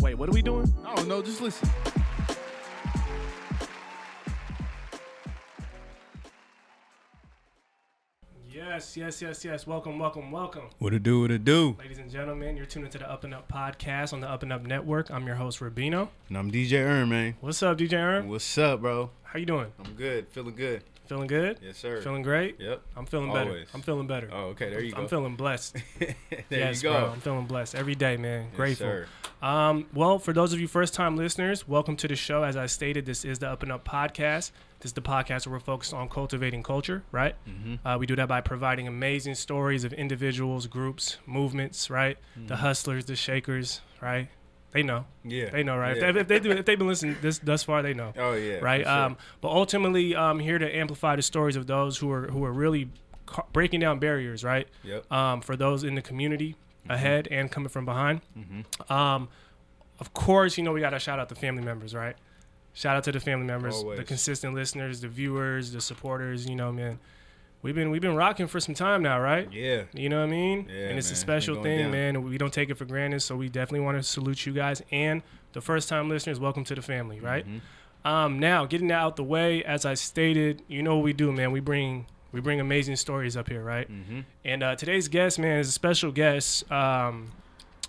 Wait, 0.00 0.14
what 0.14 0.28
are 0.28 0.32
we 0.32 0.42
doing? 0.42 0.72
I 0.86 0.94
don't 0.94 1.08
know, 1.08 1.22
just 1.22 1.40
listen. 1.40 1.68
Yes, 8.48 8.96
yes, 8.96 9.20
yes, 9.20 9.44
yes. 9.44 9.66
Welcome, 9.66 9.98
welcome, 9.98 10.30
welcome. 10.30 10.64
What 10.78 10.94
it 10.94 11.02
do, 11.02 11.22
what 11.22 11.30
it 11.32 11.44
do? 11.44 11.76
Ladies 11.80 11.98
and 11.98 12.10
gentlemen, 12.10 12.56
you're 12.56 12.66
tuning 12.66 12.90
to 12.90 12.98
the 12.98 13.10
Up 13.10 13.24
and 13.24 13.34
Up 13.34 13.50
podcast 13.50 14.12
on 14.12 14.20
the 14.20 14.28
Up 14.30 14.42
and 14.44 14.52
Up 14.52 14.62
Network. 14.62 15.10
I'm 15.10 15.26
your 15.26 15.36
host, 15.36 15.58
Rabino. 15.58 16.08
And 16.28 16.38
I'm 16.38 16.50
DJ 16.52 16.78
Erm, 16.84 17.08
man. 17.08 17.34
What's 17.40 17.62
up, 17.62 17.76
DJ 17.78 17.94
Aaron? 17.94 18.28
What's 18.28 18.56
up, 18.56 18.80
bro? 18.80 19.10
How 19.24 19.38
you 19.38 19.46
doing? 19.46 19.72
I'm 19.84 19.94
good, 19.94 20.28
feeling 20.28 20.54
good. 20.54 20.84
Feeling 21.08 21.26
good? 21.26 21.58
Yes, 21.62 21.78
sir. 21.78 22.02
Feeling 22.02 22.20
great? 22.20 22.60
Yep. 22.60 22.82
I'm 22.94 23.06
feeling 23.06 23.32
better. 23.32 23.48
Always. 23.48 23.68
I'm 23.72 23.80
feeling 23.80 24.06
better. 24.06 24.28
Oh, 24.30 24.48
okay, 24.48 24.68
there 24.68 24.82
you 24.82 24.92
go. 24.92 25.00
I'm 25.00 25.08
feeling 25.08 25.36
blessed. 25.36 25.78
there 25.98 26.14
yes, 26.50 26.82
you 26.82 26.90
go. 26.90 27.00
bro. 27.00 27.10
I'm 27.12 27.20
feeling 27.20 27.46
blessed 27.46 27.74
every 27.74 27.94
day, 27.94 28.18
man. 28.18 28.48
Yes, 28.48 28.56
Grateful. 28.56 28.86
sir. 28.86 29.06
Um, 29.40 29.86
well, 29.94 30.18
for 30.18 30.34
those 30.34 30.52
of 30.52 30.60
you 30.60 30.68
first 30.68 30.92
time 30.92 31.16
listeners, 31.16 31.66
welcome 31.66 31.96
to 31.96 32.08
the 32.08 32.14
show. 32.14 32.42
As 32.42 32.58
I 32.58 32.66
stated, 32.66 33.06
this 33.06 33.24
is 33.24 33.38
the 33.38 33.48
Up 33.48 33.62
and 33.62 33.72
Up 33.72 33.88
podcast. 33.88 34.50
This 34.80 34.90
is 34.90 34.92
the 34.92 35.00
podcast 35.00 35.46
where 35.46 35.54
we're 35.54 35.60
focused 35.60 35.94
on 35.94 36.10
cultivating 36.10 36.62
culture, 36.62 37.02
right? 37.10 37.34
Mm-hmm. 37.48 37.88
Uh, 37.88 37.96
we 37.96 38.04
do 38.04 38.14
that 38.16 38.28
by 38.28 38.42
providing 38.42 38.86
amazing 38.86 39.34
stories 39.34 39.84
of 39.84 39.94
individuals, 39.94 40.66
groups, 40.66 41.16
movements, 41.24 41.88
right? 41.88 42.18
The 42.36 42.56
hustlers, 42.56 43.06
the 43.06 43.16
shakers, 43.16 43.80
right? 44.02 44.28
They 44.72 44.82
know. 44.82 45.06
Mm-hmm. 45.20 45.30
Yeah. 45.30 45.50
They 45.50 45.62
know, 45.62 45.76
right? 45.78 45.96
Yeah. 45.96 46.08
If, 46.08 46.14
they, 46.14 46.20
if 46.20 46.28
they 46.28 46.38
do, 46.40 46.50
if 46.50 46.64
they've 46.66 46.78
been 46.78 46.88
listening 46.88 47.16
this 47.22 47.38
thus 47.38 47.62
far, 47.62 47.82
they 47.82 47.94
know 47.94 48.12
Oh, 48.18 48.34
yeah. 48.34 48.56
right? 48.56 48.84
sure. 48.84 48.92
Um, 48.92 49.16
but 49.40 49.48
ultimately, 49.48 50.14
um, 50.14 50.38
here 50.38 50.58
to 50.58 50.76
amplify 50.76 51.16
the 51.16 51.22
stories 51.22 51.56
of 51.56 51.66
those 51.66 51.96
who 51.98 52.10
are 52.12 52.28
who 52.28 52.44
are 52.44 52.52
really 52.52 52.90
ca- 53.26 53.44
breaking 53.52 53.80
down 53.80 53.98
barriers, 53.98 54.44
right? 54.44 54.68
Yep. 54.84 55.10
Um, 55.10 55.40
for 55.40 55.56
those 55.56 55.84
in 55.84 55.94
the 55.94 56.02
community 56.02 56.56
Mm-hmm. 56.84 56.92
ahead 56.92 57.28
and 57.30 57.50
coming 57.50 57.68
from 57.68 57.84
behind. 57.84 58.20
Um, 58.88 59.28
of 60.00 60.14
course, 60.14 60.56
you 60.56 60.62
know 60.64 60.72
we 60.72 60.80
got 60.80 60.90
to 60.90 60.98
shout 60.98 61.18
out 61.18 61.28
the 61.28 61.34
family 61.34 61.62
members, 61.62 61.94
right? 61.94 62.16
Shout 62.72 62.96
out 62.96 63.04
to 63.04 63.12
the 63.12 63.20
family 63.20 63.44
members, 63.46 63.82
the 63.82 64.04
consistent 64.04 64.54
listeners, 64.54 65.00
the 65.00 65.08
viewers, 65.08 65.72
the 65.72 65.80
supporters. 65.80 66.48
You 66.48 66.54
know, 66.54 66.70
man, 66.72 66.98
we've 67.62 67.74
been 67.74 67.90
we've 67.90 68.02
been 68.02 68.16
rocking 68.16 68.46
for 68.46 68.60
some 68.60 68.74
time 68.74 69.02
now, 69.02 69.20
right? 69.20 69.52
yeah. 69.52 69.84
You 69.92 70.08
know 70.08 70.18
what 70.18 70.28
I 70.28 70.30
mean? 70.30 70.68
Yeah, 70.68 70.88
and 70.88 70.98
it's 70.98 71.08
man. 71.08 71.12
a 71.14 71.16
special 71.16 71.62
thing, 71.62 71.82
down. 71.82 71.90
man. 71.90 72.22
We 72.22 72.38
don't 72.38 72.52
take 72.52 72.70
it 72.70 72.76
for 72.76 72.84
granted, 72.84 73.20
so 73.20 73.36
we 73.36 73.48
definitely 73.48 73.84
want 73.84 73.98
to 73.98 74.02
salute 74.02 74.46
you 74.46 74.52
guys 74.52 74.82
and 74.90 75.22
the 75.52 75.60
first 75.60 75.88
time 75.88 76.08
listeners. 76.08 76.38
Welcome 76.38 76.64
to 76.64 76.74
the 76.74 76.82
family, 76.82 77.20
right? 77.20 77.46
Mm-hmm. 77.46 78.08
Um, 78.08 78.38
now, 78.38 78.64
getting 78.64 78.88
that 78.88 79.00
out 79.00 79.16
the 79.16 79.24
way, 79.24 79.64
as 79.64 79.84
I 79.84 79.94
stated, 79.94 80.62
you 80.68 80.82
know 80.82 80.96
what 80.96 81.04
we 81.04 81.12
do, 81.12 81.32
man. 81.32 81.52
We 81.52 81.60
bring 81.60 82.06
we 82.32 82.40
bring 82.40 82.60
amazing 82.60 82.96
stories 82.96 83.36
up 83.36 83.48
here, 83.48 83.62
right? 83.62 83.90
Mm-hmm. 83.90 84.20
And 84.44 84.62
uh, 84.62 84.76
today's 84.76 85.08
guest, 85.08 85.38
man, 85.38 85.58
is 85.58 85.68
a 85.68 85.72
special 85.72 86.12
guest. 86.12 86.70
Um, 86.70 87.32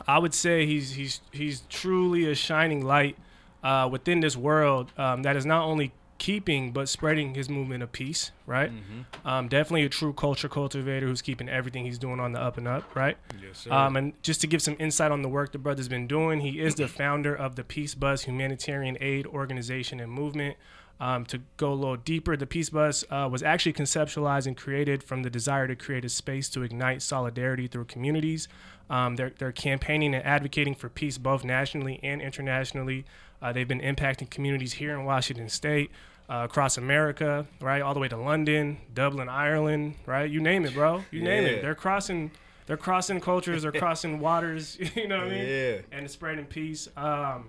I 0.07 0.17
would 0.17 0.33
say 0.33 0.65
he's 0.65 0.91
he's 0.91 1.21
he's 1.31 1.61
truly 1.69 2.29
a 2.29 2.35
shining 2.35 2.85
light 2.85 3.17
uh, 3.63 3.87
within 3.91 4.21
this 4.21 4.35
world 4.35 4.91
um, 4.97 5.23
that 5.23 5.35
is 5.35 5.45
not 5.45 5.65
only 5.65 5.91
keeping 6.19 6.71
but 6.71 6.87
spreading 6.87 7.33
his 7.33 7.49
movement 7.49 7.81
of 7.81 7.91
peace, 7.91 8.31
right? 8.45 8.71
Mm-hmm. 8.71 9.27
Um, 9.27 9.47
definitely 9.47 9.83
a 9.83 9.89
true 9.89 10.13
culture 10.13 10.49
cultivator 10.49 11.07
who's 11.07 11.23
keeping 11.23 11.49
everything 11.49 11.85
he's 11.85 11.97
doing 11.97 12.19
on 12.19 12.33
the 12.33 12.39
up 12.39 12.57
and 12.57 12.67
up, 12.67 12.95
right? 12.95 13.17
Yes, 13.41 13.59
sir. 13.59 13.71
Um, 13.71 13.95
and 13.95 14.13
just 14.21 14.41
to 14.41 14.47
give 14.47 14.61
some 14.61 14.75
insight 14.77 15.11
on 15.11 15.23
the 15.23 15.29
work 15.29 15.51
the 15.51 15.57
brother's 15.57 15.87
been 15.87 16.07
doing, 16.07 16.41
he 16.41 16.59
is 16.59 16.75
the 16.75 16.87
founder 16.99 17.33
of 17.33 17.55
the 17.55 17.63
Peace 17.63 17.95
Bus 17.95 18.23
humanitarian 18.23 18.97
aid 19.01 19.25
organization 19.25 19.99
and 19.99 20.11
movement. 20.11 20.57
Um, 21.01 21.25
to 21.27 21.39
go 21.55 21.71
a 21.71 21.75
little 21.75 21.95
deeper, 21.95 22.35
the 22.35 22.45
Peace 22.45 22.69
Bus 22.69 23.05
uh, 23.09 23.29
was 23.31 23.41
actually 23.41 23.71
conceptualized 23.71 24.45
and 24.45 24.57
created 24.57 25.01
from 25.01 25.23
the 25.23 25.29
desire 25.29 25.65
to 25.65 25.75
create 25.75 26.03
a 26.03 26.09
space 26.09 26.49
to 26.49 26.61
ignite 26.61 27.01
solidarity 27.01 27.67
through 27.67 27.85
communities. 27.85 28.49
Um, 28.89 29.15
they're, 29.15 29.31
they're 29.37 29.53
campaigning 29.53 30.13
and 30.13 30.25
advocating 30.25 30.75
for 30.75 30.89
peace 30.89 31.17
both 31.17 31.45
nationally 31.45 32.01
and 32.03 32.21
internationally. 32.21 33.05
Uh, 33.41 33.51
they've 33.53 33.67
been 33.67 33.81
impacting 33.81 34.29
communities 34.29 34.73
here 34.73 34.93
in 34.93 35.05
Washington 35.05 35.49
State, 35.49 35.91
uh, 36.29 36.41
across 36.43 36.77
America, 36.77 37.45
right, 37.61 37.81
all 37.81 37.93
the 37.93 37.99
way 37.99 38.07
to 38.07 38.17
London, 38.17 38.77
Dublin, 38.93 39.29
Ireland, 39.29 39.95
right? 40.05 40.29
You 40.29 40.39
name 40.41 40.65
it, 40.65 40.73
bro. 40.73 41.03
You 41.11 41.21
name 41.23 41.45
it. 41.45 41.61
They're 41.61 41.75
crossing 41.75 42.31
they're 42.67 42.77
crossing 42.77 43.19
cultures, 43.19 43.63
they're 43.63 43.71
crossing 43.85 44.19
waters, 44.19 44.77
you 44.95 45.07
know 45.07 45.17
what 45.17 45.27
I 45.27 45.29
mean? 45.31 45.47
Yeah. 45.47 45.77
And 45.91 46.05
it's 46.05 46.13
spreading 46.13 46.45
peace. 46.45 46.87
Um, 46.95 47.47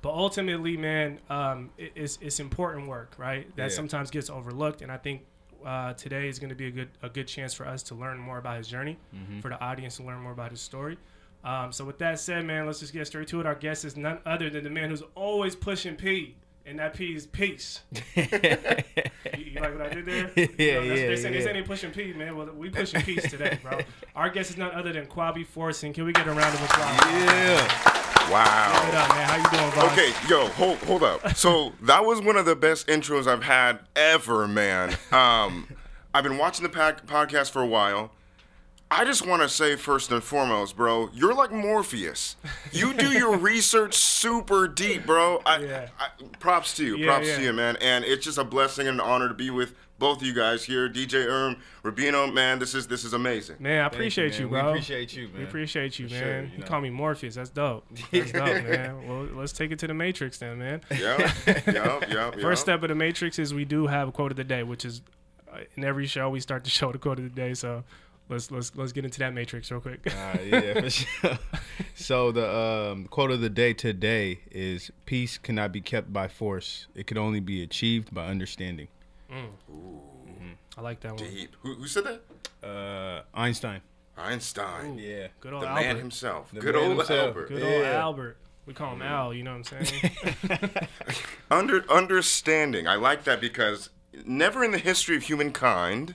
but 0.00 0.10
ultimately, 0.10 0.76
man, 0.76 1.18
um, 1.30 1.70
it, 1.78 1.92
it's 1.96 2.18
it's 2.20 2.38
important 2.40 2.86
work, 2.88 3.14
right? 3.18 3.46
That 3.56 3.70
Yeah. 3.70 3.76
sometimes 3.76 4.10
gets 4.10 4.30
overlooked, 4.30 4.82
and 4.82 4.92
I 4.92 4.96
think 4.96 5.22
uh, 5.64 5.92
today 5.94 6.28
is 6.28 6.38
going 6.40 6.50
to 6.50 6.56
be 6.56 6.66
a 6.66 6.70
good 6.70 6.88
a 7.02 7.08
good 7.08 7.26
chance 7.28 7.52
for 7.54 7.66
us 7.66 7.82
to 7.84 7.94
learn 7.94 8.18
more 8.18 8.38
about 8.38 8.58
his 8.58 8.68
journey, 8.68 8.96
Mm-hmm. 9.14 9.40
for 9.40 9.48
the 9.48 9.60
audience 9.60 9.96
to 9.96 10.02
learn 10.04 10.20
more 10.20 10.32
about 10.32 10.50
his 10.50 10.60
story. 10.60 10.98
Um, 11.44 11.72
so 11.72 11.84
with 11.84 11.98
that 11.98 12.20
said, 12.20 12.44
man, 12.44 12.66
let's 12.66 12.80
just 12.80 12.92
get 12.92 13.06
straight 13.06 13.28
to 13.28 13.40
it. 13.40 13.46
Our 13.46 13.54
guest 13.54 13.84
is 13.84 13.96
none 13.96 14.18
other 14.24 14.48
than 14.50 14.62
the 14.64 14.70
man 14.70 14.90
who's 14.90 15.02
always 15.14 15.56
pushing 15.56 15.96
P, 15.96 16.36
and 16.64 16.78
that 16.78 16.94
P 16.94 17.14
is 17.16 17.26
peace. 17.26 17.80
you, 18.14 18.22
you 19.36 19.60
like 19.60 19.72
what 19.76 19.82
I 19.82 19.88
did 19.92 20.06
there? 20.06 20.30
Yeah, 20.36 20.46
You 20.58 20.72
know, 20.74 20.94
yeah, 20.94 21.06
They 21.08 21.16
said, 21.16 21.32
they 21.32 21.38
yeah. 21.38 21.44
said 21.44 21.56
they 21.56 21.62
pushing 21.62 21.90
P, 21.90 22.12
man. 22.12 22.36
Well, 22.36 22.46
we 22.56 22.70
pushing 22.70 23.02
peace 23.02 23.28
today, 23.28 23.58
bro. 23.62 23.80
Our 24.14 24.30
guest 24.30 24.50
is 24.50 24.56
none 24.56 24.70
other 24.72 24.92
than 24.92 25.06
Kwabi 25.06 25.44
Forson. 25.46 25.92
Can 25.92 26.04
we 26.04 26.12
get 26.12 26.26
a 26.28 26.32
round 26.32 26.54
of 26.54 26.62
applause? 26.62 27.00
Yeah. 27.10 27.98
Wow. 28.30 28.84
What 28.84 28.94
up, 28.94 29.08
man? 29.16 29.28
How 29.28 29.36
you 29.36 29.58
doing, 29.58 29.70
boss? 29.74 29.92
Okay, 29.92 30.12
yo, 30.28 30.46
hold 30.50 30.78
hold 30.78 31.02
up. 31.02 31.36
So 31.36 31.72
that 31.82 32.04
was 32.04 32.22
one 32.22 32.36
of 32.36 32.46
the 32.46 32.54
best 32.54 32.86
intros 32.86 33.26
I've 33.26 33.42
had 33.42 33.80
ever, 33.96 34.46
man. 34.46 34.96
Um, 35.12 35.66
I've 36.14 36.22
been 36.24 36.38
watching 36.38 36.62
the 36.62 36.68
pac- 36.68 37.06
podcast 37.06 37.50
for 37.50 37.60
a 37.62 37.66
while. 37.66 38.12
I 38.94 39.04
just 39.06 39.26
want 39.26 39.40
to 39.40 39.48
say 39.48 39.76
first 39.76 40.12
and 40.12 40.22
foremost, 40.22 40.76
bro, 40.76 41.08
you're 41.14 41.32
like 41.34 41.50
Morpheus. 41.50 42.36
You 42.72 42.92
do 42.92 43.10
your 43.18 43.38
research 43.38 43.94
super 43.94 44.68
deep, 44.68 45.06
bro. 45.06 45.40
I, 45.46 45.58
Yeah. 45.60 45.88
I, 45.98 46.08
props 46.40 46.74
to 46.76 46.84
you, 46.84 46.96
Yeah, 46.98 47.06
props 47.06 47.26
yeah. 47.28 47.36
to 47.38 47.42
you, 47.42 47.52
man. 47.54 47.76
And 47.80 48.04
it's 48.04 48.22
just 48.22 48.36
a 48.36 48.44
blessing 48.44 48.86
and 48.88 49.00
an 49.00 49.06
honor 49.06 49.28
to 49.28 49.34
be 49.34 49.48
with 49.48 49.74
both 49.98 50.20
of 50.20 50.26
you 50.26 50.34
guys 50.34 50.64
here, 50.64 50.90
DJ 50.90 51.24
Erm, 51.26 51.56
Rubino. 51.82 52.30
Man, 52.30 52.58
this 52.58 52.74
is 52.74 52.86
this 52.86 53.04
is 53.04 53.14
amazing. 53.14 53.56
Man, 53.60 53.82
I 53.82 53.86
appreciate 53.86 54.38
you, 54.38 54.48
man. 54.48 54.50
bro. 54.50 54.62
We 54.64 54.68
appreciate 54.70 55.16
you, 55.16 55.28
man. 55.28 55.38
We 55.38 55.44
appreciate 55.44 55.98
you, 55.98 56.08
For 56.08 56.14
man. 56.14 56.22
sure, 56.22 56.42
you 56.42 56.50
you 56.52 56.58
know. 56.58 56.66
call 56.66 56.80
me 56.82 56.90
Morpheus. 56.90 57.36
That's 57.36 57.50
dope. 57.50 57.86
That's 58.12 58.32
dope, 58.32 58.44
man. 58.44 59.08
Well, 59.08 59.28
let's 59.32 59.52
take 59.52 59.70
it 59.70 59.78
to 59.78 59.86
the 59.86 59.94
Matrix 59.94 60.36
then, 60.38 60.58
man. 60.58 60.80
Yep, 60.90 61.00
yep, 61.46 61.66
yep. 61.66 62.08
yep. 62.10 62.40
First 62.40 62.60
step 62.62 62.82
of 62.82 62.88
the 62.90 62.94
Matrix 62.94 63.38
is 63.38 63.54
we 63.54 63.64
do 63.64 63.86
have 63.86 64.08
a 64.08 64.12
quote 64.12 64.32
of 64.32 64.36
the 64.36 64.44
day, 64.44 64.62
which 64.64 64.84
is 64.84 65.00
uh, 65.50 65.58
in 65.76 65.84
every 65.84 66.06
show 66.06 66.28
we 66.28 66.40
start 66.40 66.64
the 66.64 66.70
show 66.70 66.88
with 66.88 66.96
a 66.96 66.98
quote 66.98 67.18
of 67.18 67.24
the 67.24 67.30
day. 67.30 67.54
So 67.54 67.84
let's 68.28 68.50
let's 68.50 68.74
let's 68.76 68.92
get 68.92 69.04
into 69.04 69.18
that 69.20 69.32
Matrix 69.34 69.70
real 69.70 69.80
quick. 69.80 70.00
Ah, 70.10 70.38
yeah, 70.40 70.80
for 70.80 70.90
sure. 70.90 71.38
So 71.94 72.32
the 72.32 72.48
um, 72.92 73.06
quote 73.06 73.30
of 73.30 73.40
the 73.40 73.50
day 73.50 73.72
today 73.74 74.40
is: 74.50 74.90
"Peace 75.06 75.38
cannot 75.38 75.72
be 75.72 75.80
kept 75.80 76.12
by 76.12 76.28
force; 76.28 76.86
it 76.94 77.06
can 77.06 77.18
only 77.18 77.40
be 77.40 77.62
achieved 77.62 78.12
by 78.14 78.26
understanding." 78.26 78.88
I 80.76 80.80
like 80.80 81.00
that 81.00 81.14
one. 81.20 81.22
Deep. 81.30 81.54
Who, 81.62 81.74
who 81.74 81.86
said 81.86 82.04
that? 82.04 82.66
Uh, 82.66 83.22
Einstein. 83.34 83.80
Einstein. 84.16 84.98
Yeah. 84.98 85.28
Good 85.40 85.52
old 85.52 85.62
The 85.62 85.68
Albert. 85.68 85.80
man 85.82 85.96
himself. 85.96 86.50
The 86.52 86.60
Good 86.60 86.74
man 86.74 86.84
old 86.84 86.96
himself. 86.98 87.26
Albert. 87.28 87.48
Good 87.48 87.62
old 87.62 87.72
Yeah. 87.72 87.90
Albert. 87.92 88.36
We 88.66 88.74
call 88.74 88.92
him 88.92 89.02
Al. 89.02 89.34
You 89.34 89.42
know 89.42 89.56
what 89.56 89.72
I'm 89.72 89.84
saying? 89.84 90.10
Under 91.50 91.90
understanding. 91.90 92.86
I 92.86 92.94
like 92.94 93.24
that 93.24 93.40
because 93.40 93.90
never 94.24 94.62
in 94.64 94.70
the 94.70 94.78
history 94.78 95.16
of 95.16 95.24
humankind 95.24 96.14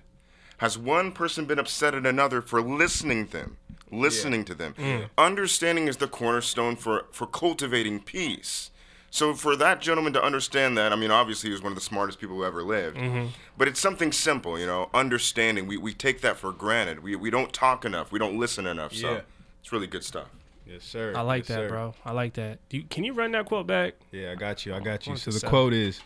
has 0.57 0.77
one 0.77 1.11
person 1.11 1.45
been 1.45 1.59
upset 1.59 1.93
at 1.95 2.05
another 2.05 2.41
for 2.41 2.61
listening 2.61 3.27
to 3.27 3.31
them. 3.37 3.57
Listening 3.91 4.43
to 4.45 4.53
them. 4.53 4.73
Mm. 4.77 5.09
Understanding 5.17 5.87
is 5.87 5.97
the 5.97 6.07
cornerstone 6.07 6.75
for, 6.75 7.05
for 7.11 7.25
cultivating 7.25 8.01
peace. 8.01 8.69
So 9.09 9.33
for 9.33 9.55
that 9.55 9.79
gentleman 9.79 10.11
to 10.13 10.21
understand 10.21 10.77
that, 10.77 10.91
I 10.91 10.97
mean, 10.97 11.09
obviously 11.11 11.49
he 11.49 11.53
was 11.53 11.61
one 11.63 11.71
of 11.71 11.77
the 11.77 11.83
smartest 11.83 12.19
people 12.19 12.35
who 12.35 12.43
ever 12.43 12.63
lived. 12.63 12.97
Mm-hmm. 12.97 13.27
But 13.57 13.69
it's 13.69 13.79
something 13.79 14.11
simple, 14.11 14.59
you 14.59 14.65
know, 14.65 14.89
understanding. 14.93 15.67
We, 15.67 15.77
we 15.77 15.93
take 15.93 16.19
that 16.21 16.35
for 16.37 16.51
granted. 16.51 17.01
We, 17.01 17.15
we 17.15 17.29
don't 17.29 17.53
talk 17.53 17.85
enough. 17.85 18.11
We 18.11 18.19
don't 18.19 18.37
listen 18.37 18.67
enough. 18.67 18.93
So 18.93 19.11
Yeah. 19.11 19.21
it's 19.61 19.71
really 19.71 19.87
good 19.87 20.03
stuff. 20.03 20.27
Yes, 20.65 20.83
sir. 20.83 21.13
I 21.15 21.21
like 21.21 21.43
Yes, 21.43 21.47
that, 21.47 21.55
sir. 21.55 21.69
bro. 21.69 21.95
I 22.03 22.11
like 22.11 22.33
that. 22.33 22.59
Do 22.67 22.75
you, 22.77 22.83
can 22.83 23.05
you 23.05 23.13
run 23.13 23.31
that 23.31 23.45
quote 23.45 23.67
back? 23.67 23.93
Yeah, 24.11 24.33
I 24.33 24.35
got 24.35 24.65
you. 24.65 24.75
I 24.75 24.81
got 24.81 25.07
you. 25.07 25.15
So 25.15 25.31
the 25.31 25.47
quote 25.47 25.73
is 25.73 26.01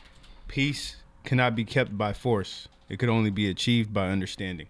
Peace 0.47 0.97
cannot 1.23 1.55
be 1.55 1.65
kept 1.65 1.97
by 1.97 2.13
force, 2.13 2.67
it 2.91 2.99
could 2.99 3.07
only 3.09 3.29
be 3.29 3.49
achieved 3.49 3.93
by 3.93 4.09
understanding. 4.09 4.67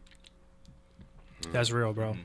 That's 1.52 1.72
real, 1.72 1.92
bro. 1.92 2.18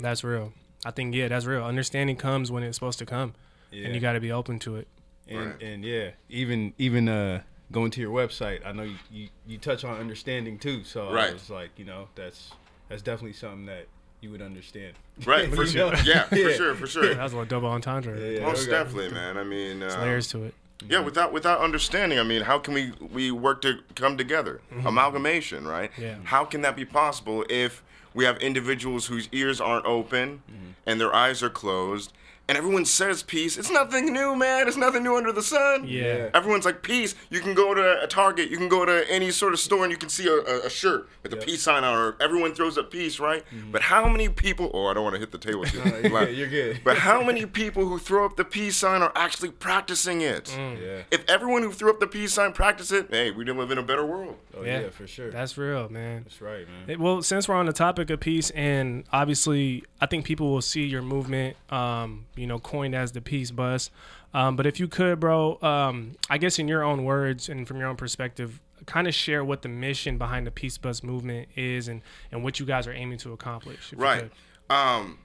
That's 0.00 0.22
real. 0.22 0.52
I 0.84 0.90
think 0.90 1.14
yeah, 1.14 1.28
that's 1.28 1.46
real. 1.46 1.64
Understanding 1.64 2.16
comes 2.16 2.50
when 2.52 2.62
it's 2.62 2.76
supposed 2.76 2.98
to 2.98 3.06
come, 3.06 3.32
Yeah. 3.70 3.86
and 3.86 3.94
you 3.94 4.00
got 4.00 4.12
to 4.12 4.20
be 4.20 4.30
open 4.32 4.58
to 4.60 4.76
it. 4.76 4.86
And 5.28 5.38
Right. 5.46 5.62
and 5.62 5.84
yeah, 5.84 6.10
even 6.28 6.74
even 6.78 7.08
uh 7.08 7.42
going 7.72 7.90
to 7.92 8.00
your 8.00 8.10
website, 8.12 8.66
I 8.66 8.72
know 8.72 8.82
you, 8.82 8.96
you, 9.10 9.28
you 9.46 9.58
touch 9.58 9.84
on 9.84 9.98
understanding 9.98 10.58
too. 10.58 10.84
So 10.84 11.10
Right. 11.12 11.30
I 11.30 11.32
was 11.32 11.48
like, 11.48 11.70
you 11.78 11.84
know, 11.86 12.08
that's 12.14 12.50
that's 12.88 13.00
definitely 13.02 13.34
something 13.34 13.64
that 13.66 13.86
you 14.20 14.30
would 14.30 14.42
understand. 14.42 14.94
Right, 15.24 15.48
for 15.54 15.66
sure. 15.66 15.92
know? 15.92 15.98
Yeah, 16.04 16.24
for 16.24 16.36
sure, 16.52 16.74
for 16.74 16.86
sure. 16.86 17.14
That 17.14 17.22
was 17.22 17.32
a 17.32 17.36
little 17.36 17.48
double 17.48 17.68
entendre. 17.68 18.18
Yeah, 18.20 18.40
yeah, 18.40 18.46
Most 18.46 18.62
okay. 18.62 18.72
definitely, 18.72 19.10
man. 19.12 19.38
I 19.38 19.44
mean, 19.44 19.82
uh, 19.82 19.98
Layers 20.02 20.28
to 20.28 20.44
it. 20.44 20.54
Yeah, 20.88 21.00
without 21.00 21.32
without 21.32 21.60
understanding, 21.60 22.18
I 22.18 22.22
mean, 22.22 22.42
how 22.42 22.58
can 22.58 22.74
we 22.74 22.92
we 23.12 23.30
work 23.30 23.60
to 23.62 23.80
come 23.94 24.16
together? 24.16 24.60
Amalgamation, 24.84 25.66
right? 25.66 25.90
Mm-hmm. 25.92 26.02
Yeah. 26.02 26.16
How 26.24 26.44
can 26.44 26.62
that 26.62 26.74
be 26.76 26.84
possible 26.84 27.44
if 27.50 27.82
we 28.14 28.24
have 28.24 28.38
individuals 28.38 29.06
whose 29.06 29.28
ears 29.32 29.60
aren't 29.60 29.86
open 29.86 30.42
Mm-hmm. 30.50 30.70
and 30.86 31.00
their 31.00 31.14
eyes 31.14 31.42
are 31.42 31.50
closed? 31.50 32.12
And 32.50 32.58
everyone 32.58 32.84
says 32.84 33.22
peace. 33.22 33.56
It's 33.56 33.70
nothing 33.70 34.12
new, 34.12 34.34
man. 34.34 34.66
It's 34.66 34.76
nothing 34.76 35.04
new 35.04 35.16
under 35.16 35.30
the 35.30 35.42
sun. 35.42 35.86
Yeah. 35.86 36.30
Everyone's 36.34 36.64
like 36.64 36.82
peace. 36.82 37.14
You 37.30 37.38
can 37.40 37.54
go 37.54 37.74
to 37.74 38.02
a 38.02 38.06
Target. 38.08 38.50
You 38.50 38.56
can 38.56 38.68
go 38.68 38.84
to 38.84 39.08
any 39.08 39.30
sort 39.30 39.52
of 39.52 39.60
store 39.60 39.84
and 39.84 39.92
you 39.92 39.96
can 39.96 40.08
see 40.08 40.26
a, 40.26 40.32
a, 40.34 40.66
a 40.66 40.70
shirt 40.70 41.08
with 41.22 41.32
a 41.32 41.36
peace 41.36 41.62
sign 41.62 41.84
on 41.84 42.08
it. 42.08 42.14
Everyone 42.20 42.52
throws 42.52 42.76
up 42.76 42.90
peace, 42.90 43.20
right? 43.20 43.44
But 43.70 43.82
how 43.82 44.08
many 44.08 44.28
people? 44.28 44.70
Oh, 44.74 44.86
I 44.86 44.94
don't 44.94 45.04
want 45.04 45.14
to 45.14 45.20
hit 45.20 45.30
the 45.30 45.38
table. 45.38 45.64
too 45.64 45.78
Mm-hmm. 45.78 46.04
you're 46.12 46.24
good, 46.26 46.36
you're 46.36 46.48
good. 46.48 46.80
But 46.84 46.98
how 46.98 47.22
many 47.22 47.46
people 47.62 47.86
who 47.86 47.98
throw 47.98 48.24
up 48.26 48.36
the 48.36 48.44
peace 48.44 48.76
sign 48.76 49.00
are 49.02 49.12
actually 49.14 49.50
practicing 49.52 50.20
it? 50.20 50.46
Mm. 50.46 50.82
Yeah. 50.82 51.02
If 51.12 51.24
everyone 51.30 51.62
who 51.62 51.70
threw 51.72 51.90
up 51.90 52.00
the 52.00 52.06
peace 52.08 52.32
sign 52.32 52.52
practiced 52.52 52.90
it, 52.90 53.06
hey, 53.10 53.30
we'd 53.30 53.48
live 53.48 53.70
in 53.70 53.78
a 53.78 53.82
better 53.82 54.04
world. 54.04 54.36
Oh 54.56 54.62
Yeah. 54.64 54.80
yeah, 54.80 54.90
for 54.90 55.06
sure. 55.06 55.30
That's 55.30 55.56
real, 55.56 55.88
man. 55.88 56.24
That's 56.24 56.40
right, 56.40 56.66
man. 56.66 56.88
It- 56.90 56.98
Well, 56.98 57.22
since 57.22 57.48
we're 57.48 57.54
on 57.54 57.66
the 57.66 57.72
topic 57.72 58.10
of 58.10 58.18
peace, 58.18 58.50
and 58.50 59.04
obviously, 59.12 59.84
I 60.00 60.06
think 60.06 60.24
people 60.24 60.50
will 60.50 60.62
see 60.62 60.84
your 60.86 61.02
movement, 61.02 61.56
um, 61.70 62.24
you 62.40 62.46
know, 62.46 62.58
coined 62.58 62.94
as 62.94 63.12
the 63.12 63.20
Peace 63.20 63.50
Bus. 63.50 63.90
Um, 64.32 64.56
but 64.56 64.66
if 64.66 64.80
you 64.80 64.88
could, 64.88 65.20
bro, 65.20 65.60
um, 65.62 66.16
I 66.28 66.38
guess 66.38 66.58
in 66.58 66.68
your 66.68 66.82
own 66.82 67.04
words 67.04 67.48
and 67.48 67.66
from 67.68 67.78
your 67.78 67.88
own 67.88 67.96
perspective, 67.96 68.60
kind 68.86 69.06
of 69.06 69.14
share 69.14 69.44
what 69.44 69.62
the 69.62 69.68
mission 69.68 70.16
behind 70.18 70.46
the 70.46 70.50
Peace 70.50 70.78
Bus 70.78 71.02
movement 71.02 71.48
is 71.54 71.88
and, 71.88 72.00
and 72.32 72.42
what 72.42 72.58
you 72.58 72.66
guys 72.66 72.86
are 72.86 72.92
aiming 72.92 73.18
to 73.18 73.32
accomplish. 73.32 73.92
Right. 73.92 74.30
Um, 74.70 75.18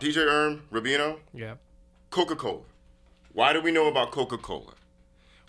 DJ 0.00 0.26
Erm, 0.26 0.62
Rubino, 0.72 1.18
Yeah. 1.32 1.54
Coca 2.10 2.36
Cola. 2.36 2.62
Why 3.32 3.52
do 3.52 3.60
we 3.60 3.70
know 3.70 3.86
about 3.88 4.10
Coca 4.10 4.38
Cola? 4.38 4.74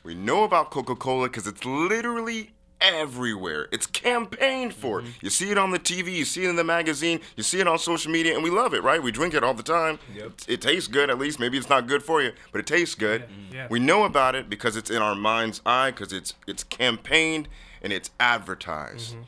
We 0.03 0.13
know 0.15 0.43
about 0.43 0.71
Coca 0.71 0.95
Cola 0.95 1.27
because 1.27 1.47
it's 1.47 1.65
literally 1.65 2.51
everywhere. 2.81 3.67
It's 3.71 3.85
campaigned 3.85 4.73
for. 4.73 5.01
Mm-hmm. 5.01 5.11
You 5.21 5.29
see 5.29 5.51
it 5.51 5.57
on 5.57 5.71
the 5.71 5.79
TV, 5.79 6.13
you 6.15 6.25
see 6.25 6.45
it 6.45 6.49
in 6.49 6.55
the 6.55 6.63
magazine, 6.63 7.19
you 7.35 7.43
see 7.43 7.59
it 7.59 7.67
on 7.67 7.79
social 7.79 8.11
media, 8.11 8.33
and 8.33 8.43
we 8.43 8.49
love 8.49 8.73
it, 8.73 8.83
right? 8.83 9.01
We 9.01 9.11
drink 9.11 9.33
it 9.33 9.43
all 9.43 9.53
the 9.53 9.63
time. 9.63 9.99
Yep. 10.15 10.31
It 10.47 10.61
tastes 10.61 10.87
good, 10.87 11.09
at 11.09 11.17
least. 11.17 11.39
Maybe 11.39 11.57
it's 11.57 11.69
not 11.69 11.87
good 11.87 12.03
for 12.03 12.21
you, 12.21 12.31
but 12.51 12.59
it 12.59 12.67
tastes 12.67 12.95
good. 12.95 13.25
Yeah. 13.51 13.63
Mm-hmm. 13.63 13.73
We 13.73 13.79
know 13.79 14.03
about 14.03 14.35
it 14.35 14.49
because 14.49 14.75
it's 14.75 14.89
in 14.89 15.01
our 15.01 15.15
mind's 15.15 15.61
eye, 15.65 15.91
because 15.91 16.13
it's 16.13 16.35
it's 16.47 16.63
campaigned 16.63 17.47
and 17.81 17.93
it's 17.93 18.11
advertised. 18.19 19.13
Mm-hmm. 19.13 19.23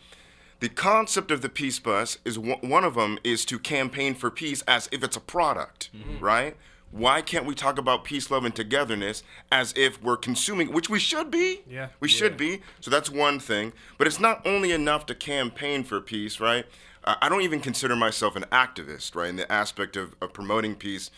The 0.60 0.70
concept 0.70 1.32
of 1.32 1.42
the 1.42 1.50
peace 1.50 1.80
bus 1.80 2.20
is 2.24 2.38
one 2.38 2.60
one 2.62 2.84
of 2.84 2.94
them 2.94 3.18
is 3.24 3.46
to 3.46 3.58
campaign 3.58 4.14
for 4.14 4.30
peace 4.30 4.62
as 4.68 4.88
if 4.92 5.04
it's 5.04 5.18
a 5.18 5.22
product, 5.22 5.90
right? 6.20 6.56
Why 6.92 7.22
can't 7.22 7.46
we 7.46 7.56
talk 7.56 7.78
about 7.78 8.04
peace, 8.04 8.30
love, 8.30 8.44
and 8.44 8.54
togetherness 8.54 9.24
as 9.52 9.74
if 9.78 10.02
we're 10.04 10.18
consuming, 10.18 10.74
which 10.74 10.90
we 10.90 11.00
should 11.00 11.32
be? 11.32 11.62
Yeah. 11.70 11.88
We 12.02 12.10
should 12.10 12.36
be. 12.36 12.62
So 12.82 12.92
that's 12.92 13.10
one 13.10 13.40
thing. 13.40 13.72
But 13.98 14.08
it's 14.08 14.20
not 14.20 14.46
only 14.46 14.72
enough 14.72 15.06
to 15.06 15.16
campaign 15.16 15.84
for 15.84 16.02
peace, 16.02 16.40
right? 16.40 16.66
Uh, 17.04 17.16
I 17.22 17.30
don't 17.30 17.42
even 17.42 17.62
consider 17.62 17.96
myself 17.96 18.36
an 18.36 18.44
activist, 18.52 19.16
right, 19.16 19.30
in 19.30 19.38
the 19.38 19.52
aspect 19.52 19.96
of, 19.96 20.16
of 20.22 20.34
promoting 20.34 20.76
peace. 20.76 21.12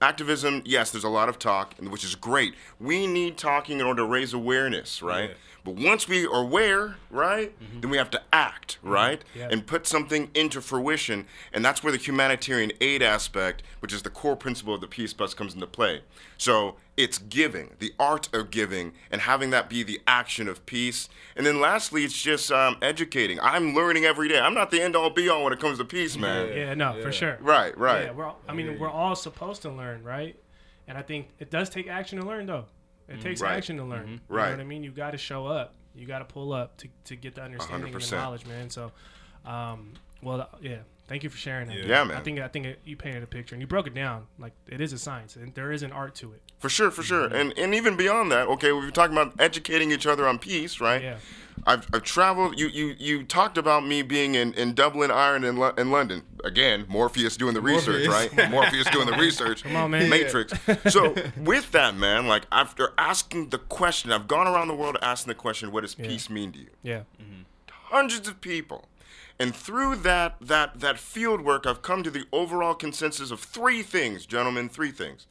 Activism, 0.00 0.62
yes, 0.64 0.90
there's 0.90 1.04
a 1.04 1.08
lot 1.08 1.28
of 1.28 1.38
talk, 1.38 1.74
which 1.78 2.04
is 2.04 2.14
great. 2.14 2.54
We 2.80 3.06
need 3.06 3.36
talking 3.36 3.80
in 3.80 3.86
order 3.86 4.02
to 4.02 4.06
raise 4.06 4.32
awareness, 4.32 5.02
right? 5.02 5.30
Yeah. 5.30 5.36
But 5.68 5.84
once 5.84 6.08
we 6.08 6.24
are 6.24 6.40
aware, 6.40 6.96
right, 7.10 7.52
then 7.82 7.90
we 7.90 7.98
have 7.98 8.08
to 8.12 8.22
act, 8.32 8.78
right, 8.82 9.22
Yeah. 9.34 9.48
and 9.50 9.66
put 9.66 9.86
something 9.86 10.30
into 10.32 10.62
fruition. 10.62 11.26
And 11.52 11.62
that's 11.62 11.82
where 11.82 11.92
the 11.92 11.98
humanitarian 11.98 12.72
aid 12.80 13.02
aspect, 13.02 13.62
which 13.80 13.92
is 13.92 14.00
the 14.00 14.08
core 14.08 14.34
principle 14.34 14.72
of 14.74 14.80
the 14.80 14.86
Peace 14.86 15.12
Bus, 15.12 15.34
comes 15.34 15.52
into 15.52 15.66
play. 15.66 16.00
So 16.38 16.76
it's 16.96 17.18
giving, 17.18 17.74
the 17.80 17.92
art 18.00 18.34
of 18.34 18.50
giving, 18.50 18.92
and 19.10 19.20
having 19.20 19.50
that 19.50 19.68
be 19.68 19.82
the 19.82 20.00
action 20.06 20.48
of 20.48 20.64
peace. 20.64 21.10
And 21.36 21.44
then 21.44 21.60
lastly, 21.60 22.02
it's 22.02 22.20
just 22.20 22.50
um, 22.50 22.78
educating. 22.80 23.38
I'm 23.40 23.74
learning 23.74 24.06
every 24.06 24.28
day. 24.28 24.40
I'm 24.40 24.54
not 24.54 24.70
the 24.70 24.80
end 24.80 24.96
all 24.96 25.10
be 25.10 25.28
all 25.28 25.44
when 25.44 25.52
it 25.52 25.60
comes 25.60 25.76
to 25.76 25.84
peace, 25.84 26.16
man. 26.16 26.48
Yeah, 26.56 26.72
no, 26.72 26.96
Yeah. 26.96 27.02
for 27.02 27.12
sure. 27.12 27.36
Right, 27.42 27.76
right. 27.76 28.04
Yeah, 28.06 28.12
we're 28.12 28.24
all, 28.24 28.40
I 28.48 28.54
mean, 28.54 28.78
we're 28.78 28.88
all 28.88 29.14
supposed 29.14 29.60
to 29.62 29.70
learn, 29.70 30.02
right? 30.02 30.34
And 30.86 30.96
I 30.96 31.02
think 31.02 31.28
it 31.38 31.50
does 31.50 31.68
take 31.68 31.88
action 31.88 32.18
to 32.18 32.26
learn, 32.26 32.46
though. 32.46 32.64
It 33.08 33.20
takes 33.20 33.40
Right. 33.40 33.56
action 33.56 33.76
to 33.78 33.84
learn. 33.84 34.08
You 34.08 34.20
Right. 34.28 34.50
know 34.50 34.56
what 34.56 34.60
I 34.60 34.64
mean? 34.64 34.82
You 34.84 34.90
got 34.90 35.12
to 35.12 35.18
show 35.18 35.46
up. 35.46 35.74
You 35.94 36.06
got 36.06 36.18
to 36.20 36.24
pull 36.26 36.52
up 36.52 36.76
to, 36.78 36.88
to 37.04 37.16
get 37.16 37.34
the 37.34 37.42
understanding 37.42 37.92
and 37.94 38.02
the 38.02 38.16
knowledge, 38.16 38.46
man. 38.46 38.70
So, 38.70 38.92
um, 39.44 39.94
well, 40.22 40.48
yeah. 40.60 40.78
Thank 41.08 41.22
you 41.24 41.30
for 41.30 41.38
sharing 41.38 41.68
that. 41.68 41.76
Yeah. 41.78 41.84
Yeah, 41.86 42.04
man. 42.04 42.16
I 42.16 42.20
think 42.20 42.38
I 42.38 42.48
think 42.48 42.66
it, 42.66 42.80
you 42.84 42.96
painted 42.96 43.22
a 43.22 43.26
picture 43.26 43.54
and 43.54 43.62
you 43.62 43.66
broke 43.66 43.86
it 43.86 43.94
down. 43.94 44.26
Like 44.38 44.52
it 44.68 44.80
is 44.80 44.92
a 44.92 44.98
science 44.98 45.36
and 45.36 45.54
there 45.54 45.72
is 45.72 45.82
an 45.82 45.90
art 45.90 46.14
to 46.16 46.32
it. 46.32 46.42
For 46.58 46.68
sure, 46.68 46.90
for 46.90 47.00
Mm-hmm. 47.02 47.08
sure. 47.08 47.24
And 47.26 47.56
and 47.58 47.74
even 47.74 47.96
beyond 47.96 48.30
that, 48.32 48.46
okay, 48.48 48.72
we've 48.72 48.82
been 48.84 48.92
talking 48.92 49.16
about 49.16 49.34
educating 49.40 49.90
each 49.90 50.06
other 50.06 50.26
on 50.28 50.38
peace, 50.38 50.80
right? 50.80 51.02
Yeah. 51.02 51.16
I've, 51.66 51.88
I've 51.92 52.02
traveled. 52.04 52.58
You, 52.58 52.68
you 52.68 52.94
you 52.98 53.24
talked 53.24 53.58
about 53.58 53.84
me 53.84 54.02
being 54.02 54.34
in, 54.36 54.54
in 54.54 54.74
Dublin, 54.74 55.10
Ireland, 55.10 55.44
and, 55.44 55.58
Lo- 55.58 55.74
and 55.76 55.90
London. 55.90 56.22
Again, 56.44 56.84
Morpheus 56.88 57.36
doing 57.36 57.52
the 57.54 57.60
research, 57.60 58.06
Morpheus. 58.06 58.36
right? 58.38 58.50
Morpheus 58.50 58.88
doing 58.90 59.06
the 59.06 59.16
research. 59.16 59.64
Come 59.64 59.74
on, 59.76 59.90
man. 59.90 60.08
Matrix. 60.08 60.52
So 60.88 61.14
with 61.36 61.72
that, 61.72 61.96
man, 61.96 62.28
like 62.28 62.44
after 62.52 62.92
asking 62.96 63.48
the 63.48 63.58
question, 63.58 64.12
I've 64.12 64.28
gone 64.28 64.46
around 64.46 64.68
the 64.68 64.74
world 64.74 64.98
asking 65.02 65.30
the 65.30 65.34
question, 65.34 65.72
what 65.72 65.80
does 65.80 65.94
peace 65.96 66.30
mean 66.30 66.52
to 66.52 66.58
you? 66.60 66.70
Yeah. 66.82 67.02
hundreds 67.68 68.28
of 68.28 68.40
people. 68.40 68.84
And 69.40 69.54
through 69.54 69.96
that 69.96 70.36
that 70.40 70.80
that 70.80 70.98
field 70.98 71.42
work, 71.42 71.66
I've 71.66 71.82
come 71.82 72.02
to 72.02 72.10
the 72.10 72.24
overall 72.32 72.74
consensus 72.74 73.30
of 73.30 73.40
three 73.40 73.82
things, 73.82 74.26
gentlemen, 74.26 74.68
three 74.68 74.90
things. 74.90 75.26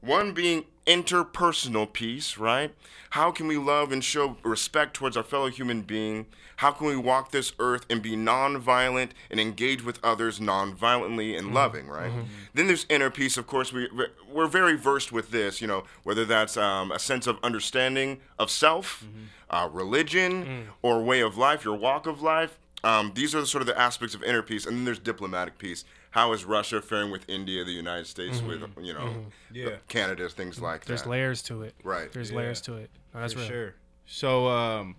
One 0.00 0.32
being 0.32 0.64
interpersonal 0.86 1.90
peace, 1.90 2.36
right? 2.36 2.74
How 3.10 3.30
can 3.30 3.46
we 3.46 3.56
love 3.56 3.90
and 3.90 4.04
show 4.04 4.36
respect 4.42 4.92
towards 4.94 5.16
our 5.16 5.22
fellow 5.22 5.48
human 5.48 5.80
being? 5.82 6.26
How 6.56 6.72
can 6.72 6.86
we 6.86 6.96
walk 6.96 7.30
this 7.30 7.52
earth 7.58 7.86
and 7.88 8.02
be 8.02 8.12
nonviolent 8.16 9.10
and 9.30 9.40
engage 9.40 9.82
with 9.82 9.98
others 10.04 10.40
nonviolently 10.40 11.36
and 11.38 11.54
loving, 11.54 11.88
right? 11.88 12.12
Then 12.52 12.66
there's 12.66 12.84
inner 12.90 13.10
peace. 13.10 13.36
Of 13.38 13.46
course, 13.46 13.72
we 13.72 13.88
we're 14.30 14.46
very 14.46 14.76
versed 14.76 15.10
with 15.10 15.30
this. 15.30 15.60
You 15.62 15.68
know, 15.68 15.84
whether 16.02 16.24
that's 16.26 16.56
um, 16.56 16.92
a 16.92 16.98
sense 16.98 17.26
of 17.26 17.38
understanding 17.42 18.20
of 18.38 18.50
self, 18.50 19.04
uh, 19.50 19.68
religion, 19.72 20.68
or 20.82 21.02
way 21.02 21.20
of 21.20 21.36
life, 21.38 21.64
your 21.64 21.76
walk 21.76 22.06
of 22.06 22.20
life. 22.22 22.58
Um, 22.84 23.12
these 23.14 23.34
are 23.34 23.40
the 23.40 23.46
sort 23.46 23.62
of 23.62 23.66
the 23.66 23.78
aspects 23.80 24.14
of 24.14 24.22
inner 24.22 24.42
peace, 24.42 24.66
and 24.66 24.76
then 24.76 24.84
there's 24.84 24.98
diplomatic 24.98 25.58
peace. 25.58 25.84
How 26.10 26.32
is 26.32 26.44
Russia 26.44 26.80
faring 26.82 27.10
with 27.10 27.28
India, 27.28 27.64
the 27.64 27.72
United 27.72 28.06
States, 28.06 28.40
with 28.42 28.62
you 28.80 28.92
know, 28.94 29.26
Yeah. 29.50 29.76
Canada, 29.88 30.28
things 30.28 30.60
like 30.60 30.84
There's 30.84 31.00
that. 31.02 31.08
There's 31.08 31.10
layers 31.10 31.42
to 31.42 31.62
it. 31.62 31.74
Right. 31.82 32.12
There's 32.12 32.30
Yeah. 32.30 32.36
layers 32.36 32.60
to 32.62 32.74
it. 32.76 32.90
No, 33.12 33.20
that's 33.20 33.32
for 33.32 33.40
real. 33.40 33.48
sure. 33.48 33.74
So, 34.06 34.48
um, 34.48 34.96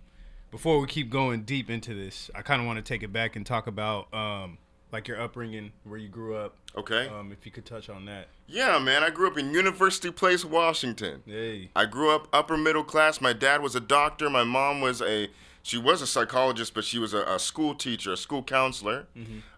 before 0.52 0.80
we 0.80 0.88
keep 0.88 1.10
going 1.10 1.44
deep 1.44 1.70
into 1.70 1.94
this, 1.94 2.30
I 2.34 2.42
kind 2.42 2.60
of 2.62 2.68
want 2.68 2.78
to 2.78 2.82
take 2.84 3.04
it 3.04 3.14
back 3.14 3.36
and 3.36 3.46
talk 3.46 3.68
about 3.68 4.14
um, 4.14 4.58
like 4.92 5.08
your 5.08 5.20
upbringing, 5.22 5.72
where 5.84 6.00
you 6.00 6.08
grew 6.08 6.36
up. 6.36 6.56
Okay. 6.78 7.08
Um, 7.10 7.32
if 7.32 7.46
you 7.46 7.52
could 7.52 7.66
touch 7.66 7.90
on 7.90 8.06
that. 8.06 8.28
Yeah, 8.48 8.80
man. 8.80 9.04
I 9.04 9.10
grew 9.10 9.28
up 9.28 9.38
in 9.38 9.54
University 9.54 10.10
Place, 10.12 10.44
Washington. 10.46 11.22
Hey. 11.26 11.70
I 11.76 11.86
grew 11.86 12.12
up 12.12 12.28
upper 12.34 12.56
middle 12.58 12.84
class. 12.84 13.20
My 13.22 13.34
dad 13.34 13.62
was 13.62 13.76
a 13.76 13.80
doctor. 13.82 14.30
My 14.30 14.44
mom 14.44 14.82
was 14.82 15.02
a 15.02 15.30
she 15.66 15.80
was 15.80 16.00
a 16.04 16.06
psychologist, 16.06 16.76
but 16.76 16.84
she 16.84 17.00
was 17.00 17.12
a, 17.16 17.24
a 17.24 17.40
school 17.40 17.74
teacher, 17.74 18.14
a 18.14 18.18
school 18.18 18.44
counselor. 18.44 19.08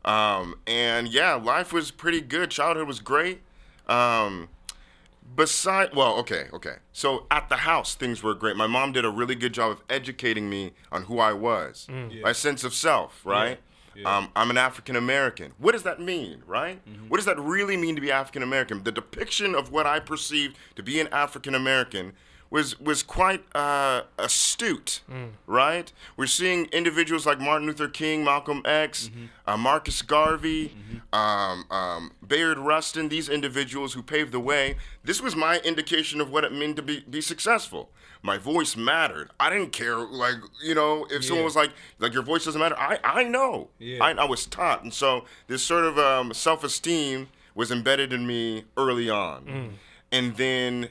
Um, 0.06 0.56
and 0.66 1.10
yeah, 1.10 1.34
life 1.34 1.74
was 1.74 1.92
pretty 1.92 2.22
good. 2.22 2.50
Childhood 2.50 2.88
was 2.88 3.02
great. 3.02 3.42
Um, 3.88 4.48
beside, 5.36 5.94
well, 5.94 6.14
okay, 6.20 6.46
okay. 6.54 6.76
So 6.94 7.28
at 7.30 7.50
the 7.50 7.58
house, 7.58 7.94
things 7.94 8.24
were 8.24 8.34
great. 8.34 8.56
My 8.56 8.68
mom 8.68 8.94
did 8.94 9.04
a 9.04 9.10
really 9.10 9.36
good 9.36 9.54
job 9.54 9.72
of 9.72 9.84
educating 9.90 10.50
me 10.50 10.72
on 10.94 11.04
who 11.04 11.20
I 11.20 11.34
was, 11.34 11.88
my 12.24 12.32
sense 12.32 12.64
of 12.64 12.74
self, 12.74 13.26
right? 13.26 13.60
Yeah. 13.94 14.18
Um, 14.18 14.30
I'm 14.34 14.50
an 14.50 14.58
African 14.58 14.96
American. 14.96 15.52
What 15.58 15.72
does 15.74 15.84
that 15.84 16.00
mean, 16.00 16.42
right? 16.48 16.80
What 17.10 17.18
does 17.18 17.26
that 17.26 17.38
really 17.40 17.76
mean 17.76 17.96
to 17.96 18.02
be 18.02 18.12
African 18.12 18.44
American? 18.44 18.84
The 18.84 18.92
depiction 18.94 19.56
of 19.56 19.72
what 19.74 19.86
I 19.86 20.00
perceived 20.00 20.56
to 20.76 20.84
be 20.84 21.02
an 21.02 21.10
African 21.12 21.54
American 21.56 22.14
was 22.50 22.80
was 22.80 23.04
quite 23.04 23.44
uh, 23.56 24.02
astute, 24.18 25.02
right? 25.46 25.92
We're 26.16 26.28
seeing 26.28 26.66
individuals 26.72 27.26
like 27.26 27.40
Martin 27.40 27.68
Luther 27.68 27.88
King, 27.88 28.24
Malcolm 28.24 28.62
X, 28.66 29.10
uh, 29.46 29.58
Marcus 29.58 30.02
Garvey, 30.02 30.74
um, 31.12 31.66
um, 31.72 32.12
Bayard 32.26 32.58
Rustin. 32.58 33.10
These 33.10 33.30
individuals 33.30 33.94
who 33.94 34.02
paved 34.04 34.32
the 34.32 34.40
way. 34.40 34.78
This 35.04 35.22
was 35.22 35.36
my 35.36 35.60
indication 35.60 36.22
of 36.22 36.30
what 36.32 36.44
it 36.44 36.52
meant 36.52 36.76
to 36.78 36.82
be 36.82 37.02
be 37.10 37.22
successful. 37.22 37.90
My 38.24 38.38
voice 38.38 38.76
mattered. 38.76 39.30
I 39.40 39.50
didn't 39.50 39.72
care, 39.74 39.98
like 39.98 40.36
you 40.64 40.74
know, 40.76 41.06
if 41.10 41.24
someone 41.24 41.46
was 41.46 41.56
like, 41.56 41.72
like 42.00 42.14
your 42.14 42.24
voice 42.24 42.46
doesn't 42.46 42.60
matter. 42.60 42.78
I 42.78 43.00
I 43.04 43.24
know. 43.24 43.70
Yeah. 43.80 44.04
I, 44.04 44.12
I 44.12 44.26
was 44.26 44.46
taught, 44.46 44.84
and 44.84 44.94
so 44.94 45.26
this 45.48 45.62
sort 45.64 45.84
of 45.86 45.98
um, 46.00 46.34
self 46.34 46.64
esteem 46.64 47.28
was 47.56 47.72
embedded 47.72 48.14
in 48.14 48.26
me 48.28 48.66
early 48.76 49.10
on, 49.10 49.78
and 50.12 50.36
then 50.38 50.90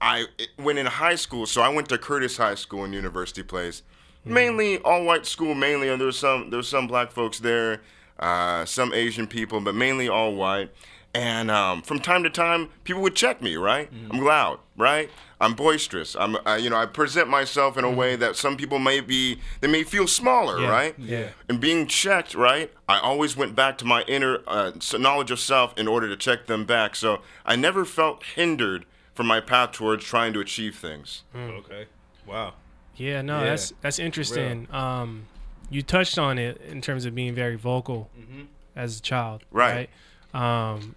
I 0.00 0.26
when 0.56 0.78
in 0.78 0.86
high 0.86 1.14
school, 1.16 1.46
so 1.46 1.60
I 1.62 1.68
went 1.68 1.88
to 1.90 1.98
Curtis 1.98 2.36
High 2.36 2.54
School 2.54 2.84
in 2.84 2.92
University 2.92 3.42
Place, 3.42 3.82
mainly 4.24 4.78
all 4.78 5.04
white 5.04 5.26
school. 5.26 5.54
Mainly, 5.54 5.88
and 5.88 6.00
there's 6.00 6.18
some 6.18 6.50
there's 6.50 6.68
some 6.68 6.86
black 6.86 7.10
folks 7.12 7.38
there, 7.40 7.82
uh, 8.18 8.64
some 8.64 8.92
Asian 8.94 9.26
people, 9.26 9.60
but 9.60 9.74
mainly 9.74 10.08
all 10.08 10.34
white. 10.34 10.70
And 11.12 11.50
um, 11.50 11.82
from 11.82 11.98
time 11.98 12.22
to 12.22 12.30
time, 12.30 12.68
people 12.84 13.02
would 13.02 13.16
check 13.16 13.42
me. 13.42 13.56
Right, 13.56 13.90
I'm 14.12 14.20
loud. 14.24 14.60
Right, 14.76 15.10
I'm 15.40 15.54
boisterous. 15.54 16.14
I'm 16.14 16.36
uh, 16.46 16.54
you 16.58 16.70
know 16.70 16.76
I 16.76 16.86
present 16.86 17.28
myself 17.28 17.76
in 17.76 17.84
a 17.84 17.90
way 17.90 18.14
that 18.16 18.36
some 18.36 18.56
people 18.56 18.78
may 18.78 19.00
be 19.00 19.40
they 19.60 19.66
may 19.68 19.82
feel 19.82 20.06
smaller. 20.06 20.60
Yeah, 20.60 20.70
Right. 20.70 20.94
yeah. 20.98 21.28
And 21.48 21.60
being 21.60 21.86
checked, 21.88 22.34
right? 22.36 22.72
I 22.88 23.00
always 23.00 23.36
went 23.36 23.54
back 23.56 23.76
to 23.78 23.84
my 23.84 24.02
inner 24.02 24.38
uh, 24.46 24.70
knowledge 24.98 25.32
of 25.32 25.40
self 25.40 25.76
in 25.76 25.88
order 25.88 26.08
to 26.08 26.16
check 26.16 26.46
them 26.46 26.64
back. 26.64 26.94
So 26.94 27.20
I 27.44 27.56
never 27.56 27.84
felt 27.84 28.22
hindered 28.36 28.86
from 29.14 29.26
my 29.26 29.40
path 29.40 29.72
towards 29.72 30.04
trying 30.04 30.32
to 30.32 30.40
achieve 30.40 30.76
things. 30.76 31.22
Okay. 31.34 31.86
Wow. 32.26 32.54
Yeah, 32.96 33.22
no, 33.22 33.38
Yeah. 33.40 33.50
that's 33.50 33.72
that's 33.80 33.98
interesting. 33.98 34.66
Um, 34.72 35.26
you 35.70 35.82
touched 35.82 36.18
on 36.18 36.38
it 36.38 36.60
in 36.68 36.80
terms 36.80 37.04
of 37.04 37.14
being 37.14 37.34
very 37.34 37.56
vocal 37.56 38.10
as 38.76 38.98
a 38.98 39.02
child, 39.02 39.42
Right. 39.50 39.88
right? 40.34 40.72
Um, 40.74 40.94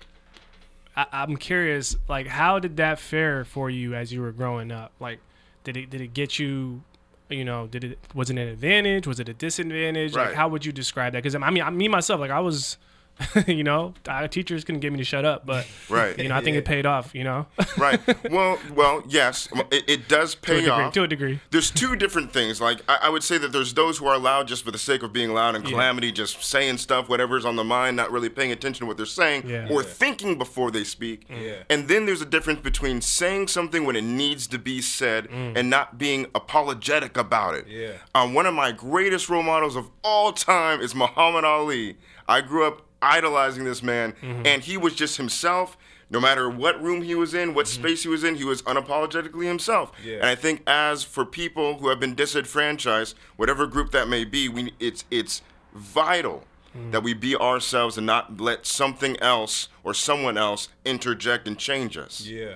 I, 0.95 1.05
I'm 1.11 1.37
curious, 1.37 1.95
like, 2.07 2.27
how 2.27 2.59
did 2.59 2.77
that 2.77 2.99
fare 2.99 3.45
for 3.45 3.69
you 3.69 3.95
as 3.95 4.13
you 4.13 4.21
were 4.21 4.31
growing 4.31 4.71
up? 4.71 4.91
Like, 4.99 5.19
did 5.63 5.75
it 5.77 5.89
did 5.89 6.01
it 6.01 6.13
get 6.13 6.37
you? 6.39 6.83
You 7.29 7.45
know, 7.45 7.65
did 7.67 7.83
it 7.83 7.99
was 8.13 8.29
it 8.29 8.37
an 8.37 8.47
advantage? 8.47 9.07
Was 9.07 9.19
it 9.19 9.27
a 9.29 9.33
disadvantage? 9.33 10.13
Like, 10.13 10.33
how 10.33 10.49
would 10.49 10.65
you 10.65 10.71
describe 10.71 11.13
that? 11.13 11.23
Because 11.23 11.35
I 11.35 11.49
mean, 11.49 11.63
I, 11.63 11.69
me 11.71 11.87
myself, 11.87 12.19
like, 12.19 12.29
I 12.31 12.39
was, 12.41 12.77
you 13.47 13.63
know, 13.63 13.93
teachers 14.29 14.63
couldn't 14.63 14.81
get 14.81 14.91
me 14.91 14.97
to 14.97 15.03
shut 15.03 15.23
up, 15.25 15.45
but 15.45 15.67
Right. 15.89 16.17
you 16.17 16.29
know, 16.29 16.35
I 16.35 16.41
think 16.41 16.57
it 16.57 16.65
paid 16.65 16.85
off. 16.85 17.13
You 17.13 17.23
know, 17.23 17.45
right. 17.77 17.99
Well, 18.31 18.57
well, 18.73 19.03
yes, 19.07 19.47
it, 19.71 19.83
it 19.87 20.07
does 20.07 20.33
to 20.35 20.41
pay 20.41 20.55
degree. 20.55 20.69
off. 20.69 20.93
To 20.93 21.03
a 21.03 21.07
degree. 21.07 21.39
There's 21.51 21.69
two 21.71 21.95
different 21.95 22.33
things. 22.33 22.59
Like 22.59 22.81
I, 22.89 22.99
I 23.03 23.09
would 23.09 23.23
say 23.23 23.37
that 23.37 23.51
there's 23.51 23.73
those 23.73 23.97
who 23.99 24.07
are 24.07 24.17
loud 24.17 24.47
just 24.47 24.65
for 24.65 24.71
the 24.71 24.77
sake 24.77 25.03
of 25.03 25.13
being 25.13 25.31
loud 25.33 25.55
and 25.55 25.63
calamity, 25.63 26.11
just 26.11 26.43
saying 26.43 26.77
stuff, 26.77 27.07
whatever's 27.07 27.45
on 27.45 27.55
the 27.55 27.63
mind, 27.63 27.95
not 27.97 28.11
really 28.11 28.29
paying 28.29 28.51
attention 28.51 28.81
to 28.81 28.85
what 28.87 28.97
they're 28.97 29.05
saying 29.05 29.43
Yeah. 29.47 29.67
or 29.69 29.81
Yeah. 29.83 29.87
thinking 29.89 30.37
before 30.37 30.71
they 30.71 30.83
speak. 30.83 31.27
Yeah. 31.29 31.63
And 31.69 31.87
then 31.87 32.05
there's 32.05 32.21
a 32.21 32.25
difference 32.25 32.61
between 32.61 33.01
saying 33.01 33.47
something 33.49 33.85
when 33.85 33.95
it 33.95 34.03
needs 34.03 34.47
to 34.47 34.57
be 34.57 34.81
said 34.81 35.27
and 35.31 35.69
not 35.69 35.97
being 35.97 36.27
apologetic 36.35 37.17
about 37.17 37.55
it. 37.55 37.65
Yeah. 37.67 37.91
Um, 38.15 38.33
one 38.33 38.45
of 38.45 38.53
my 38.53 38.71
greatest 38.71 39.29
role 39.29 39.43
models 39.43 39.75
of 39.75 39.89
all 40.03 40.31
time 40.33 40.81
is 40.81 40.95
Muhammad 40.95 41.43
Ali. 41.45 41.97
I 42.27 42.41
grew 42.41 42.65
up 42.65 42.81
idolizing 43.03 43.63
this 43.65 43.83
man, 43.83 44.13
and 44.21 44.63
he 44.63 44.77
was 44.77 44.95
just 44.95 45.17
himself. 45.17 45.77
No 46.09 46.19
matter 46.19 46.47
what 46.47 46.79
room 46.83 47.01
he 47.01 47.15
was 47.15 47.33
in, 47.33 47.55
what 47.55 47.67
space 47.67 48.03
he 48.03 48.09
was 48.09 48.23
in, 48.23 48.35
he 48.35 48.43
was 48.43 48.61
unapologetically 48.63 49.45
himself. 49.47 49.91
Yeah. 50.03 50.17
And 50.17 50.25
I 50.25 50.35
think 50.35 50.61
as 50.67 51.03
for 51.03 51.25
people 51.25 51.79
who 51.79 51.87
have 51.89 51.99
been 51.99 52.13
disenfranchised, 52.13 53.15
whatever 53.35 53.65
group 53.65 53.91
that 53.91 54.07
may 54.07 54.23
be, 54.23 54.47
we 54.47 54.73
it's 54.79 55.05
it's 55.09 55.41
vital 55.73 56.43
that 56.91 57.01
we 57.03 57.13
be 57.13 57.35
ourselves 57.35 57.97
and 57.97 58.05
not 58.07 58.39
let 58.39 58.65
something 58.65 59.15
else 59.21 59.69
or 59.83 59.93
someone 59.93 60.37
else 60.37 60.69
interject 60.85 61.47
and 61.47 61.57
change 61.57 61.97
us. 61.97 62.21
Yeah. 62.27 62.55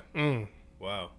Wow. 0.80 1.12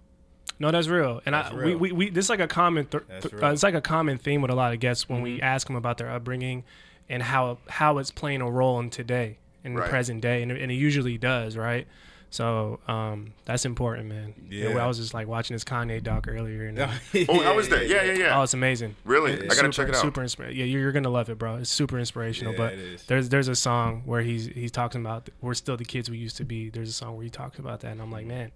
No, 0.61 0.71
that's 0.71 0.87
real, 0.89 1.21
and 1.25 1.35
I 1.35 1.53
we, 1.53 1.59
real. 1.61 1.77
we 1.77 1.91
we 1.93 2.09
this 2.09 2.25
is 2.25 2.29
like 2.29 2.41
a 2.41 2.47
common 2.47 2.85
th- 2.85 3.03
th- 3.21 3.33
uh, 3.41 3.47
it's 3.47 3.63
like 3.63 3.75
a 3.75 3.81
common 3.81 4.17
theme 4.17 4.41
with 4.41 4.51
a 4.51 4.55
lot 4.55 4.73
of 4.73 4.79
guests 4.81 5.07
when 5.07 5.17
Mm-hmm. 5.19 5.23
we 5.35 5.41
ask 5.41 5.67
them 5.67 5.75
about 5.77 5.97
their 5.97 6.09
upbringing 6.11 6.63
and 7.09 7.21
how 7.23 7.57
how 7.69 7.97
it's 7.97 8.11
playing 8.11 8.41
a 8.41 8.49
role 8.49 8.79
in 8.79 8.89
today 8.89 9.37
in 9.63 9.75
Right. 9.75 9.85
the 9.85 9.89
present 9.89 10.21
day, 10.21 10.41
and, 10.41 10.51
it- 10.51 10.61
and 10.61 10.71
it 10.71 10.75
usually 10.75 11.17
does, 11.17 11.57
right? 11.57 11.85
So 12.31 12.79
um, 12.87 13.33
that's 13.45 13.65
important, 13.65 14.07
man. 14.07 14.35
You 14.49 14.65
know, 14.65 14.69
Yeah. 14.75 14.83
I 14.83 14.87
was 14.87 14.99
just 14.99 15.15
like 15.15 15.27
watching 15.27 15.55
this 15.55 15.63
Kanye 15.63 16.01
doc 16.03 16.27
earlier, 16.27 16.67
and 16.67 16.77
uh, 16.77 16.87
Oh, 17.27 17.39
how 17.43 17.55
was 17.55 17.69
that? 17.69 17.87
Yeah, 17.89 18.03
yeah, 18.03 18.13
yeah. 18.13 18.39
oh, 18.39 18.43
it's 18.43 18.53
amazing. 18.53 18.95
Really? 19.03 19.31
It's 19.33 19.41
I 19.45 19.47
gotta 19.47 19.55
super, 19.57 19.71
check 19.71 19.89
it 19.89 19.95
out. 19.95 20.01
Super 20.01 20.21
inspira- 20.21 20.55
Yeah, 20.55 20.65
you're, 20.65 20.79
you're 20.81 20.91
gonna 20.91 21.09
love 21.09 21.29
it, 21.29 21.39
bro. 21.39 21.55
It's 21.55 21.71
super 21.71 21.97
inspirational. 21.97 22.53
Yeah, 22.53 22.57
but 22.59 22.73
there's 23.07 23.29
there's 23.29 23.47
a 23.47 23.55
song 23.55 24.03
where 24.05 24.21
he's 24.21 24.45
he's 24.45 24.71
talking 24.71 25.01
about 25.01 25.27
we're 25.41 25.55
still 25.55 25.75
the 25.75 25.85
kids 25.85 26.07
we 26.09 26.17
used 26.19 26.37
to 26.37 26.45
be. 26.45 26.69
There's 26.69 26.89
a 26.89 26.93
song 26.93 27.15
where 27.15 27.23
he 27.23 27.31
talks 27.31 27.57
about 27.57 27.79
that, 27.79 27.91
and 27.93 27.99
I'm 28.01 28.11
like, 28.11 28.27
man, 28.27 28.51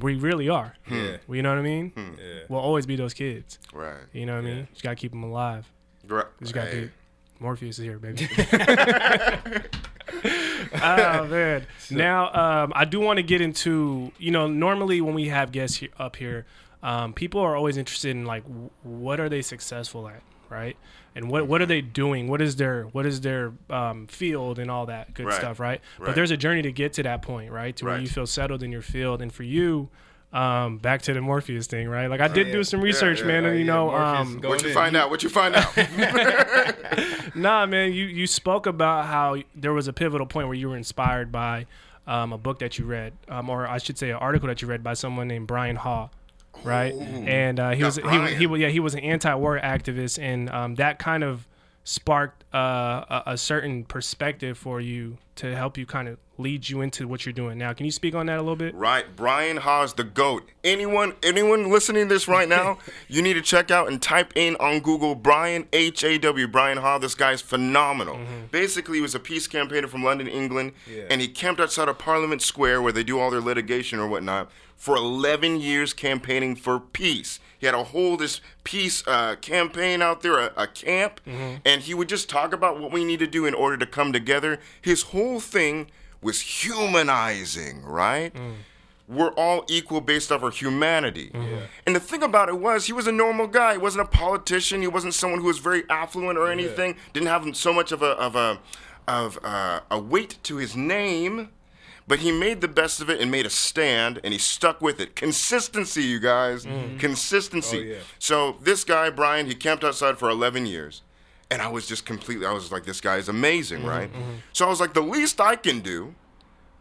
we 0.00 0.14
really 0.14 0.48
are. 0.48 0.74
Yeah. 0.90 1.18
Well, 1.26 1.36
you 1.36 1.42
know 1.42 1.50
what 1.50 1.58
I 1.58 1.62
mean? 1.62 1.92
Yeah. 1.96 2.40
We'll 2.48 2.60
always 2.60 2.86
be 2.86 2.96
those 2.96 3.12
kids. 3.14 3.58
Right. 3.74 3.96
You 4.14 4.24
know 4.26 4.34
what 4.36 4.44
I 4.44 4.48
mean? 4.48 4.56
You 4.58 4.66
just 4.72 4.82
gotta 4.82 4.96
keep 4.96 5.10
them 5.10 5.24
alive. 5.24 5.70
Right. 6.08 6.24
You 6.40 6.44
just 6.46 6.54
gotta 6.54 6.70
do. 6.70 6.90
Morpheus 7.42 7.78
is 7.78 7.84
here, 7.84 7.98
baby. 7.98 8.28
oh 10.82 11.26
man. 11.26 11.66
Now, 11.90 12.32
um, 12.64 12.72
I 12.74 12.84
do 12.84 13.00
want 13.00 13.18
to 13.18 13.22
get 13.22 13.40
into. 13.40 14.12
You 14.18 14.30
know, 14.30 14.46
normally 14.46 15.00
when 15.00 15.14
we 15.14 15.28
have 15.28 15.52
guests 15.52 15.76
here, 15.78 15.90
up 15.98 16.16
here, 16.16 16.46
um, 16.82 17.12
people 17.12 17.40
are 17.40 17.56
always 17.56 17.76
interested 17.76 18.10
in 18.10 18.24
like, 18.24 18.44
w- 18.44 18.70
what 18.82 19.20
are 19.20 19.28
they 19.28 19.42
successful 19.42 20.08
at, 20.08 20.22
right? 20.48 20.76
And 21.14 21.30
what 21.30 21.46
what 21.46 21.60
are 21.60 21.66
they 21.66 21.80
doing? 21.80 22.28
What 22.28 22.40
is 22.40 22.56
their 22.56 22.84
what 22.84 23.04
is 23.06 23.20
their 23.20 23.52
um, 23.68 24.06
field 24.06 24.58
and 24.58 24.70
all 24.70 24.86
that 24.86 25.12
good 25.14 25.26
Right. 25.26 25.34
stuff, 25.34 25.60
right? 25.60 25.80
But 25.98 26.14
there's 26.14 26.30
a 26.30 26.36
journey 26.36 26.62
to 26.62 26.72
get 26.72 26.94
to 26.94 27.02
that 27.02 27.22
point, 27.22 27.50
right? 27.52 27.76
To 27.76 27.84
where 27.86 27.98
you 27.98 28.06
feel 28.08 28.26
settled 28.26 28.62
in 28.62 28.72
your 28.72 28.82
field, 28.82 29.20
and 29.20 29.32
for 29.32 29.42
you. 29.42 29.88
Um, 30.32 30.78
back 30.78 31.02
to 31.02 31.12
the 31.12 31.20
Morpheus 31.20 31.66
thing, 31.66 31.90
right? 31.90 32.06
Like 32.06 32.22
I 32.22 32.28
did 32.28 32.46
yeah. 32.46 32.54
do 32.54 32.64
some 32.64 32.80
research, 32.80 33.20
yeah, 33.20 33.26
man, 33.26 33.44
and 33.44 33.58
you 33.58 33.66
yeah, 33.66 33.74
know, 33.74 33.90
Morpheus 33.90 34.34
um, 34.34 34.40
What'd 34.40 34.62
you 34.62 34.68
in. 34.68 34.74
find 34.74 34.96
out? 34.96 35.10
What'd 35.10 35.22
you 35.22 35.28
find 35.28 35.54
out? 35.54 35.76
Nah, 37.34 37.66
man, 37.66 37.92
you 37.92 38.06
you 38.06 38.26
spoke 38.26 38.66
about 38.66 39.06
how 39.06 39.36
there 39.54 39.72
was 39.72 39.88
a 39.88 39.92
pivotal 39.92 40.26
point 40.26 40.48
where 40.48 40.56
you 40.56 40.68
were 40.68 40.76
inspired 40.76 41.32
by 41.32 41.66
um, 42.06 42.32
a 42.32 42.38
book 42.38 42.58
that 42.58 42.78
you 42.78 42.84
read, 42.84 43.14
um, 43.28 43.48
or 43.48 43.66
I 43.66 43.78
should 43.78 43.98
say, 43.98 44.10
an 44.10 44.16
article 44.16 44.48
that 44.48 44.60
you 44.60 44.68
read 44.68 44.82
by 44.82 44.94
someone 44.94 45.28
named 45.28 45.46
Brian 45.46 45.76
Haw, 45.76 46.08
right? 46.64 46.92
and 46.94 47.58
uh, 47.58 47.70
he 47.70 47.84
was 47.84 47.96
he, 47.96 48.02
Brian. 48.02 48.38
he 48.38 48.46
was 48.46 48.60
yeah 48.60 48.68
he 48.68 48.80
was 48.80 48.94
an 48.94 49.00
anti-war 49.00 49.58
activist, 49.62 50.22
and 50.22 50.50
um, 50.50 50.74
that 50.76 50.98
kind 50.98 51.24
of 51.24 51.46
sparked 51.84 52.44
uh, 52.54 53.04
a, 53.08 53.22
a 53.32 53.36
certain 53.38 53.84
perspective 53.84 54.56
for 54.56 54.80
you 54.80 55.18
to 55.34 55.56
help 55.56 55.76
you 55.78 55.86
kind 55.86 56.06
of 56.08 56.18
lead 56.38 56.68
you 56.68 56.80
into 56.80 57.08
what 57.08 57.24
you're 57.24 57.32
doing 57.32 57.56
now. 57.58 57.72
Can 57.72 57.86
you 57.86 57.92
speak 57.92 58.14
on 58.14 58.26
that 58.26 58.36
a 58.36 58.42
little 58.42 58.56
bit? 58.56 58.74
Right, 58.74 59.04
Brian 59.16 59.56
Haw, 59.58 59.86
the 59.86 60.04
goat. 60.04 60.48
Anyone, 60.62 61.14
anyone 61.22 61.70
listening 61.70 62.08
to 62.08 62.14
this 62.14 62.28
right 62.28 62.48
now, 62.48 62.78
you 63.08 63.22
need 63.22 63.34
to 63.34 63.42
check 63.42 63.70
out 63.70 63.88
and 63.88 64.00
type 64.00 64.32
in 64.36 64.56
on 64.56 64.80
Google 64.80 65.14
Brian 65.14 65.66
H 65.72 66.04
A 66.04 66.18
W. 66.18 66.46
Brian 66.48 66.78
Haw. 66.78 66.98
This 66.98 67.14
guy's 67.14 67.40
phenomenal. 67.40 68.18
Basically, 68.50 68.98
he 68.98 69.02
was 69.02 69.14
a 69.14 69.20
peace 69.20 69.46
campaigner 69.46 69.88
from 69.88 70.04
London, 70.04 70.28
England, 70.28 70.72
Yeah. 70.90 71.04
and 71.10 71.20
he 71.20 71.28
camped 71.28 71.60
outside 71.60 71.88
of 71.88 71.98
Parliament 71.98 72.42
Square 72.42 72.82
where 72.82 72.92
they 72.92 73.04
do 73.04 73.18
all 73.18 73.30
their 73.30 73.40
litigation 73.40 73.98
or 73.98 74.06
whatnot 74.06 74.50
for 74.82 74.96
11 74.96 75.60
years 75.60 75.92
campaigning 75.92 76.56
for 76.56 76.80
peace. 76.80 77.38
He 77.56 77.66
had 77.66 77.74
a 77.76 77.84
whole 77.84 78.16
this 78.16 78.40
peace 78.64 79.06
uh, 79.06 79.36
campaign 79.36 80.02
out 80.02 80.22
there, 80.22 80.36
a, 80.40 80.52
a 80.56 80.66
camp, 80.66 81.20
and 81.64 81.82
he 81.82 81.94
would 81.94 82.08
just 82.08 82.28
talk 82.28 82.52
about 82.52 82.80
what 82.80 82.90
we 82.90 83.04
need 83.04 83.20
to 83.20 83.28
do 83.28 83.46
in 83.46 83.54
order 83.54 83.76
to 83.76 83.86
come 83.86 84.12
together. 84.12 84.58
His 84.80 85.02
whole 85.02 85.38
thing 85.38 85.86
was 86.20 86.40
humanizing, 86.40 87.84
right? 87.84 88.34
We're 89.06 89.30
all 89.34 89.64
equal 89.68 90.00
based 90.00 90.32
off 90.32 90.42
our 90.42 90.50
humanity. 90.50 91.30
And 91.86 91.94
the 91.94 92.00
thing 92.00 92.24
about 92.24 92.48
it 92.48 92.58
was, 92.58 92.86
he 92.86 92.92
was 92.92 93.06
a 93.06 93.12
normal 93.12 93.46
guy. 93.46 93.72
He 93.74 93.78
wasn't 93.78 94.04
a 94.08 94.10
politician. 94.10 94.80
He 94.80 94.88
wasn't 94.88 95.14
someone 95.14 95.38
who 95.40 95.46
was 95.46 95.58
very 95.58 95.84
affluent 95.90 96.36
or 96.40 96.50
anything. 96.50 96.96
Didn't 97.12 97.28
have 97.28 97.56
so 97.56 97.72
much 97.72 97.92
of 97.92 98.02
a 98.02 98.06
of 98.18 98.34
a 98.34 98.58
of 99.06 99.38
uh, 99.44 99.80
a 99.92 99.98
weight 100.00 100.38
to 100.42 100.56
his 100.56 100.74
name. 100.74 101.50
But 102.06 102.18
he 102.20 102.32
made 102.32 102.60
the 102.60 102.68
best 102.68 103.00
of 103.00 103.08
it 103.08 103.20
and 103.20 103.30
made 103.30 103.46
a 103.46 103.50
stand, 103.50 104.20
and 104.24 104.32
he 104.32 104.38
stuck 104.38 104.80
with 104.80 105.00
it. 105.00 105.14
Consistency, 105.14 106.02
you 106.02 106.18
guys. 106.18 106.64
Mm. 106.64 106.98
Consistency. 106.98 107.78
Oh, 107.78 107.94
yeah. 107.94 107.98
So 108.18 108.56
this 108.60 108.84
guy, 108.84 109.10
Brian, 109.10 109.46
he 109.46 109.54
camped 109.54 109.84
outside 109.84 110.18
for 110.18 110.28
11 110.28 110.66
years. 110.66 111.02
And 111.50 111.60
I 111.60 111.68
was 111.68 111.86
just 111.86 112.06
completely, 112.06 112.46
I 112.46 112.52
was 112.52 112.72
like, 112.72 112.84
this 112.84 113.00
guy 113.00 113.16
is 113.16 113.28
amazing, 113.28 113.80
mm-hmm, 113.80 113.88
right? 113.88 114.12
Mm-hmm. 114.12 114.32
So 114.54 114.64
I 114.64 114.70
was 114.70 114.80
like, 114.80 114.94
the 114.94 115.02
least 115.02 115.38
I 115.38 115.54
can 115.54 115.80
do 115.80 116.14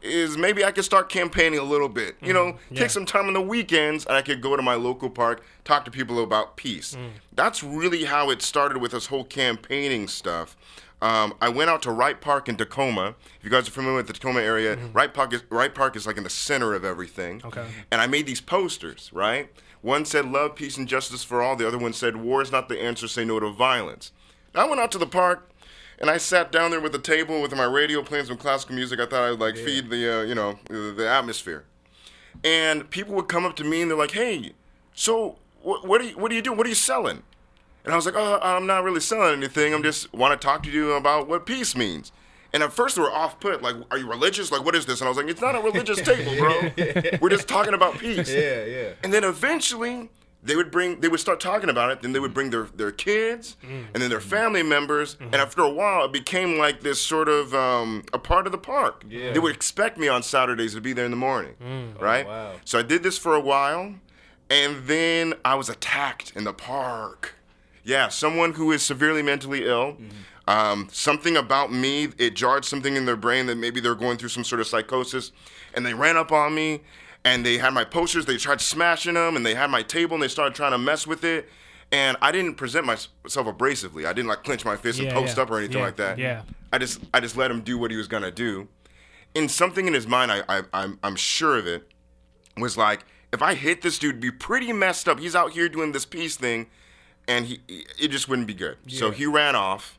is 0.01 0.37
maybe 0.37 0.63
I 0.63 0.71
could 0.71 0.85
start 0.85 1.09
campaigning 1.09 1.59
a 1.59 1.63
little 1.63 1.89
bit. 1.89 2.15
You 2.21 2.31
know, 2.31 2.53
mm-hmm. 2.53 2.75
Yeah. 2.75 2.81
take 2.81 2.89
some 2.89 3.05
time 3.05 3.27
on 3.27 3.33
the 3.33 3.41
weekends 3.41 4.05
and 4.05 4.15
I 4.15 4.21
could 4.21 4.41
go 4.41 4.55
to 4.55 4.61
my 4.61 4.75
local 4.75 5.09
park, 5.09 5.43
talk 5.65 5.83
to 5.85 5.91
people 5.91 6.23
about 6.23 6.55
peace. 6.55 6.95
Mm. 6.95 7.09
That's 7.33 7.61
really 7.61 8.05
how 8.05 8.29
it 8.29 8.41
started 8.41 8.77
with 8.77 8.93
this 8.93 9.07
whole 9.07 9.25
campaigning 9.25 10.07
stuff. 10.07 10.55
Um, 11.01 11.33
I 11.41 11.49
went 11.49 11.69
out 11.69 11.81
to 11.83 11.91
Wright 11.91 12.19
Park 12.19 12.47
in 12.47 12.57
Tacoma. 12.57 13.15
If 13.39 13.43
you 13.43 13.49
guys 13.49 13.67
are 13.67 13.71
familiar 13.71 13.97
with 13.97 14.07
the 14.07 14.13
Tacoma 14.13 14.41
area, 14.41 14.77
Wright 14.93 15.11
Park 15.11 15.33
is 15.33 15.43
Wright 15.49 15.73
Park 15.73 15.95
is 15.95 16.05
like 16.05 16.17
in 16.17 16.23
the 16.23 16.29
center 16.29 16.73
of 16.73 16.85
everything. 16.85 17.41
Okay. 17.43 17.65
And 17.89 17.99
I 17.99 18.07
made 18.07 18.27
these 18.27 18.41
posters, 18.41 19.09
right? 19.11 19.51
One 19.81 20.05
said 20.05 20.25
love, 20.25 20.55
peace, 20.55 20.77
and 20.77 20.87
justice 20.87 21.23
for 21.23 21.41
all. 21.41 21.55
The 21.55 21.67
other 21.67 21.79
one 21.79 21.93
said 21.93 22.17
war 22.17 22.41
is 22.41 22.51
not 22.51 22.69
the 22.69 22.79
answer. 22.79 23.07
Say 23.07 23.25
no 23.25 23.39
to 23.39 23.49
violence. 23.49 24.11
I 24.53 24.67
went 24.67 24.79
out 24.79 24.91
to 24.91 24.99
the 24.99 25.07
park 25.07 25.49
and 25.97 26.09
I 26.09 26.17
sat 26.17 26.51
down 26.51 26.71
there 26.71 26.81
with 26.81 26.93
a 26.93 26.99
table 26.99 27.41
with 27.41 27.55
my 27.55 27.63
radio 27.63 28.03
playing 28.03 28.25
some 28.25 28.37
classical 28.37 28.75
music. 28.75 28.99
I 28.99 29.05
thought 29.05 29.31
I'd 29.31 29.39
like 29.39 29.55
feed 29.55 29.89
the 29.89 30.19
uh, 30.19 30.21
you 30.23 30.35
know 30.35 30.59
the, 30.69 30.93
the 30.95 31.09
atmosphere. 31.09 31.63
And 32.43 32.89
people 32.89 33.15
would 33.15 33.27
come 33.27 33.45
up 33.45 33.55
to 33.57 33.63
me 33.63 33.81
and 33.81 33.89
they're 33.89 33.97
like, 33.97 34.11
"Hey, 34.11 34.53
so 34.93 35.37
what, 35.63 35.87
what 35.87 36.01
are 36.01 36.05
you 36.05 36.17
what 36.17 36.31
are 36.31 36.35
you 36.35 36.41
doing? 36.41 36.57
What 36.57 36.67
are 36.67 36.69
you 36.69 36.75
selling?" 36.75 37.23
And 37.83 37.93
I 37.93 37.95
was 37.95 38.05
like, 38.05 38.15
"Oh, 38.17 38.39
I'm 38.41 38.67
not 38.67 38.83
really 38.83 38.99
selling 38.99 39.33
anything. 39.33 39.73
I'm 39.73 39.83
just 39.83 40.13
want 40.13 40.39
to 40.39 40.45
talk 40.45 40.63
to 40.63 40.71
you 40.71 40.93
about 40.93 41.27
what 41.27 41.45
peace 41.45 41.75
means." 41.75 42.11
And 42.53 42.61
at 42.63 42.73
first 42.73 42.97
they 42.97 43.01
were 43.01 43.11
off 43.11 43.39
put, 43.39 43.61
like, 43.61 43.75
"Are 43.91 43.97
you 43.97 44.07
religious? 44.07 44.51
Like, 44.51 44.63
what 44.65 44.75
is 44.75 44.85
this?" 44.85 45.01
And 45.01 45.07
I 45.07 45.09
was 45.09 45.17
like, 45.17 45.27
"It's 45.27 45.41
not 45.41 45.55
a 45.55 45.59
religious 45.59 46.01
table, 46.01 46.35
bro. 46.37 46.71
We're 47.21 47.29
just 47.29 47.47
talking 47.47 47.73
about 47.73 47.97
peace." 47.97 48.31
Yeah, 48.31 48.65
yeah. 48.65 48.89
And 49.03 49.13
then 49.13 49.23
eventually 49.23 50.09
they 50.43 50.55
would 50.55 50.71
bring 50.71 50.99
they 51.01 51.07
would 51.07 51.19
start 51.19 51.39
talking 51.39 51.69
about 51.69 51.91
it, 51.91 52.01
then 52.01 52.13
they 52.13 52.19
would 52.19 52.33
bring 52.33 52.49
their, 52.49 52.63
their 52.75 52.91
kids 52.91 53.57
mm. 53.63 53.85
and 53.93 54.01
then 54.01 54.09
their 54.09 54.21
family 54.21 54.63
members. 54.63 55.15
Mm-hmm. 55.15 55.25
And 55.25 55.35
after 55.35 55.61
a 55.61 55.69
while 55.69 56.05
it 56.05 56.11
became 56.11 56.57
like 56.57 56.81
this 56.81 57.01
sort 57.01 57.29
of 57.29 57.53
um, 57.53 58.03
a 58.13 58.19
part 58.19 58.45
of 58.45 58.51
the 58.51 58.57
park. 58.57 59.05
Yeah. 59.07 59.33
They 59.33 59.39
would 59.39 59.53
expect 59.53 59.97
me 59.97 60.07
on 60.07 60.23
Saturdays 60.23 60.73
to 60.73 60.81
be 60.81 60.93
there 60.93 61.05
in 61.05 61.11
the 61.11 61.17
morning. 61.17 61.55
Mm. 61.61 61.93
Oh, 61.97 62.03
right? 62.03 62.25
wow. 62.25 62.53
So 62.65 62.79
I 62.79 62.83
did 62.83 63.03
this 63.03 63.17
for 63.17 63.35
a 63.35 63.41
while 63.41 63.95
and 64.49 64.83
then 64.87 65.35
I 65.45 65.55
was 65.55 65.69
attacked 65.69 66.33
in 66.35 66.43
the 66.43 66.53
park. 66.53 67.35
Yeah, 67.83 68.09
someone 68.09 68.53
who 68.53 68.71
is 68.71 68.83
severely 68.83 69.21
mentally 69.21 69.65
ill. 69.65 69.97
Um, 70.47 70.87
something 70.91 71.37
about 71.37 71.71
me, 71.71 72.09
it 72.17 72.35
jarred 72.35 72.65
something 72.65 72.95
in 72.95 73.05
their 73.05 73.15
brain 73.15 73.45
that 73.47 73.55
maybe 73.57 73.79
they're 73.79 73.95
going 73.95 74.17
through 74.17 74.29
some 74.29 74.43
sort 74.43 74.59
of 74.61 74.67
psychosis. 74.67 75.31
And 75.73 75.85
they 75.85 75.93
ran 75.93 76.17
up 76.17 76.31
on 76.31 76.53
me 76.53 76.81
and 77.23 77.45
they 77.45 77.57
had 77.57 77.73
my 77.73 77.83
posters. 77.83 78.25
They 78.25 78.37
tried 78.37 78.61
smashing 78.61 79.13
them 79.13 79.35
and 79.35 79.45
they 79.45 79.55
had 79.55 79.69
my 79.69 79.81
table 79.83 80.15
and 80.15 80.23
they 80.23 80.27
started 80.27 80.55
trying 80.55 80.71
to 80.71 80.77
mess 80.77 81.05
with 81.07 81.23
it. 81.23 81.49
And 81.91 82.17
I 82.21 82.31
didn't 82.31 82.55
present 82.55 82.85
myself 82.85 83.47
abrasively. 83.47 84.05
I 84.05 84.13
didn't 84.13 84.29
like 84.29 84.43
clench 84.43 84.63
my 84.65 84.75
fist 84.77 84.99
and 84.99 85.11
post 85.11 85.37
yeah. 85.37 85.43
up 85.43 85.51
or 85.51 85.57
anything 85.57 85.77
Yeah, 85.77 85.83
like 85.85 85.95
that. 85.97 86.17
yeah. 86.17 86.41
I 86.71 86.77
just 86.77 87.01
I 87.13 87.19
just 87.19 87.35
let 87.35 87.51
him 87.51 87.61
do 87.61 87.77
what 87.77 87.91
he 87.91 87.97
was 87.97 88.07
gonna 88.07 88.31
do. 88.31 88.67
And 89.35 89.49
something 89.51 89.87
in 89.87 89.93
his 89.93 90.07
mind, 90.07 90.31
I, 90.31 90.41
I 90.47 90.61
I'm 90.73 90.99
I'm 91.03 91.15
sure 91.15 91.57
of 91.57 91.67
it 91.67 91.87
was 92.57 92.77
like, 92.77 93.05
if 93.33 93.41
I 93.41 93.53
hit 93.55 93.81
this 93.81 93.99
dude, 93.99 94.19
be 94.19 94.31
pretty 94.31 94.71
messed 94.73 95.07
up. 95.09 95.19
He's 95.19 95.35
out 95.35 95.51
here 95.51 95.67
doing 95.69 95.91
this 95.91 96.05
peace 96.05 96.35
thing, 96.37 96.67
and 97.27 97.45
he 97.45 97.61
it 97.67 98.09
just 98.09 98.27
wouldn't 98.29 98.47
be 98.47 98.53
good. 98.53 98.77
So 98.87 99.11
he 99.11 99.25
ran 99.25 99.55
off. 99.55 99.97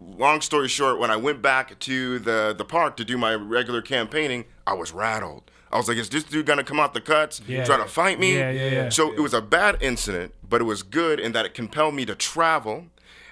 Long 0.00 0.42
story 0.42 0.68
short, 0.68 0.98
when 0.98 1.10
I 1.10 1.16
went 1.16 1.40
back 1.42 1.78
to 1.80 2.18
the 2.18 2.54
the 2.56 2.64
park 2.64 2.96
to 2.98 3.04
do 3.04 3.16
my 3.16 3.34
regular 3.34 3.80
campaigning, 3.82 4.44
I 4.66 4.74
was 4.74 4.92
rattled. 4.92 5.50
I 5.72 5.78
was 5.78 5.88
like, 5.88 5.96
is 5.96 6.08
this 6.10 6.22
dude 6.24 6.46
gonna 6.46 6.62
come 6.64 6.78
out 6.78 6.94
the 6.94 7.00
cuts, 7.00 7.40
Yeah. 7.46 7.64
try 7.64 7.76
to 7.78 7.86
fight 7.86 8.18
me? 8.20 8.36
Yeah, 8.38 8.50
yeah, 8.50 8.68
yeah. 8.68 8.88
So 8.90 9.12
it 9.12 9.20
was 9.20 9.34
a 9.34 9.40
bad 9.42 9.78
incident, 9.80 10.32
but 10.48 10.60
it 10.60 10.64
was 10.64 10.82
good 10.82 11.18
in 11.18 11.32
that 11.32 11.44
it 11.46 11.54
compelled 11.54 11.94
me 11.94 12.04
to 12.06 12.14
travel. 12.14 12.86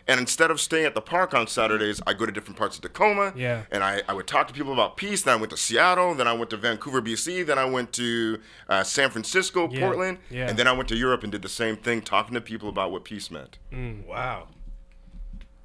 And 0.06 0.20
instead 0.20 0.50
of 0.50 0.60
staying 0.60 0.84
at 0.84 0.94
the 0.94 1.00
park 1.00 1.32
on 1.32 1.46
Saturdays, 1.46 2.00
I 2.06 2.12
go 2.12 2.26
to 2.26 2.32
different 2.32 2.58
parts 2.58 2.76
of 2.76 2.82
Tacoma. 2.82 3.32
Yeah. 3.34 3.62
And 3.70 3.82
I, 3.82 4.02
I 4.06 4.12
would 4.12 4.26
talk 4.26 4.48
to 4.48 4.52
people 4.54 4.74
about 4.74 4.98
peace. 4.98 5.22
Then 5.22 5.32
I 5.32 5.36
went 5.36 5.50
to 5.52 5.56
Seattle. 5.56 6.14
Then 6.14 6.28
I 6.28 6.34
went 6.34 6.50
to 6.50 6.58
Vancouver, 6.58 7.00
BC. 7.00 7.46
Then 7.46 7.58
I 7.58 7.64
went 7.64 7.92
to 7.94 8.38
uh, 8.68 8.82
San 8.84 9.08
Francisco, 9.08 9.66
Yeah, 9.70 9.80
Portland. 9.80 10.18
yeah. 10.28 10.46
And 10.48 10.58
then 10.58 10.66
I 10.68 10.72
went 10.72 10.90
to 10.90 10.96
Europe 10.96 11.22
and 11.22 11.32
did 11.32 11.40
the 11.40 11.48
same 11.48 11.76
thing, 11.76 12.02
talking 12.02 12.34
to 12.34 12.42
people 12.42 12.68
about 12.68 12.92
what 12.92 13.04
peace 13.04 13.30
meant. 13.30 13.58
Wow. 14.06 14.48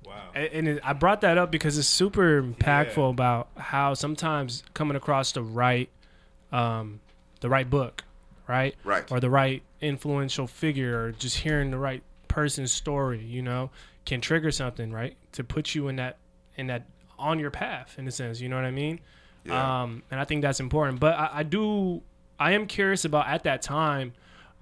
Wow. 0.05 0.29
And, 0.33 0.45
and 0.53 0.67
it, 0.69 0.79
I 0.83 0.93
brought 0.93 1.21
that 1.21 1.37
up 1.37 1.51
because 1.51 1.77
it's 1.77 1.87
super 1.87 2.41
impactful 2.41 2.97
Yeah. 2.97 3.09
about 3.09 3.49
how 3.57 3.93
sometimes 3.93 4.63
coming 4.73 4.95
across 4.95 5.31
the 5.33 5.43
right, 5.43 5.89
um, 6.51 6.99
the 7.41 7.49
right 7.49 7.69
book, 7.69 8.03
right, 8.47 8.75
Right. 8.83 9.03
or 9.11 9.19
the 9.19 9.29
right 9.29 9.61
influential 9.81 10.47
figure, 10.47 11.03
or 11.03 11.11
just 11.11 11.37
hearing 11.39 11.71
the 11.71 11.77
right 11.77 12.03
person's 12.27 12.71
story, 12.71 13.19
you 13.23 13.41
know, 13.41 13.69
can 14.09 14.21
trigger 14.21 14.49
something, 14.51 14.91
right, 14.91 15.15
to 15.33 15.43
put 15.43 15.75
you 15.75 15.87
in 15.87 15.97
that 15.97 16.17
in 16.55 16.67
that 16.67 16.87
on 17.17 17.39
your 17.39 17.51
path 17.51 17.95
in 17.97 18.07
a 18.07 18.11
sense. 18.11 18.41
You 18.41 18.49
know 18.49 18.55
what 18.55 18.65
I 18.65 18.71
mean? 18.71 18.99
Yeah. 19.45 19.83
Um, 19.83 20.03
and 20.09 20.19
I 20.19 20.25
think 20.25 20.41
that's 20.41 20.59
important. 20.59 20.99
But 20.99 21.13
I, 21.15 21.29
I 21.33 21.43
do, 21.43 22.01
I 22.39 22.53
am 22.53 22.65
curious 22.65 23.05
about 23.05 23.27
at 23.27 23.43
that 23.43 23.61
time, 23.61 24.13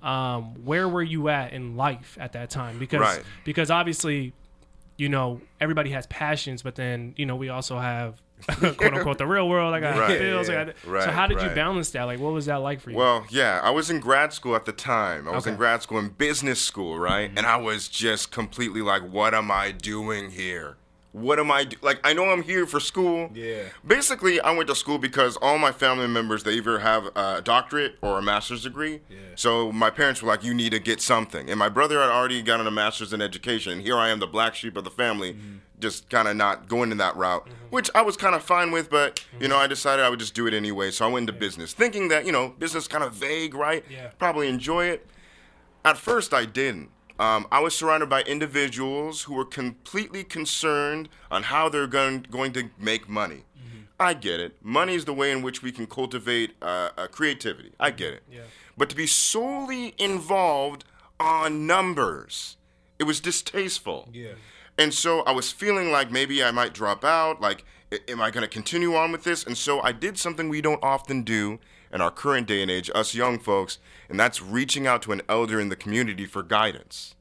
um, 0.04 0.66
where 0.66 0.88
were 0.88 1.01
you 1.01 1.30
at 1.30 1.54
in 1.54 1.77
life 1.77 2.18
at 2.20 2.34
that 2.34 2.50
time? 2.50 2.77
Because 2.77 3.00
Right. 3.00 3.24
because 3.46 3.72
obviously 3.72 4.34
you 4.98 5.10
know, 5.10 5.39
everybody 5.62 5.92
has 5.92 6.08
passions, 6.08 6.63
but 6.63 6.74
then, 6.75 7.13
you 7.18 7.25
know, 7.25 7.36
we 7.36 7.50
also 7.50 7.77
have 7.77 8.20
quote 8.50 8.94
unquote 8.94 9.17
the 9.17 9.27
real 9.27 9.50
world. 9.50 9.74
I 9.74 9.79
got 9.79 9.98
Right, 9.98 10.20
bills. 10.20 10.50
I 10.50 10.53
yeah, 10.53 10.65
got 10.65 10.75
right, 10.86 11.03
so 11.03 11.12
how 11.12 11.27
did 11.27 11.41
you 11.41 11.50
balance 11.50 11.89
that? 11.91 12.03
Like 12.03 12.20
what 12.20 12.34
was 12.34 12.46
that 12.46 12.58
like 12.58 12.79
for 12.82 12.91
you? 12.91 12.98
Well, 12.98 13.25
yeah, 13.29 13.60
I 13.63 13.72
was 13.72 13.89
in 13.89 14.00
grad 14.00 14.34
school 14.34 14.56
at 14.56 14.65
the 14.65 14.72
time. 14.72 15.27
I 15.27 15.32
was 15.32 15.48
in 15.48 15.56
grad 15.56 15.82
school 15.82 16.00
in 16.00 16.10
business 16.10 16.62
school, 16.62 16.98
right? 17.00 17.29
Mm-hmm. 17.29 17.38
And 17.38 17.48
I 17.48 17.58
was 17.58 17.88
just 17.88 18.32
completely 18.32 18.82
like, 18.82 19.01
what 19.01 19.34
am 19.34 19.52
I 19.52 19.71
doing 19.71 20.32
here? 20.32 20.78
What 21.13 21.39
am 21.39 21.50
I 21.50 21.63
do- 21.63 21.78
like? 21.82 22.00
I 22.04 22.13
know 22.13 22.26
I'm 22.30 22.43
here 22.43 22.67
for 22.67 22.80
school. 22.80 23.32
Yeah. 23.34 23.63
Basically, 23.86 24.39
I 24.41 24.52
went 24.52 24.67
to 24.70 24.76
school 24.76 24.98
because 25.00 25.36
all 25.38 25.58
my 25.58 25.72
family 25.72 26.08
members 26.08 26.43
they 26.43 26.54
either 26.54 26.80
have 26.80 27.08
a 27.15 27.41
doctorate 27.41 27.96
or 28.02 28.20
a 28.20 28.22
master's 28.22 28.63
degree. 28.63 29.02
Yeah. 29.10 29.17
So 29.36 29.72
my 29.72 29.89
parents 29.89 30.22
were 30.22 30.28
like, 30.28 30.43
"You 30.43 30.54
need 30.54 30.72
to 30.74 30.80
get 30.80 31.02
something." 31.02 31.50
And 31.50 31.58
my 31.58 31.70
brother 31.70 32.00
had 32.02 32.10
already 32.10 32.41
gotten 32.43 32.67
a 32.67 32.72
master's 32.72 33.13
in 33.13 33.22
education. 33.22 33.80
Here 33.80 33.98
I 33.98 34.10
am, 34.10 34.20
the 34.20 34.28
black 34.28 34.54
sheep 34.54 34.78
of 34.78 34.84
the 34.84 34.91
family, 34.91 35.34
Mm-hmm. 35.34 35.58
just 35.80 36.10
kind 36.10 36.28
of 36.28 36.36
not 36.36 36.67
going 36.67 36.91
in 36.91 36.98
that 36.98 37.15
route, 37.15 37.48
which 37.72 37.89
I 37.96 38.02
was 38.02 38.15
kind 38.17 38.36
of 38.36 38.43
fine 38.43 38.70
with. 38.72 38.89
But 38.91 39.15
Mm-hmm. 39.15 39.43
you 39.43 39.48
know, 39.50 39.58
I 39.58 39.65
decided 39.65 40.04
I 40.06 40.10
would 40.10 40.20
just 40.20 40.36
do 40.36 40.46
it 40.46 40.54
anyway. 40.54 40.91
So 40.91 41.06
I 41.08 41.10
went 41.12 41.28
into 41.30 41.39
business, 41.39 41.74
thinking 41.74 42.10
that 42.10 42.26
you 42.26 42.32
know, 42.32 42.50
business 42.60 42.88
kind 42.88 43.04
of 43.04 43.13
vague, 43.13 43.56
right? 43.56 43.84
Yeah. 43.89 44.10
Probably 44.20 44.50
enjoy 44.50 44.86
it. 44.88 45.08
At 45.86 45.98
first, 45.98 46.34
I 46.34 46.46
didn't. 46.46 46.89
Um, 47.19 47.47
I 47.51 47.60
was 47.60 47.75
surrounded 47.75 48.10
by 48.10 48.21
individuals 48.21 49.23
who 49.23 49.34
were 49.34 49.45
completely 49.45 50.23
concerned 50.23 51.10
on 51.32 51.43
how 51.43 51.67
they're 51.69 51.88
going, 51.88 52.27
going 52.30 52.53
to 52.53 52.69
make 52.77 53.10
money. 53.10 53.43
I 53.99 54.13
get 54.13 54.39
it. 54.39 54.56
Money 54.62 54.93
is 54.93 55.06
the 55.06 55.13
way 55.13 55.32
in 55.32 55.41
which 55.41 55.63
we 55.63 55.71
can 55.71 55.88
cultivate 55.88 56.56
uh, 56.62 56.89
uh, 56.97 57.08
creativity. 57.08 57.71
I 57.80 57.91
get 57.91 58.13
it. 58.13 58.23
Yeah. 58.32 58.41
But 58.77 58.89
to 58.89 58.95
be 58.95 59.08
solely 59.08 59.95
involved 59.97 60.86
on 61.19 61.65
numbers, 61.65 62.58
it 62.99 63.06
was 63.06 63.19
distasteful. 63.19 64.10
Yeah. 64.13 64.34
And 64.77 64.93
so 64.93 65.21
I 65.21 65.32
was 65.32 65.51
feeling 65.51 65.91
like 65.91 66.12
maybe 66.12 66.43
I 66.43 66.51
might 66.51 66.73
drop 66.73 67.03
out. 67.03 67.41
Like, 67.41 67.65
am 68.08 68.21
I 68.21 68.30
going 68.30 68.43
to 68.43 68.47
continue 68.47 68.95
on 68.95 69.12
with 69.12 69.23
this? 69.23 69.43
And 69.43 69.58
so 69.58 69.82
I 69.82 69.91
did 69.91 70.19
something 70.19 70.47
we 70.47 70.62
don't 70.62 70.84
often 70.84 71.23
do 71.23 71.60
in 71.93 72.02
our 72.02 72.12
current 72.12 72.47
day 72.47 72.62
and 72.62 72.69
age, 72.71 72.89
us 72.93 73.13
young 73.15 73.39
folks, 73.39 73.80
and 74.10 74.19
that's 74.19 74.41
reaching 74.41 74.86
out 74.88 75.02
to 75.04 75.12
an 75.12 75.21
elder 75.30 75.60
in 75.60 75.69
the 75.69 75.76
community 75.76 76.26
for 76.26 76.43
guidance. 76.43 77.13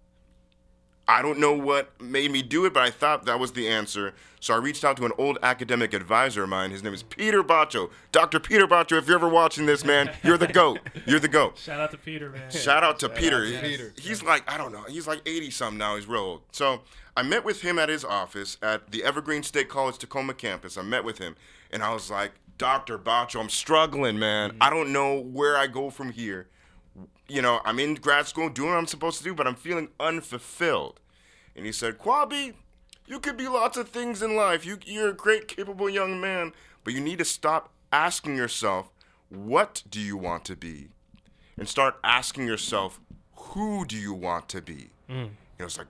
I 1.09 1.23
don't 1.23 1.39
know 1.39 1.53
what 1.53 2.01
made 2.01 2.33
me 2.33 2.43
do 2.43 2.65
it, 2.65 2.75
but 2.75 2.83
I 2.83 2.91
thought 2.91 3.27
that 3.27 3.39
was 3.39 3.53
the 3.53 3.69
answer. 3.69 4.13
So 4.41 4.55
I 4.55 4.57
reached 4.57 4.85
out 4.85 4.97
to 4.97 5.05
an 5.07 5.13
old 5.19 5.39
academic 5.41 5.95
advisor 5.95 6.43
of 6.43 6.49
mine. 6.49 6.73
His 6.73 6.83
name 6.83 6.93
is 6.95 7.05
Peter 7.05 7.45
Bacho. 7.45 7.91
Dr. 8.11 8.41
Peter 8.41 8.67
Bacho, 8.67 8.99
if 8.99 9.07
you're 9.07 9.17
ever 9.17 9.29
watching 9.29 9.67
this, 9.67 9.85
man, 9.85 10.11
you're 10.25 10.37
the 10.37 10.49
GOAT. 10.49 10.81
You're 11.07 11.21
the 11.21 11.29
GOAT. 11.29 11.59
Shout 11.59 11.79
out 11.79 11.93
to 11.93 11.97
Peter, 11.99 12.31
man. 12.31 12.51
Shout 12.51 12.83
out 12.83 12.99
to 13.01 13.09
Peter. 13.09 13.45
to 13.47 13.57
He- 13.57 13.61
Peter. 13.77 13.93
He's 14.01 14.25
like, 14.25 14.51
I 14.51 14.59
don't 14.59 14.73
know, 14.73 14.83
he's 14.89 15.07
like 15.07 15.23
80 15.25 15.51
something 15.53 15.79
now. 15.79 15.95
He's 15.95 16.09
real 16.09 16.23
old. 16.23 16.43
So 16.51 16.81
I 17.17 17.23
met 17.23 17.45
with 17.45 17.63
him 17.63 17.79
at 17.79 17.89
his 17.89 18.05
office 18.05 18.59
at 18.61 18.91
the 18.91 19.05
Evergreen 19.05 19.45
State 19.45 19.69
College 19.69 19.99
Tacoma 19.99 20.35
campus. 20.35 20.77
I 20.77 20.83
met 20.83 21.05
with 21.05 21.19
him 21.19 21.37
and 21.71 21.85
I 21.85 21.95
was 21.95 22.11
like, 22.11 22.33
Dr. 22.59 22.99
Bacho, 22.99 23.41
I'm 23.41 23.49
struggling, 23.49 24.19
man. 24.19 24.51
Mm-hmm. 24.51 24.63
I 24.63 24.71
don't 24.71 24.93
know 24.93 25.21
where 25.21 25.57
I 25.57 25.67
go 25.67 25.91
from 25.91 26.13
here. 26.13 26.49
You 27.29 27.43
know, 27.43 27.61
I'm 27.65 27.79
in 27.79 27.95
grad 27.95 28.27
school 28.27 28.49
doing 28.49 28.71
what 28.71 28.79
I'm 28.79 28.87
supposed 28.87 29.19
to 29.19 29.25
do, 29.25 29.35
but 29.35 29.47
I'm 29.47 29.57
feeling 29.57 29.89
unfulfilled. 29.99 31.01
And 31.55 31.67
he 31.67 31.73
said, 31.73 31.99
Kwabi, 31.99 32.55
you 33.07 33.19
could 33.21 33.37
be 33.37 33.49
lots 33.49 33.77
of 33.77 33.89
things 33.89 34.23
in 34.23 34.37
life. 34.37 34.65
You, 34.65 34.79
you're 34.85 35.09
a 35.11 35.15
great, 35.15 35.49
capable 35.49 35.89
young 35.89 36.21
man, 36.21 36.53
but 36.85 36.95
you 36.95 37.01
need 37.01 37.19
to 37.19 37.25
stop 37.25 37.73
asking 37.93 38.37
yourself, 38.37 38.91
what 39.29 39.83
do 39.91 40.01
you 40.01 40.17
want 40.17 40.45
to 40.47 40.57
be? 40.57 40.89
And 41.59 41.69
start 41.69 41.97
asking 42.05 42.47
yourself, 42.47 43.01
who 43.35 43.85
do 43.85 43.97
you 43.97 44.13
want 44.13 44.49
to 44.51 44.63
be? 44.63 44.91
Mm. 45.09 45.25
And 45.25 45.31
it 45.59 45.65
was 45.65 45.79
like, 45.79 45.87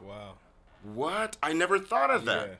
Wow. 0.00 0.34
what? 0.82 1.36
I 1.42 1.52
never 1.52 1.78
thought 1.78 2.10
of 2.10 2.24
that. 2.24 2.48
Yeah. 2.48 2.54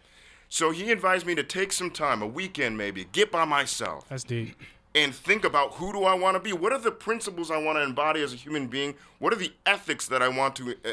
So 0.53 0.71
he 0.71 0.93
advised 0.93 1.25
me 1.25 1.35
to 1.37 1.43
take 1.43 1.73
some 1.73 1.91
time, 1.91 2.21
a 2.21 2.27
weekend 2.27 2.77
maybe, 2.77 3.07
get 3.11 3.33
by 3.33 3.47
myself 3.47 4.07
That's 4.11 4.23
deep. 4.23 4.55
and 4.95 5.15
think 5.15 5.47
about 5.47 5.73
who 5.77 5.95
do 5.95 6.05
I 6.05 6.13
want 6.13 6.35
to 6.35 6.41
be? 6.41 6.53
What 6.53 6.75
are 6.75 6.79
the 6.79 6.91
principles 6.93 7.51
I 7.51 7.57
want 7.57 7.79
to 7.79 7.83
embody 7.83 8.21
as 8.21 8.35
a 8.35 8.37
human 8.37 8.67
being? 8.67 8.95
What 9.19 9.33
are 9.33 9.37
the 9.37 9.55
ethics 9.65 10.07
that 10.09 10.21
I 10.21 10.29
want 10.29 10.55
to 10.57 10.73
uh, 10.85 10.91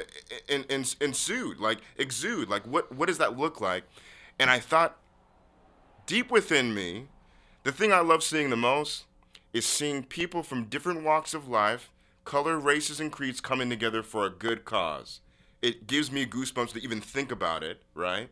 in, 0.47 0.63
in, 0.69 0.85
ensue, 1.01 1.55
like 1.59 1.79
exude? 1.97 2.47
Like 2.47 2.63
what 2.65 2.89
what 2.95 3.07
does 3.07 3.17
that 3.17 3.37
look 3.37 3.59
like? 3.59 3.83
And 4.39 4.49
I 4.49 4.59
thought 4.59 4.97
deep 6.05 6.31
within 6.31 6.73
me, 6.73 7.07
the 7.63 7.73
thing 7.73 7.91
I 7.91 7.99
love 7.99 8.23
seeing 8.23 8.51
the 8.51 8.55
most 8.55 9.03
is 9.51 9.65
seeing 9.65 10.03
people 10.03 10.41
from 10.41 10.67
different 10.67 11.03
walks 11.03 11.33
of 11.33 11.49
life, 11.49 11.91
color, 12.23 12.57
races, 12.57 13.01
and 13.01 13.11
creeds 13.11 13.41
coming 13.41 13.69
together 13.69 14.03
for 14.03 14.25
a 14.25 14.29
good 14.29 14.63
cause. 14.63 15.19
It 15.61 15.85
gives 15.85 16.13
me 16.13 16.25
goosebumps 16.25 16.71
to 16.75 16.81
even 16.81 17.01
think 17.01 17.29
about 17.29 17.61
it, 17.61 17.81
right? 17.93 18.29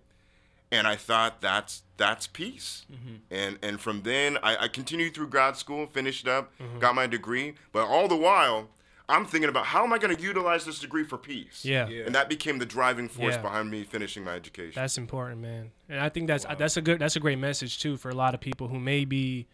And 0.71 0.87
I 0.87 0.95
thought 0.95 1.41
that's 1.41 1.83
that's 1.97 2.27
peace. 2.27 2.85
And 3.31 3.57
and 3.61 3.79
from 3.79 4.01
then 4.03 4.37
I, 4.43 4.65
I 4.65 4.67
continued 4.67 5.13
through 5.13 5.27
grad 5.29 5.57
school, 5.57 5.87
finished 5.87 6.27
up, 6.27 6.51
got 6.79 6.95
my 6.95 7.07
degree. 7.07 7.55
But 7.71 7.85
all 7.87 8.07
the 8.07 8.15
while, 8.15 8.69
I'm 9.09 9.25
thinking 9.25 9.49
about 9.49 9.67
how 9.67 9.83
am 9.83 9.93
I 9.93 9.97
going 9.97 10.15
to 10.15 10.21
utilize 10.21 10.65
this 10.65 10.79
degree 10.79 11.03
for 11.05 11.17
peace? 11.17 11.63
Yeah. 11.63 11.87
Yeah. 11.87 12.03
And 12.05 12.13
that 12.15 12.27
became 12.29 12.59
the 12.59 12.65
driving 12.65 13.07
force 13.09 13.35
Yeah. 13.35 13.41
behind 13.41 13.71
me 13.71 13.83
finishing 13.83 14.23
my 14.23 14.33
education. 14.35 14.73
That's 14.75 14.97
important, 14.97 15.41
man. 15.41 15.71
And 15.89 15.99
I 15.99 16.09
think 16.09 16.27
that's 16.27 16.45
that's 16.57 16.77
a 16.77 16.81
good 16.81 16.99
that's 16.99 17.15
a 17.15 17.19
great 17.21 17.39
message 17.39 17.79
too 17.79 17.97
for 17.97 18.09
a 18.09 18.15
lot 18.15 18.33
of 18.33 18.41
people 18.41 18.67
who 18.67 18.79
may 18.79 19.05
be 19.05 19.47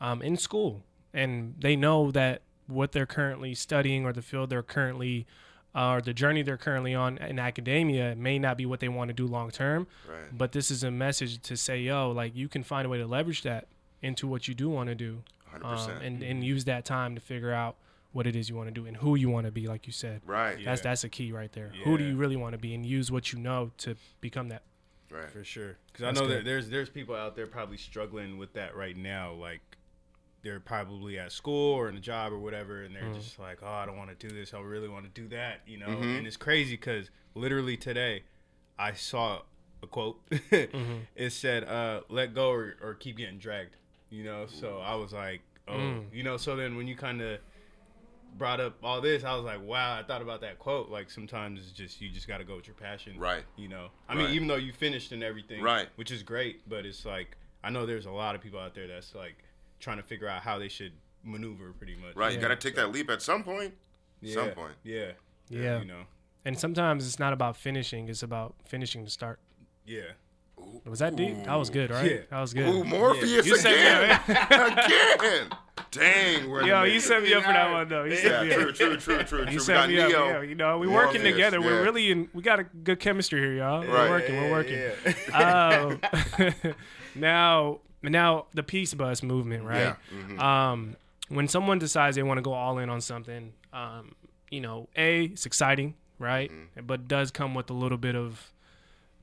um, 0.00 0.22
in 0.22 0.36
school 0.36 0.84
and 1.14 1.54
they 1.58 1.74
know 1.74 2.10
that 2.10 2.42
what 2.66 2.92
they're 2.92 3.06
currently 3.06 3.54
studying 3.54 4.04
or 4.04 4.12
the 4.12 4.20
field 4.22 4.50
they're 4.50 4.62
currently 4.62 5.26
uh, 5.74 5.92
or 5.92 6.00
the 6.00 6.12
journey 6.12 6.42
they're 6.42 6.56
currently 6.56 6.94
on 6.94 7.18
in 7.18 7.38
academia 7.38 8.14
may 8.16 8.38
not 8.38 8.56
be 8.56 8.66
what 8.66 8.80
they 8.80 8.88
want 8.88 9.08
to 9.08 9.14
do 9.14 9.26
long 9.26 9.50
term. 9.50 9.86
Right. 10.08 10.36
But 10.36 10.52
this 10.52 10.70
is 10.70 10.82
a 10.82 10.90
message 10.90 11.40
to 11.42 11.56
say, 11.56 11.80
yo, 11.80 12.10
like 12.10 12.34
you 12.34 12.48
can 12.48 12.62
find 12.62 12.86
a 12.86 12.88
way 12.88 12.98
to 12.98 13.06
leverage 13.06 13.42
that 13.42 13.66
into 14.02 14.26
what 14.26 14.48
you 14.48 14.54
do 14.54 14.68
want 14.70 14.88
to 14.88 14.94
do, 14.94 15.22
um, 15.54 15.76
100%. 15.76 16.06
and 16.06 16.22
and 16.22 16.44
use 16.44 16.64
that 16.64 16.84
time 16.84 17.14
to 17.14 17.20
figure 17.20 17.52
out 17.52 17.76
what 18.12 18.26
it 18.26 18.34
is 18.34 18.48
you 18.48 18.56
want 18.56 18.68
to 18.68 18.74
do 18.74 18.86
and 18.86 18.96
who 18.96 19.14
you 19.14 19.28
want 19.28 19.46
to 19.46 19.52
be, 19.52 19.66
like 19.66 19.86
you 19.86 19.92
said. 19.92 20.22
Right. 20.26 20.58
That's 20.64 20.80
that's 20.80 21.04
a 21.04 21.08
key 21.08 21.32
right 21.32 21.52
there. 21.52 21.72
Who 21.84 21.98
do 21.98 22.04
you 22.04 22.16
really 22.16 22.36
want 22.36 22.52
to 22.52 22.58
be, 22.58 22.74
and 22.74 22.84
use 22.84 23.10
what 23.12 23.32
you 23.32 23.38
know 23.38 23.70
to 23.78 23.96
become 24.20 24.48
that. 24.48 24.62
Right. 25.10 25.30
For 25.30 25.44
sure. 25.44 25.76
Because 25.92 26.04
I 26.04 26.10
know 26.10 26.26
good. 26.26 26.38
that 26.38 26.44
there's 26.44 26.68
there's 26.68 26.90
people 26.90 27.14
out 27.14 27.36
there 27.36 27.46
probably 27.46 27.76
struggling 27.76 28.38
with 28.38 28.52
that 28.54 28.76
right 28.76 28.96
now. 28.96 29.32
Like 29.32 29.60
they're 30.42 30.60
probably 30.60 31.18
at 31.18 31.32
school 31.32 31.74
or 31.74 31.88
in 31.88 31.96
a 31.96 32.00
job 32.00 32.32
or 32.32 32.38
whatever, 32.38 32.82
and 32.82 32.94
they're 32.94 33.02
Mm. 33.02 33.14
just 33.14 33.38
like, 33.38 33.58
oh, 33.62 33.66
I 33.66 33.86
don't 33.86 33.96
want 33.96 34.16
to 34.18 34.28
do 34.28 34.34
this. 34.34 34.54
I 34.54 34.60
really 34.60 34.88
want 34.88 35.04
to 35.12 35.20
do 35.20 35.28
that. 35.36 35.60
You 35.66 35.78
know. 35.78 35.88
Mm-hmm. 35.88 36.02
And 36.18 36.26
it's 36.26 36.36
crazy 36.36 36.74
because 36.76 37.10
literally 37.34 37.76
today, 37.76 38.22
I 38.78 38.92
saw 38.92 39.42
a 39.82 39.86
quote. 39.86 40.20
Mm-hmm. 40.30 40.98
it 41.16 41.30
said, 41.30 41.64
uh, 41.64 42.02
"Let 42.08 42.34
go 42.34 42.50
or, 42.50 42.76
or 42.82 42.94
keep 42.94 43.16
getting 43.16 43.38
dragged." 43.38 43.76
You 44.10 44.24
know. 44.24 44.46
So 44.46 44.78
I 44.78 44.94
was 44.94 45.12
like, 45.12 45.40
oh, 45.66 45.72
Mm. 45.74 46.04
you 46.12 46.22
know. 46.22 46.36
So 46.36 46.54
then 46.56 46.76
when 46.76 46.86
you 46.86 46.94
kind 46.96 47.20
of 47.20 47.40
brought 48.36 48.60
up 48.60 48.76
all 48.84 49.00
this, 49.00 49.24
I 49.24 49.34
was 49.34 49.44
like, 49.44 49.60
wow, 49.64 49.98
I 49.98 50.02
thought 50.04 50.22
about 50.22 50.40
that 50.42 50.58
quote. 50.60 50.88
Like 50.90 51.10
sometimes 51.10 51.60
it's 51.60 51.72
just 51.72 52.00
you 52.00 52.08
just 52.10 52.28
got 52.28 52.38
to 52.38 52.44
go 52.44 52.56
with 52.56 52.66
your 52.68 52.74
passion, 52.76 53.18
Right. 53.18 53.42
You 53.56 53.68
know, 53.68 53.88
I 54.08 54.14
Right. 54.14 54.24
mean, 54.26 54.34
even 54.34 54.46
though 54.48 54.56
you 54.56 54.72
finished 54.72 55.10
and 55.12 55.22
everything, 55.24 55.62
Right. 55.62 55.88
which 55.96 56.10
is 56.12 56.22
great, 56.22 56.68
but 56.68 56.86
it's 56.86 57.04
like 57.04 57.36
I 57.64 57.70
know 57.70 57.86
there's 57.86 58.06
a 58.06 58.10
lot 58.12 58.36
of 58.36 58.40
people 58.40 58.60
out 58.60 58.74
there 58.74 58.86
that's 58.86 59.14
like 59.16 59.34
trying 59.80 59.96
to 59.98 60.02
figure 60.02 60.28
out 60.28 60.42
how 60.42 60.58
they 60.58 60.68
should 60.68 60.92
maneuver, 61.24 61.72
pretty 61.72 61.96
much. 61.96 62.14
Right. 62.16 62.32
You 62.32 62.40
got 62.40 62.48
to 62.48 62.56
take 62.56 62.74
that 62.76 62.92
leap 62.92 63.10
at 63.10 63.22
some 63.22 63.42
point. 63.44 63.74
Yeah. 64.20 64.34
Some 64.34 64.50
point. 64.50 64.74
Yeah. 64.84 65.12
Yeah. 65.48 65.80
You 65.80 65.84
know. 65.86 66.02
And 66.44 66.58
sometimes 66.58 67.06
it's 67.06 67.18
not 67.18 67.32
about 67.32 67.56
finishing; 67.56 68.08
it's 68.08 68.22
about 68.22 68.54
finishing 68.66 69.04
to 69.04 69.10
start. 69.10 69.38
Yeah. 69.86 70.02
Was 70.84 70.98
that 70.98 71.14
deep? 71.14 71.44
That 71.44 71.54
was 71.54 71.70
good, 71.70 71.90
right? 71.90 72.10
Yeah. 72.10 72.18
That 72.30 72.40
was 72.40 72.52
good. 72.52 72.68
Ooh, 72.68 72.82
Morpheus 72.84 73.46
You 73.46 73.56
set 73.56 73.76
me 73.76 74.36
again. 74.36 75.16
again. 75.18 75.48
Dang. 75.90 76.50
We're 76.50 76.64
Yo, 76.66 76.82
you 76.82 76.98
set 77.00 77.22
me 77.22 77.32
up 77.32 77.44
for 77.44 77.52
that 77.52 77.70
one 77.70 77.88
though. 77.88 78.04
You 78.04 78.16
set 78.16 78.24
Yeah, 78.24 78.42
me 78.42 78.50
up. 78.54 78.60
true, 78.60 78.72
true, 78.72 78.96
true, 78.96 79.16
true, 79.18 79.24
true. 79.24 79.38
You 79.46 79.52
We 79.52 79.58
set 79.60 79.74
got 79.74 79.88
me 79.88 80.00
up. 80.00 80.08
Neo. 80.08 80.26
Yeah, 80.26 80.42
you 80.42 80.54
know, 80.56 80.78
we're 80.78 80.90
working 80.92 81.22
Morpheus, 81.22 81.32
together. 81.32 81.60
We're 81.60 81.82
really 81.84 82.10
in. 82.10 82.28
We 82.34 82.42
got 82.42 82.58
a 82.60 82.64
good 82.64 82.98
chemistry 82.98 83.40
here, 83.40 83.54
y'all. 83.54 83.80
Right. 83.80 83.88
We're 83.88 84.08
working. 84.10 84.36
We're 84.36 84.50
working. 84.50 84.78
Yeah. 85.30 85.98
Um, 86.58 86.74
now, 87.14 87.78
now 88.02 88.46
the 88.54 88.62
peace 88.62 88.94
bus 88.94 89.22
movement, 89.22 89.64
right? 89.64 89.80
Yeah, 89.80 89.96
mhm. 90.14 90.38
Um, 90.40 90.96
when 91.28 91.48
someone 91.48 91.78
decides 91.78 92.16
they 92.16 92.22
want 92.22 92.38
to 92.38 92.42
go 92.42 92.52
all 92.52 92.78
in 92.78 92.88
on 92.88 93.00
something, 93.00 93.52
um, 93.72 94.14
you 94.50 94.60
know, 94.60 94.88
a 94.96 95.24
it's 95.24 95.46
exciting, 95.46 95.94
right? 96.18 96.50
Mm-hmm. 96.50 96.86
But 96.86 97.08
does 97.08 97.30
come 97.30 97.54
with 97.54 97.68
a 97.70 97.74
little 97.74 97.98
bit 97.98 98.14
of 98.16 98.52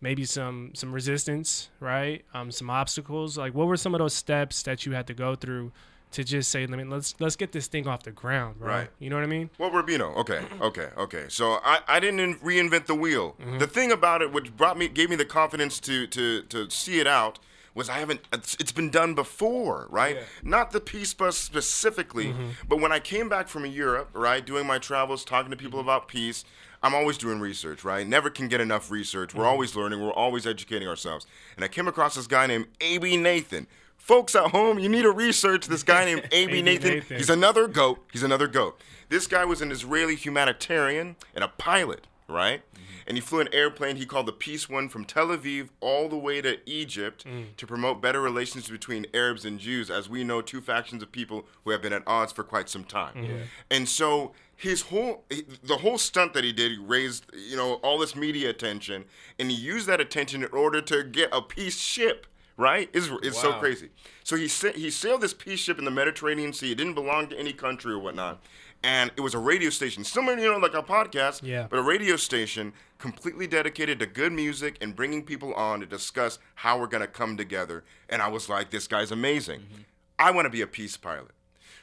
maybe 0.01 0.23
some 0.25 0.71
some 0.75 0.91
resistance, 0.93 1.69
right? 1.79 2.23
Um, 2.33 2.51
some 2.51 2.69
obstacles. 2.69 3.37
Like, 3.37 3.53
what 3.55 3.67
were 3.67 3.77
some 3.77 3.95
of 3.95 3.99
those 3.99 4.13
steps 4.13 4.61
that 4.63 4.85
you 4.85 4.91
had 4.93 5.07
to 5.07 5.13
go 5.13 5.35
through 5.35 5.71
to 6.11 6.23
just 6.23 6.49
say, 6.51 6.67
"Let 6.67 6.77
me 6.77 6.83
let's 6.83 7.15
let's 7.19 7.35
get 7.35 7.51
this 7.53 7.67
thing 7.67 7.87
off 7.87 8.03
the 8.03 8.11
ground," 8.11 8.59
bro? 8.59 8.67
Right. 8.67 8.89
You 8.99 9.09
know 9.09 9.15
what 9.15 9.23
I 9.23 9.27
mean? 9.27 9.49
Well, 9.57 9.71
Rubino. 9.71 10.15
Okay, 10.17 10.45
okay, 10.61 10.89
okay. 10.97 11.25
So 11.29 11.53
I, 11.63 11.79
I 11.87 11.99
didn't 11.99 12.19
in- 12.19 12.35
reinvent 12.35 12.85
the 12.85 12.95
wheel. 12.95 13.35
The 13.57 13.67
thing 13.67 13.91
about 13.91 14.21
it, 14.21 14.31
which 14.31 14.55
brought 14.55 14.77
me, 14.77 14.87
gave 14.87 15.09
me 15.09 15.15
the 15.15 15.25
confidence 15.25 15.79
to 15.81 16.05
to 16.07 16.43
to 16.43 16.69
see 16.69 16.99
it 16.99 17.07
out, 17.07 17.39
was 17.75 17.89
I 17.89 17.99
haven't. 17.99 18.21
It's, 18.33 18.55
it's 18.59 18.71
been 18.71 18.89
done 18.89 19.13
before, 19.13 19.87
right? 19.91 20.17
Not 20.41 20.71
the 20.71 20.79
Peace 20.79 21.13
Bus 21.13 21.37
specifically, 21.37 22.27
mm-hmm. 22.27 22.49
but 22.67 22.79
when 22.79 22.91
I 22.91 22.99
came 22.99 23.29
back 23.29 23.47
from 23.47 23.65
Europe, 23.65 24.09
right, 24.13 24.43
doing 24.43 24.65
my 24.65 24.79
travels, 24.79 25.23
talking 25.23 25.51
to 25.51 25.57
people 25.57 25.79
mm-hmm. 25.79 25.89
about 25.89 26.07
peace. 26.07 26.43
I'm 26.83 26.93
always 26.93 27.17
doing 27.17 27.39
research, 27.39 27.83
right? 27.83 28.05
Never 28.05 28.29
can 28.29 28.47
get 28.47 28.61
enough 28.61 28.91
research. 28.91 29.33
We're 29.33 29.41
mm-hmm. 29.43 29.49
always 29.49 29.75
learning. 29.75 30.01
We're 30.01 30.13
always 30.13 30.45
educating 30.45 30.87
ourselves. 30.87 31.25
And 31.55 31.65
I 31.65 31.67
came 31.67 31.87
across 31.87 32.13
this 32.13 32.27
guy 32.27 32.45
named 32.45 32.67
Abie 32.79 33.17
Nathan. 33.17 33.65
Folks 33.97 34.35
at 34.35 34.51
home, 34.51 34.77
you 34.77 34.87
need 34.87 35.01
to 35.01 35.11
research 35.11 35.65
this 35.65 35.81
guy 35.81 36.05
named 36.05 36.25
Abie 36.31 36.59
Abie 36.59 36.61
Nathan. 36.63 36.93
Nathan. 36.95 37.17
He's 37.17 37.31
another 37.31 37.67
goat. 37.67 38.05
He's 38.11 38.21
another 38.21 38.47
goat. 38.47 38.79
This 39.09 39.25
guy 39.25 39.45
was 39.45 39.61
an 39.61 39.71
Israeli 39.71 40.15
humanitarian 40.15 41.15
and 41.33 41.43
a 41.43 41.47
pilot, 41.47 42.05
right? 42.27 42.61
And 43.07 43.17
he 43.17 43.21
flew 43.21 43.39
an 43.39 43.49
airplane 43.51 43.97
he 43.97 44.05
called 44.05 44.25
the 44.25 44.33
Peace 44.33 44.67
One 44.67 44.89
from 44.89 45.05
Tel 45.05 45.27
Aviv 45.27 45.69
all 45.79 46.09
the 46.09 46.17
way 46.17 46.41
to 46.41 46.57
Egypt 46.67 47.25
mm. 47.25 47.55
to 47.55 47.67
promote 47.67 48.01
better 48.01 48.21
relations 48.21 48.69
between 48.69 49.05
Arabs 49.13 49.45
and 49.45 49.59
Jews, 49.59 49.91
as 49.91 50.09
we 50.09 50.23
know 50.23 50.41
two 50.41 50.61
factions 50.61 51.03
of 51.03 51.11
people 51.11 51.45
who 51.63 51.71
have 51.71 51.81
been 51.81 51.93
at 51.93 52.03
odds 52.07 52.31
for 52.31 52.43
quite 52.43 52.69
some 52.69 52.83
time. 52.83 53.15
Mm-hmm. 53.15 53.37
And 53.69 53.87
so 53.87 54.33
his 54.55 54.83
whole 54.83 55.25
the 55.63 55.77
whole 55.77 55.97
stunt 55.97 56.33
that 56.33 56.43
he 56.43 56.53
did 56.53 56.71
he 56.71 56.77
raised 56.77 57.25
you 57.33 57.57
know 57.57 57.73
all 57.75 57.97
this 57.99 58.15
media 58.15 58.49
attention 58.49 59.03
and 59.37 59.51
he 59.51 59.57
used 59.57 59.85
that 59.85 59.99
attention 59.99 60.43
in 60.43 60.49
order 60.51 60.79
to 60.79 61.03
get 61.03 61.27
a 61.33 61.41
peace 61.41 61.77
ship 61.77 62.25
right? 62.57 62.89
Is 62.93 63.11
it's 63.21 63.39
so 63.39 63.51
crazy. 63.53 63.89
So 64.23 64.37
he 64.37 64.47
sa- 64.47 64.71
he 64.71 64.89
sailed 64.89 65.19
this 65.19 65.33
peace 65.33 65.59
ship 65.59 65.77
in 65.77 65.83
the 65.83 65.91
mediterranean 65.91 66.53
sea. 66.53 66.71
It 66.71 66.75
didn't 66.75 66.93
belong 66.93 67.27
to 67.27 67.37
any 67.37 67.51
country 67.51 67.91
or 67.91 67.99
whatnot 67.99 68.41
and 68.85 69.11
it 69.17 69.21
was 69.21 69.33
a 69.33 69.39
radio 69.39 69.69
station 69.69 70.03
similar 70.03 70.37
you 70.37 70.51
know 70.51 70.57
like 70.57 70.73
a 70.73 70.83
podcast 70.83 71.41
Yeah. 71.43 71.67
but 71.69 71.79
a 71.79 71.83
radio 71.83 72.15
station 72.15 72.73
completely 72.97 73.47
dedicated 73.47 73.99
to 73.99 74.05
good 74.05 74.31
music 74.31 74.77
and 74.81 74.95
bringing 74.95 75.23
people 75.23 75.53
on 75.55 75.81
to 75.81 75.85
discuss 75.85 76.39
how 76.55 76.79
we're 76.79 76.87
going 76.87 77.01
to 77.01 77.07
come 77.07 77.35
together 77.35 77.83
and 78.09 78.21
i 78.21 78.27
was 78.27 78.47
like 78.47 78.71
this 78.71 78.87
guy's 78.87 79.11
amazing 79.11 79.61
mm-hmm. 79.61 79.81
i 80.19 80.31
want 80.31 80.45
to 80.45 80.49
be 80.49 80.61
a 80.61 80.67
peace 80.67 80.95
pilot 80.95 81.31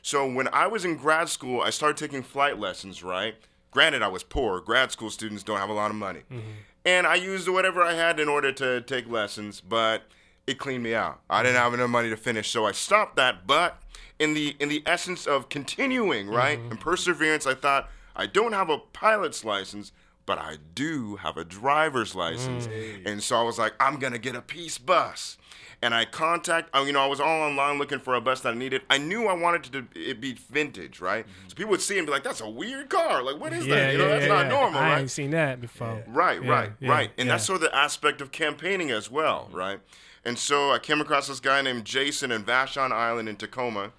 so 0.03 0.29
when 0.31 0.49
I 0.53 0.67
was 0.67 0.85
in 0.85 0.97
grad 0.97 1.29
school, 1.29 1.61
I 1.61 1.71
started 1.71 1.97
taking 1.97 2.23
flight 2.23 2.59
lessons, 2.59 3.03
right? 3.05 3.37
Granted, 3.71 4.03
I 4.03 4.09
was 4.09 4.25
poor. 4.25 4.61
Grad 4.61 4.91
school 4.91 5.11
students 5.11 5.45
don't 5.45 5.59
have 5.59 5.71
a 5.71 5.75
lot 5.75 5.91
of 5.91 5.97
money. 5.97 6.23
Mm-hmm. 6.31 6.51
And 6.85 7.07
I 7.07 7.15
used 7.15 7.49
whatever 7.49 7.83
I 7.83 7.95
had 7.95 8.19
in 8.19 8.29
order 8.29 8.53
to 8.53 8.81
take 8.81 9.09
lessons, 9.09 9.61
but 9.61 10.03
it 10.47 10.59
cleaned 10.59 10.83
me 10.83 10.95
out. 10.95 11.21
I 11.31 11.43
didn't 11.43 11.55
mm-hmm. 11.55 11.65
have 11.65 11.75
enough 11.75 11.91
money 11.91 12.11
to 12.11 12.17
finish, 12.17 12.51
so 12.51 12.67
I 12.67 12.73
stopped 12.73 13.15
that. 13.17 13.47
But 13.47 13.81
in 14.19 14.35
the 14.35 14.57
in 14.61 14.69
the 14.69 14.83
essence 14.87 15.27
of 15.27 15.49
continuing, 15.49 16.27
mm-hmm. 16.27 16.37
right, 16.37 16.59
and 16.59 16.81
perseverance, 16.81 17.47
I 17.47 17.55
thought 17.55 17.91
I 18.15 18.27
don't 18.27 18.53
have 18.53 18.71
a 18.71 18.79
pilot's 18.79 19.45
license, 19.45 19.93
but 20.27 20.39
I 20.39 20.57
do 20.75 21.17
have 21.17 21.37
a 21.37 21.45
driver's 21.45 22.15
license. 22.15 22.67
Mm. 22.67 23.07
And 23.07 23.23
so 23.23 23.37
I 23.37 23.43
was 23.43 23.59
like, 23.59 23.75
I'm 23.81 23.99
gonna 23.99 24.19
get 24.19 24.37
a 24.37 24.43
peace 24.43 24.79
bus. 24.79 25.39
And 25.85 25.93
I 25.93 26.05
contact, 26.05 26.71
you 26.77 26.93
know, 26.93 27.01
I 27.01 27.07
was 27.07 27.19
all 27.19 27.43
online 27.43 27.77
looking 27.77 27.99
for 27.99 28.15
a 28.15 28.21
bus 28.21 28.41
that 28.43 28.55
I 28.55 28.57
needed. 28.57 28.83
I 28.89 28.99
knew 28.99 29.27
I 29.27 29.33
wanted 29.33 29.67
it 29.67 29.73
to 29.73 30.11
it 30.11 30.21
be 30.21 30.35
vintage, 30.35 31.01
right? 31.01 31.25
Mm-hmm. 31.25 31.49
So 31.49 31.55
people 31.57 31.71
would 31.73 31.81
see 31.81 31.97
it 31.97 31.99
and 31.99 32.07
be 32.07 32.13
like, 32.13 32.23
"That's 32.23 32.41
a 32.41 32.49
weird 32.49 32.89
car. 32.89 33.21
Like, 33.21 33.41
what 33.41 33.53
is 33.53 33.67
that? 33.67 33.93
You 33.93 33.99
know, 33.99 34.09
that's 34.09 34.29
not 34.29 34.47
normal, 34.47 34.79
I 34.79 34.91
right?" 34.91 35.01
ain't 35.01 35.11
seen 35.11 35.33
that 35.33 35.61
before. 35.61 36.05
Right, 36.07 36.41
Yeah, 36.41 36.51
right, 36.51 36.73
yeah, 36.79 36.89
right. 36.89 37.11
And 37.19 37.29
that's 37.29 37.45
sort 37.45 37.57
of 37.57 37.63
the 37.63 37.75
aspect 37.75 38.21
of 38.21 38.31
campaigning 38.31 38.93
as 38.93 39.11
well, 39.11 39.47
mm-hmm. 39.49 39.57
right? 39.57 39.81
And 40.25 40.39
so 40.39 40.71
I 40.71 40.79
came 40.79 41.01
across 41.01 41.27
this 41.29 41.41
guy 41.41 41.63
named 41.63 41.85
Jason 41.85 42.31
in 42.31 42.45
Vashon 42.45 42.93
Island 42.93 43.29
in 43.29 43.37
Tacoma, 43.37 43.93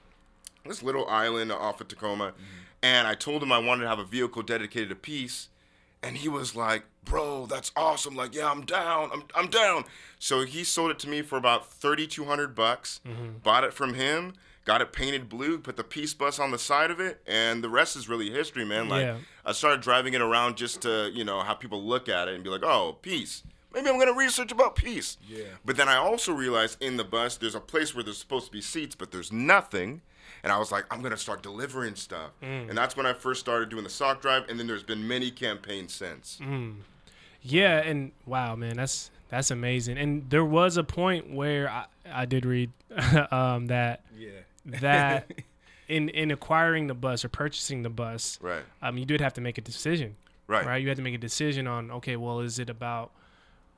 this 0.66 0.82
little 0.82 1.08
island 1.08 1.52
off 1.52 1.82
of 1.82 1.88
Tacoma. 1.88 2.34
And 2.82 3.08
I 3.08 3.14
told 3.14 3.44
him 3.44 3.52
I 3.52 3.58
wanted 3.58 3.84
to 3.84 3.90
have 3.90 4.00
a 4.00 4.06
vehicle 4.06 4.42
dedicated 4.42 4.90
to 4.90 4.96
peace. 4.96 5.50
And 6.02 6.18
he 6.18 6.28
was 6.28 6.56
like, 6.56 6.84
bro, 7.06 7.46
that's 7.46 7.72
awesome. 7.76 8.16
Like, 8.16 8.36
yeah, 8.36 8.50
I'm 8.52 8.66
down. 8.66 9.10
I'm, 9.14 9.24
I'm 9.36 9.48
down. 9.48 9.86
So 10.20 10.42
he 10.46 10.64
sold 10.64 10.92
it 10.92 11.00
to 11.00 11.10
me 11.10 11.22
for 11.22 11.38
about 11.38 11.72
3200 11.72 12.54
bucks. 12.56 13.00
Mm-hmm. 13.08 13.38
Bought 13.44 13.64
it 13.64 13.74
from 13.74 13.94
him. 13.94 14.34
Got 14.66 14.82
it 14.82 14.94
painted 14.94 15.28
blue, 15.28 15.58
put 15.60 15.76
the 15.76 15.84
peace 15.84 16.14
bus 16.14 16.40
on 16.40 16.52
the 16.52 16.58
side 16.58 16.90
of 16.90 17.02
it, 17.02 17.22
and 17.28 17.62
the 17.62 17.68
rest 17.70 17.98
is 17.98 18.08
really 18.08 18.30
history, 18.32 18.64
man. 18.64 18.88
Like 18.88 19.04
Yeah. 19.04 19.18
I 19.46 19.52
started 19.52 19.82
driving 19.82 20.14
it 20.14 20.22
around 20.22 20.56
just 20.56 20.82
to, 20.84 21.12
you 21.14 21.26
know, 21.26 21.42
have 21.42 21.60
people 21.60 21.84
look 21.84 22.08
at 22.08 22.30
it 22.30 22.36
and 22.36 22.46
be 22.46 22.50
like, 22.50 22.64
oh, 22.64 22.98
peace. 23.02 23.44
Maybe 23.74 23.90
I'm 23.90 23.98
gonna 24.00 24.14
research 24.14 24.52
about 24.52 24.76
peace. 24.76 25.18
Yeah. 25.28 25.44
But 25.66 25.78
then 25.78 25.90
I 25.90 25.96
also 25.98 26.34
realized 26.34 26.82
in 26.82 26.98
the 26.98 27.04
bus 27.04 27.38
there's 27.38 27.56
a 27.56 27.60
place 27.60 27.94
where 27.96 28.04
there's 28.04 28.18
supposed 28.18 28.46
to 28.48 28.52
be 28.52 28.62
seats, 28.62 28.96
but 28.96 29.12
there's 29.12 29.32
nothing. 29.32 30.02
And 30.44 30.52
I 30.52 30.58
was 30.60 30.72
like, 30.72 30.86
I'm 30.92 31.02
gonna 31.02 31.18
start 31.18 31.42
delivering 31.42 31.96
stuff. 31.96 32.32
Mm. 32.42 32.70
And 32.70 32.78
that's 32.78 32.96
when 32.98 33.06
I 33.06 33.14
first 33.14 33.40
started 33.40 33.70
doing 33.70 33.84
the 33.84 33.90
sock 33.90 34.22
drive, 34.22 34.44
and 34.50 34.60
then 34.60 34.68
there's 34.68 34.84
been 34.84 35.08
many 35.08 35.32
campaigns 35.32 35.94
since. 35.94 36.38
Mm. 36.42 36.76
Yeah, 37.42 37.80
and 37.80 38.12
wow, 38.26 38.56
man, 38.56 38.78
that's 38.78 39.10
that's 39.30 39.52
amazing. 39.52 39.98
And 39.98 40.30
there 40.30 40.46
was 40.46 40.78
a 40.78 40.84
point 40.84 41.32
where 41.34 41.70
I, 41.70 41.86
I 42.12 42.26
did 42.26 42.46
read 42.46 42.72
um, 43.32 43.68
that 43.68 44.02
Yeah. 44.18 44.30
that 44.82 45.30
in 45.88 46.10
in 46.10 46.32
acquiring 46.32 46.88
the 46.88 46.94
bus 46.94 47.26
or 47.26 47.30
purchasing 47.30 47.82
the 47.84 47.90
bus, 47.90 48.38
Right. 48.42 48.64
um, 48.82 48.98
you 48.98 49.06
did 49.06 49.20
have 49.22 49.34
to 49.34 49.42
make 49.42 49.58
a 49.58 49.62
decision, 49.62 50.16
Right. 50.48 50.66
right? 50.66 50.82
You 50.82 50.88
had 50.88 50.98
to 50.98 51.04
make 51.04 51.16
a 51.16 51.18
decision 51.20 51.68
on 51.68 51.90
okay, 51.92 52.16
well, 52.18 52.40
is 52.42 52.60
it 52.60 52.70
about 52.70 53.12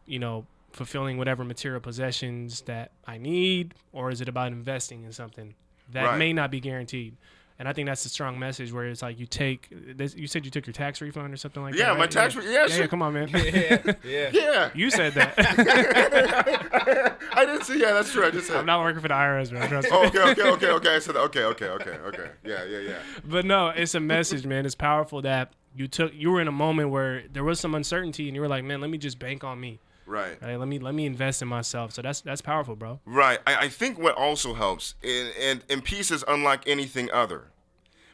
you 0.05 0.19
know 0.19 0.45
fulfilling 0.71 1.17
whatever 1.17 1.43
material 1.43 1.79
possessions 1.79 2.61
that 2.61 2.91
I 3.07 3.17
need, 3.17 3.73
or 3.93 4.11
is 4.11 4.21
it 4.21 4.27
about 4.27 4.51
investing 4.51 5.03
in 5.03 5.11
something 5.13 5.55
that 5.93 6.03
Right. 6.03 6.17
may 6.17 6.33
not 6.33 6.51
be 6.51 6.59
guaranteed? 6.59 7.15
And 7.57 7.69
I 7.69 7.73
think 7.73 7.87
that's 7.87 8.03
a 8.03 8.09
strong 8.09 8.37
message 8.37 8.73
where 8.73 8.85
it's 8.85 9.01
like 9.01 9.17
you 9.17 9.25
take. 9.25 9.69
This, 9.71 10.13
you 10.13 10.27
said 10.27 10.43
you 10.43 10.51
took 10.51 10.67
your 10.67 10.73
tax 10.73 10.99
refund 10.99 11.33
or 11.33 11.37
something 11.37 11.63
like 11.63 11.71
that. 11.71 11.79
Yeah, 11.79 11.85
that. 11.85 11.93
my 11.93 11.99
right? 12.01 12.11
tax 12.11 12.35
re- 12.35 12.43
yeah, 12.43 12.65
yeah, 12.67 12.67
shit. 12.67 12.89
Come 12.89 13.01
on, 13.01 13.13
man. 13.13 13.29
Yeah. 13.29 13.93
Yeah. 14.03 14.29
Yeah. 14.33 14.69
You 14.75 14.89
said 14.91 15.13
that. 15.13 15.35
I 17.33 17.45
didn't 17.45 17.63
see. 17.63 17.79
Yeah, 17.79 17.93
that's 17.93 18.11
true. 18.11 18.25
I 18.25 18.31
just 18.31 18.47
said. 18.47 18.57
I'm 18.57 18.65
not 18.65 18.81
working 18.81 19.01
for 19.01 19.07
the 19.07 19.13
IRS, 19.13 19.51
bro. 19.51 19.65
Trust. 19.67 19.87
Oh, 19.89 20.05
okay, 20.07 20.19
okay, 20.31 20.49
okay, 20.49 20.67
okay. 20.69 20.95
I 20.95 20.99
said, 20.99 21.15
okay, 21.15 21.43
okay, 21.43 21.67
okay, 21.67 21.91
okay. 21.91 22.29
Yeah, 22.43 22.65
yeah, 22.65 22.79
yeah. 22.79 22.97
But 23.23 23.45
no, 23.45 23.69
it's 23.69 23.95
a 23.95 24.01
message, 24.01 24.45
man. 24.45 24.65
It's 24.65 24.75
powerful 24.75 25.21
that 25.21 25.53
you 25.73 25.87
took 25.87 26.13
you 26.13 26.31
were 26.31 26.41
in 26.41 26.49
a 26.49 26.53
moment 26.53 26.89
where 26.89 27.23
there 27.31 27.43
was 27.45 27.59
some 27.61 27.73
uncertainty, 27.73 28.27
and 28.27 28.35
you 28.35 28.41
were 28.41 28.49
like, 28.49 28.65
man, 28.65 28.81
let 28.81 28.89
me 28.89 28.97
just 28.97 29.17
bank 29.17 29.45
on 29.45 29.61
me. 29.61 29.79
Right. 30.05 30.41
Right? 30.41 30.57
Let 30.57 30.67
me 30.67 30.79
let 30.79 30.93
me 30.93 31.05
invest 31.05 31.41
in 31.41 31.47
myself. 31.47 31.93
So 31.93 32.01
that's 32.01 32.21
that's 32.21 32.41
powerful, 32.41 32.75
bro. 32.75 32.99
Right. 33.05 33.39
I, 33.45 33.55
I 33.55 33.69
think 33.69 33.97
what 33.97 34.15
also 34.15 34.53
helps, 34.53 34.95
and, 35.03 35.33
and, 35.39 35.63
and 35.69 35.83
peace 35.83 36.11
is 36.11 36.23
unlike 36.27 36.67
anything 36.67 37.09
other, 37.11 37.51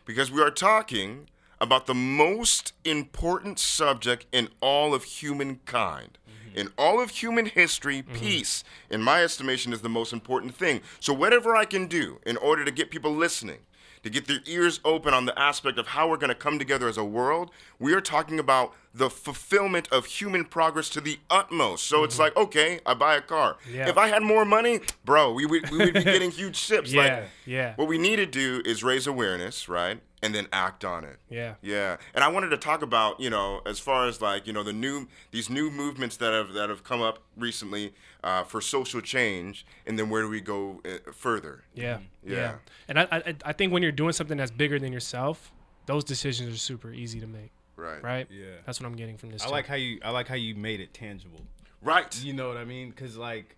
because 0.06 0.32
we 0.32 0.42
are 0.42 0.52
talking 0.52 1.28
about 1.60 1.86
the 1.86 1.94
most 1.94 2.74
important 2.84 3.60
subject 3.60 4.26
in 4.32 4.50
all 4.62 4.94
of 4.94 5.04
humankind. 5.04 6.18
Mm-hmm. 6.28 6.58
In 6.58 6.70
all 6.78 7.02
of 7.02 7.12
human 7.12 7.46
history, 7.46 8.02
mm-hmm. 8.02 8.16
peace, 8.16 8.64
in 8.90 9.02
my 9.02 9.24
estimation, 9.24 9.72
is 9.72 9.82
the 9.82 9.90
most 9.90 10.12
important 10.12 10.56
thing. 10.56 10.82
So, 11.00 11.14
whatever 11.14 11.56
I 11.56 11.66
can 11.66 11.88
do 11.88 12.20
in 12.26 12.38
order 12.38 12.66
to 12.66 12.72
get 12.72 12.90
people 12.90 13.14
listening, 13.14 13.60
to 14.04 14.10
get 14.10 14.28
their 14.28 14.40
ears 14.46 14.80
open 14.84 15.14
on 15.14 15.26
the 15.26 15.38
aspect 15.40 15.78
of 15.78 15.88
how 15.88 16.10
we're 16.10 16.18
going 16.18 16.30
to 16.30 16.36
come 16.36 16.58
together 16.58 16.88
as 16.88 16.98
a 16.98 17.04
world, 17.04 17.52
we 17.80 17.94
are 17.94 18.02
talking 18.02 18.40
about 18.40 18.74
the 18.94 19.10
fulfillment 19.10 19.88
of 19.92 20.06
human 20.06 20.44
progress 20.44 20.90
to 20.90 21.02
the 21.02 21.20
utmost. 21.30 21.86
So 21.86 22.04
it's 22.04 22.16
mm-hmm. 22.16 22.24
like, 22.24 22.38
okay, 22.38 22.80
I 22.86 22.94
buy 22.94 23.16
a 23.16 23.22
car. 23.22 23.58
Yeah. 23.72 23.90
If 23.90 23.98
I 23.98 24.08
had 24.08 24.24
more 24.24 24.44
money, 24.44 24.82
bro, 25.06 25.34
we 25.34 25.46
would, 25.46 25.70
we 25.70 25.78
would 25.78 25.94
be 25.94 26.04
getting 26.04 26.32
huge 26.32 26.56
ships. 26.56 26.92
Yeah, 26.92 27.02
like, 27.02 27.24
yeah. 27.46 27.74
What 27.76 27.88
we 27.88 27.98
need 27.98 28.18
to 28.18 28.26
do 28.26 28.62
is 28.66 28.84
raise 28.84 29.08
awareness, 29.08 29.70
right? 29.70 30.02
And 30.24 30.36
then 30.36 30.48
act 30.54 30.86
on 30.86 31.04
it. 31.04 31.18
Yeah. 31.30 31.56
Yeah. 31.64 31.98
And 32.14 32.24
I 32.24 32.28
wanted 32.28 32.50
to 32.50 32.58
talk 32.58 32.84
about, 32.84 33.20
you 33.20 33.32
know, 33.32 33.62
as 33.66 33.80
far 33.80 34.08
as 34.08 34.22
like, 34.22 34.46
you 34.46 34.54
know, 34.54 34.62
the 34.62 34.72
new 34.74 35.08
these 35.32 35.50
new 35.50 35.72
movements 35.72 36.18
that 36.18 36.32
have 36.32 36.54
that 36.54 36.70
have 36.70 36.84
come 36.84 37.02
up 37.02 37.20
recently 37.36 37.94
uh, 38.24 38.44
for 38.44 38.62
social 38.62 39.02
change, 39.02 39.66
and 39.88 39.98
then 39.98 40.12
where 40.12 40.22
do 40.22 40.30
we 40.30 40.40
go 40.40 40.80
uh, 40.86 41.12
further? 41.12 41.64
Yeah, 41.74 41.98
Yeah. 42.24 42.36
yeah. 42.36 42.56
And 42.88 43.00
I, 43.00 43.08
I 43.12 43.36
I 43.46 43.54
think 43.54 43.74
when 43.74 43.82
you're 43.82 43.92
doing 43.92 44.14
something 44.14 44.38
that's 44.38 44.52
bigger 44.52 44.78
than 44.78 44.94
yourself, 44.94 45.52
those 45.88 46.04
decisions 46.04 46.54
are 46.54 46.58
super 46.60 46.92
easy 46.92 47.20
to 47.20 47.28
make. 47.28 47.52
Right. 47.76 48.04
Right. 48.04 48.28
Yeah. 48.30 48.46
That's 48.66 48.80
what 48.80 48.86
I'm 48.86 48.96
getting 48.96 49.18
from 49.18 49.32
this. 49.32 49.42
I 49.42 49.46
too. 49.48 49.52
like 49.52 49.66
how 49.66 49.76
you 49.76 50.00
I 50.04 50.12
like 50.12 50.28
how 50.28 50.36
you 50.36 50.54
made 50.54 50.82
it 50.82 50.94
tangible. 50.94 51.42
Right. 51.82 52.24
You 52.24 52.34
know 52.34 52.48
what 52.48 52.58
I 52.58 52.66
mean? 52.66 52.92
Because 52.92 53.18
like 53.18 53.56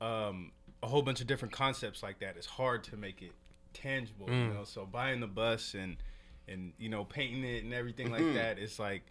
um, 0.00 0.50
a 0.82 0.86
whole 0.86 1.02
bunch 1.02 1.20
of 1.20 1.26
different 1.26 1.52
concepts 1.52 2.02
like 2.02 2.20
that, 2.20 2.36
it's 2.38 2.46
hard 2.46 2.84
to 2.84 2.96
make 2.96 3.20
it 3.20 3.32
tangible. 3.76 4.26
You 4.26 4.32
mm. 4.32 4.54
know, 4.54 4.64
so 4.64 4.86
buying 4.86 5.20
the 5.20 5.26
bus 5.26 5.74
and 5.74 5.96
and 6.48 6.72
you 6.78 6.88
know 6.88 7.04
painting 7.04 7.44
it 7.44 7.64
and 7.64 7.74
everything 7.74 8.10
like 8.10 8.22
mm-hmm. 8.22 8.34
that, 8.34 8.58
it's 8.58 8.78
like 8.78 9.02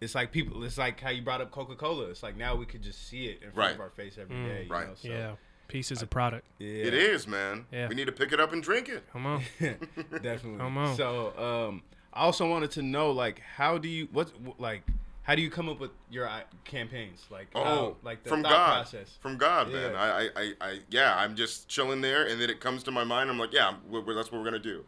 it's 0.00 0.14
like 0.14 0.32
people. 0.32 0.62
It's 0.64 0.78
like 0.78 1.00
how 1.00 1.10
you 1.10 1.22
brought 1.22 1.40
up 1.40 1.50
Coca 1.50 1.74
Cola. 1.74 2.06
It's 2.06 2.22
like 2.22 2.36
now 2.36 2.54
we 2.54 2.66
could 2.66 2.82
just 2.82 3.08
see 3.08 3.26
it 3.26 3.42
in 3.42 3.50
front 3.52 3.56
Right. 3.56 3.74
of 3.74 3.80
our 3.80 3.90
face 3.90 4.16
every 4.20 4.36
mm. 4.36 4.46
day. 4.46 4.62
You 4.64 4.70
Right. 4.70 4.88
Know? 4.88 4.94
So, 4.94 5.08
yeah. 5.08 5.32
Peace 5.66 5.92
is 5.92 6.00
a 6.00 6.06
product. 6.06 6.46
yeah. 6.58 6.84
It 6.84 6.94
is, 6.94 7.28
man. 7.28 7.66
Yeah. 7.70 7.88
We 7.88 7.94
need 7.94 8.06
to 8.06 8.12
pick 8.12 8.32
it 8.32 8.40
up 8.40 8.54
and 8.54 8.62
drink 8.62 8.88
it. 8.88 9.04
Come 9.12 9.26
on. 9.26 9.42
definitely. 9.60 10.56
Come 10.56 10.78
on. 10.78 10.96
So, 10.96 11.68
um, 11.68 11.82
I 12.12 12.22
also 12.22 12.48
wanted 12.48 12.70
to 12.72 12.82
know, 12.82 13.10
like, 13.10 13.40
how 13.40 13.76
do 13.76 13.86
you 13.86 14.08
what 14.12 14.32
like 14.58 14.82
how 15.28 15.34
do 15.34 15.42
you 15.42 15.50
come 15.50 15.68
up 15.68 15.78
with 15.78 15.90
your 16.10 16.26
uh, 16.26 16.40
campaigns? 16.64 17.26
Like, 17.30 17.48
Oh, 17.54 17.62
how, 17.64 17.96
like 18.02 18.22
the 18.24 18.30
from 18.30 18.42
thought 18.42 18.50
God, 18.50 18.74
process. 18.82 19.18
from 19.20 19.36
God, 19.36 19.70
man. 19.70 19.92
Yeah. 19.92 20.00
I, 20.00 20.08
I, 20.08 20.28
I, 20.36 20.52
I, 20.68 20.78
yeah, 20.90 21.14
I'm 21.16 21.36
just 21.36 21.68
chilling 21.68 22.00
there, 22.00 22.26
and 22.26 22.40
then 22.40 22.48
it 22.50 22.60
comes 22.60 22.82
to 22.84 22.90
my 22.90 23.04
mind. 23.04 23.28
I'm 23.30 23.38
like, 23.38 23.52
yeah, 23.52 23.74
we 23.90 24.00
we- 24.00 24.14
that's 24.14 24.32
what 24.32 24.38
we're 24.38 24.44
gonna 24.44 24.58
do, 24.58 24.84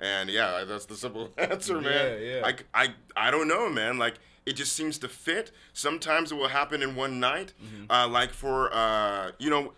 and 0.00 0.30
yeah, 0.30 0.64
that's 0.66 0.86
the 0.86 0.96
simple 0.96 1.30
answer, 1.38 1.80
man. 1.80 2.20
Yeah, 2.22 2.40
yeah. 2.40 2.46
I, 2.74 2.82
I, 2.84 2.88
I 3.28 3.30
don't 3.30 3.46
know, 3.48 3.68
man. 3.68 3.98
Like, 3.98 4.14
it 4.46 4.54
just 4.54 4.72
seems 4.72 4.96
to 4.98 5.08
fit. 5.08 5.52
Sometimes 5.74 6.32
it 6.32 6.36
will 6.36 6.48
happen 6.48 6.82
in 6.82 6.96
one 6.96 7.20
night, 7.20 7.52
Mm-hmm. 7.62 7.92
uh, 7.92 8.08
like 8.08 8.30
for, 8.32 8.74
uh, 8.74 9.32
you 9.38 9.50
know, 9.50 9.72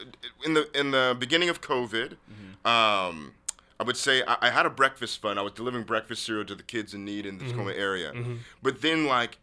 in 0.47 0.55
the 0.55 0.71
in 0.79 0.93
the 0.93 1.17
beginning 1.19 1.49
of 1.49 1.61
COVID. 1.61 2.11
Mm-hmm. 2.31 2.67
Um, 2.67 3.33
I 3.81 3.83
would 3.83 3.97
say 3.97 4.23
I, 4.27 4.37
I 4.43 4.51
had 4.51 4.65
a 4.67 4.71
breakfast 4.71 5.21
fund. 5.21 5.39
I 5.39 5.43
was 5.43 5.53
delivering 5.53 5.83
breakfast 5.85 6.23
cereal 6.25 6.45
to 6.47 6.55
the 6.55 6.63
kids 6.63 6.95
in 6.95 7.05
need 7.05 7.27
in 7.27 7.35
Mm-hmm. 7.39 7.47
the 7.49 7.53
Tacoma 7.53 7.73
area, 7.73 8.13
but 8.63 8.81
then 8.81 9.07
like 9.07 9.39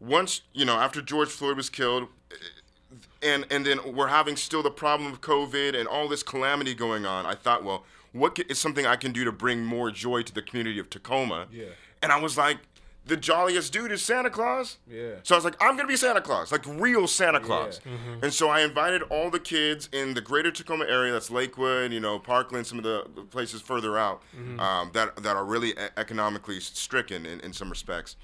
once 0.00 0.42
you 0.52 0.64
know 0.64 0.76
after 0.76 1.00
George 1.02 1.28
Floyd 1.28 1.56
was 1.56 1.70
killed, 1.70 2.08
and 3.22 3.46
and 3.50 3.64
then 3.66 3.94
we're 3.94 4.08
having 4.08 4.36
still 4.36 4.62
the 4.62 4.70
problem 4.70 5.12
of 5.12 5.20
COVID 5.20 5.78
and 5.78 5.88
all 5.88 6.08
this 6.08 6.22
calamity 6.22 6.74
going 6.74 7.06
on. 7.06 7.26
I 7.26 7.34
thought, 7.34 7.64
well, 7.64 7.84
what 8.12 8.38
is 8.48 8.58
something 8.58 8.86
I 8.86 8.96
can 8.96 9.12
do 9.12 9.24
to 9.24 9.32
bring 9.32 9.64
more 9.64 9.90
joy 9.90 10.22
to 10.22 10.32
the 10.34 10.42
community 10.42 10.78
of 10.78 10.90
Tacoma? 10.90 11.46
Yeah. 11.52 11.66
And 12.02 12.12
I 12.12 12.20
was 12.20 12.38
like, 12.38 12.58
the 13.06 13.16
jolliest 13.16 13.72
dude 13.72 13.90
is 13.90 14.02
Santa 14.02 14.30
Claus. 14.30 14.76
Yeah. 14.88 15.14
So 15.22 15.34
I 15.34 15.38
was 15.38 15.44
like, 15.44 15.56
I'm 15.60 15.76
gonna 15.76 15.88
be 15.88 15.96
Santa 15.96 16.20
Claus, 16.20 16.52
like 16.52 16.64
real 16.66 17.06
Santa 17.06 17.40
Claus. 17.40 17.80
Yeah. 17.84 17.92
And 18.22 18.32
so 18.32 18.48
I 18.50 18.60
invited 18.60 19.02
all 19.02 19.30
the 19.30 19.40
kids 19.40 19.88
in 19.92 20.14
the 20.14 20.20
greater 20.20 20.50
Tacoma 20.50 20.84
area, 20.84 21.12
that's 21.12 21.30
Lakewood, 21.30 21.92
you 21.92 22.00
know, 22.00 22.18
Parkland, 22.18 22.66
some 22.66 22.78
of 22.78 22.84
the 22.84 23.06
the 23.14 23.22
places 23.22 23.62
further 23.62 23.98
out 23.98 24.22
um, 24.58 24.90
that 24.92 25.16
that 25.22 25.36
are 25.36 25.44
really 25.44 25.70
e- 25.70 25.74
economically 25.96 26.60
stricken 26.60 27.26
in, 27.26 27.40
in 27.40 27.52
some 27.52 27.70
respects. 27.70 28.16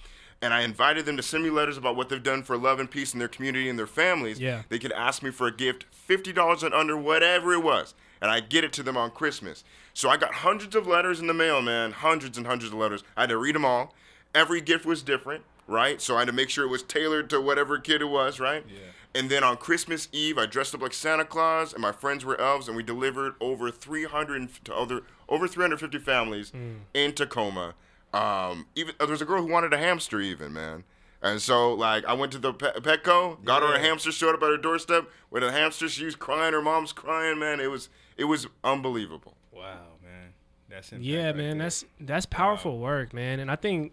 And 0.44 0.52
I 0.52 0.60
invited 0.60 1.06
them 1.06 1.16
to 1.16 1.22
send 1.22 1.42
me 1.42 1.48
letters 1.48 1.78
about 1.78 1.96
what 1.96 2.10
they've 2.10 2.22
done 2.22 2.42
for 2.42 2.58
love 2.58 2.78
and 2.78 2.90
peace 2.90 3.14
in 3.14 3.18
their 3.18 3.28
community 3.28 3.66
and 3.66 3.78
their 3.78 3.86
families. 3.86 4.38
Yeah. 4.38 4.64
They 4.68 4.78
could 4.78 4.92
ask 4.92 5.22
me 5.22 5.30
for 5.30 5.46
a 5.46 5.50
gift, 5.50 5.86
fifty 5.90 6.34
dollars 6.34 6.62
and 6.62 6.74
under, 6.74 6.98
whatever 6.98 7.54
it 7.54 7.62
was, 7.62 7.94
and 8.20 8.30
I 8.30 8.40
get 8.40 8.62
it 8.62 8.70
to 8.74 8.82
them 8.82 8.94
on 8.94 9.10
Christmas. 9.10 9.64
So 9.94 10.10
I 10.10 10.18
got 10.18 10.34
hundreds 10.34 10.76
of 10.76 10.86
letters 10.86 11.18
in 11.18 11.28
the 11.28 11.34
mail, 11.34 11.62
man, 11.62 11.92
hundreds 11.92 12.36
and 12.36 12.46
hundreds 12.46 12.74
of 12.74 12.78
letters. 12.78 13.02
I 13.16 13.22
had 13.22 13.30
to 13.30 13.38
read 13.38 13.54
them 13.54 13.64
all. 13.64 13.94
Every 14.34 14.60
gift 14.60 14.84
was 14.84 15.02
different, 15.02 15.44
right? 15.66 15.98
So 15.98 16.16
I 16.16 16.18
had 16.18 16.26
to 16.26 16.34
make 16.34 16.50
sure 16.50 16.66
it 16.66 16.70
was 16.70 16.82
tailored 16.82 17.30
to 17.30 17.40
whatever 17.40 17.78
kid 17.78 18.02
it 18.02 18.10
was, 18.10 18.38
right? 18.38 18.66
Yeah. 18.68 18.90
And 19.14 19.30
then 19.30 19.44
on 19.44 19.56
Christmas 19.56 20.08
Eve, 20.12 20.36
I 20.36 20.44
dressed 20.44 20.74
up 20.74 20.82
like 20.82 20.92
Santa 20.92 21.24
Claus, 21.24 21.72
and 21.72 21.80
my 21.80 21.92
friends 21.92 22.22
were 22.22 22.38
elves, 22.38 22.68
and 22.68 22.76
we 22.76 22.82
delivered 22.82 23.34
over 23.40 23.70
300 23.70 24.62
to 24.64 24.74
other 24.74 25.02
over 25.26 25.48
350 25.48 25.98
families 26.00 26.50
hmm. 26.50 26.74
in 26.92 27.14
Tacoma. 27.14 27.74
Um, 28.14 28.66
even 28.74 28.94
uh, 29.00 29.06
there 29.06 29.12
was 29.12 29.22
a 29.22 29.24
girl 29.24 29.42
who 29.42 29.50
wanted 29.50 29.72
a 29.72 29.78
hamster, 29.78 30.20
even 30.20 30.52
man. 30.52 30.84
And 31.22 31.40
so, 31.40 31.72
like, 31.72 32.04
I 32.04 32.12
went 32.12 32.32
to 32.32 32.38
the 32.38 32.52
Pe- 32.52 32.72
Petco, 32.80 33.42
got 33.44 33.62
her 33.62 33.72
a 33.74 33.78
hamster, 33.78 34.12
showed 34.12 34.34
up 34.34 34.42
at 34.42 34.50
her 34.50 34.56
doorstep 34.58 35.08
with 35.30 35.42
a 35.42 35.50
hamster. 35.50 35.88
She 35.88 36.04
was 36.04 36.14
crying, 36.16 36.52
her 36.52 36.60
mom's 36.60 36.92
crying, 36.92 37.38
man. 37.38 37.60
It 37.60 37.70
was 37.70 37.88
it 38.16 38.24
was 38.24 38.46
unbelievable. 38.62 39.34
Wow, 39.50 39.78
man, 40.02 40.32
that's 40.68 40.92
Yeah, 40.92 41.26
right 41.28 41.36
man, 41.36 41.58
there. 41.58 41.66
that's 41.66 41.84
that's 41.98 42.26
powerful 42.26 42.78
work, 42.78 43.12
man. 43.14 43.40
And 43.40 43.50
I 43.50 43.56
think, 43.56 43.92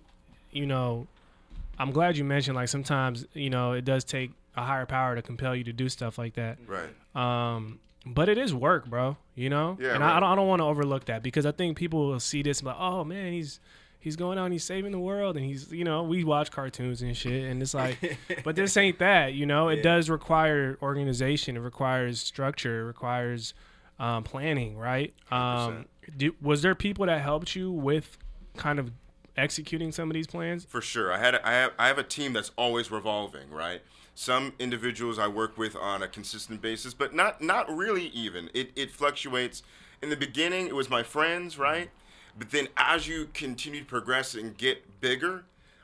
you 0.51 0.65
know, 0.65 1.07
I'm 1.79 1.91
glad 1.91 2.17
you 2.17 2.25
mentioned 2.25 2.55
like 2.55 2.67
sometimes, 2.67 3.25
you 3.34 3.49
know, 3.49 3.71
it 3.73 3.86
does 3.86 4.03
take 4.03 4.31
a 4.57 4.63
higher 4.63 4.86
power 4.86 5.15
to 5.15 5.21
compel 5.21 5.55
you 5.55 5.63
to 5.63 5.73
do 5.73 5.88
stuff 5.88 6.17
like 6.17 6.34
that. 6.36 6.57
Right. 6.67 6.89
Um, 7.15 7.79
but 8.05 8.27
it 8.27 8.38
is 8.38 8.53
work, 8.53 8.88
bro. 8.88 9.15
You 9.36 9.49
know, 9.49 9.77
Yeah, 9.79 9.93
and 9.93 10.01
right. 10.01 10.12
I, 10.13 10.17
I 10.17 10.19
don't, 10.19 10.29
I 10.29 10.36
don't 10.36 10.47
want 10.49 10.60
to 10.60 10.65
overlook 10.65 11.05
that 11.05 11.23
because 11.23 11.45
I 11.45 11.51
think 11.53 11.77
people 11.77 12.07
will 12.10 12.19
see 12.19 12.41
this 12.43 12.60
and 12.60 12.65
be 12.65 12.69
like, 12.71 12.77
oh 12.81 13.05
man, 13.05 13.31
he's 13.31 13.62
he's 14.02 14.16
going 14.18 14.38
out 14.38 14.44
and 14.46 14.54
he's 14.54 14.64
saving 14.66 14.92
the 14.92 15.00
world, 15.00 15.38
and 15.38 15.46
he's 15.46 15.72
you 15.72 15.84
know 15.86 16.04
we 16.04 16.24
watch 16.26 16.52
cartoons 16.52 17.02
and 17.02 17.16
shit, 17.16 17.46
and 17.46 17.62
it's 17.62 17.74
like, 17.74 18.18
but 18.44 18.56
this 18.58 18.76
ain't 18.76 19.00
that. 19.00 19.34
You 19.34 19.46
know, 19.46 19.70
it 19.70 19.78
Yeah. 19.78 19.84
does 19.84 20.10
require 20.10 20.78
organization. 20.82 21.56
It 21.56 21.62
requires 21.62 22.20
structure. 22.20 22.82
It 22.82 22.86
requires 22.86 23.54
um, 24.00 24.24
planning, 24.24 24.78
right? 24.78 25.14
Um, 25.32 25.86
do, 26.18 26.36
was 26.42 26.62
there 26.64 26.76
people 26.76 27.06
that 27.06 27.22
helped 27.22 27.56
you 27.56 27.72
with 27.72 28.18
kind 28.58 28.80
of 28.80 28.92
executing 29.38 29.92
some 29.92 30.10
of 30.10 30.14
these 30.14 30.28
plans? 30.28 30.66
For 30.66 30.82
sure. 30.82 31.14
I 31.14 31.18
had 31.20 31.36
a, 31.36 31.48
I 31.48 31.52
have 31.54 31.72
I 31.80 31.88
have 31.88 31.98
a 31.98 32.04
team 32.04 32.34
that's 32.34 32.52
always 32.58 32.92
revolving, 32.92 33.50
right? 33.50 33.82
Some 34.14 34.54
individuals 34.60 35.18
I 35.20 35.28
work 35.28 35.58
with 35.58 35.76
on 35.76 36.04
a 36.04 36.08
consistent 36.08 36.62
basis, 36.62 36.94
but 36.94 37.14
not 37.16 37.42
not 37.42 37.74
really 37.74 38.08
even. 38.08 38.50
It 38.54 38.72
it 38.76 38.92
fluctuates. 38.92 39.64
In 40.02 40.10
the 40.10 40.18
beginning, 40.18 40.66
it 40.68 40.76
was 40.76 40.90
my 40.90 41.04
friends, 41.04 41.60
right? 41.60 41.92
But 42.38 42.52
then 42.52 42.67
as 42.78 43.08
you 43.08 43.30
continue 43.34 43.82
to 43.82 43.86
progress 43.86 44.36
and 44.36 44.58
get 44.58 45.00
bigger, 45.02 45.44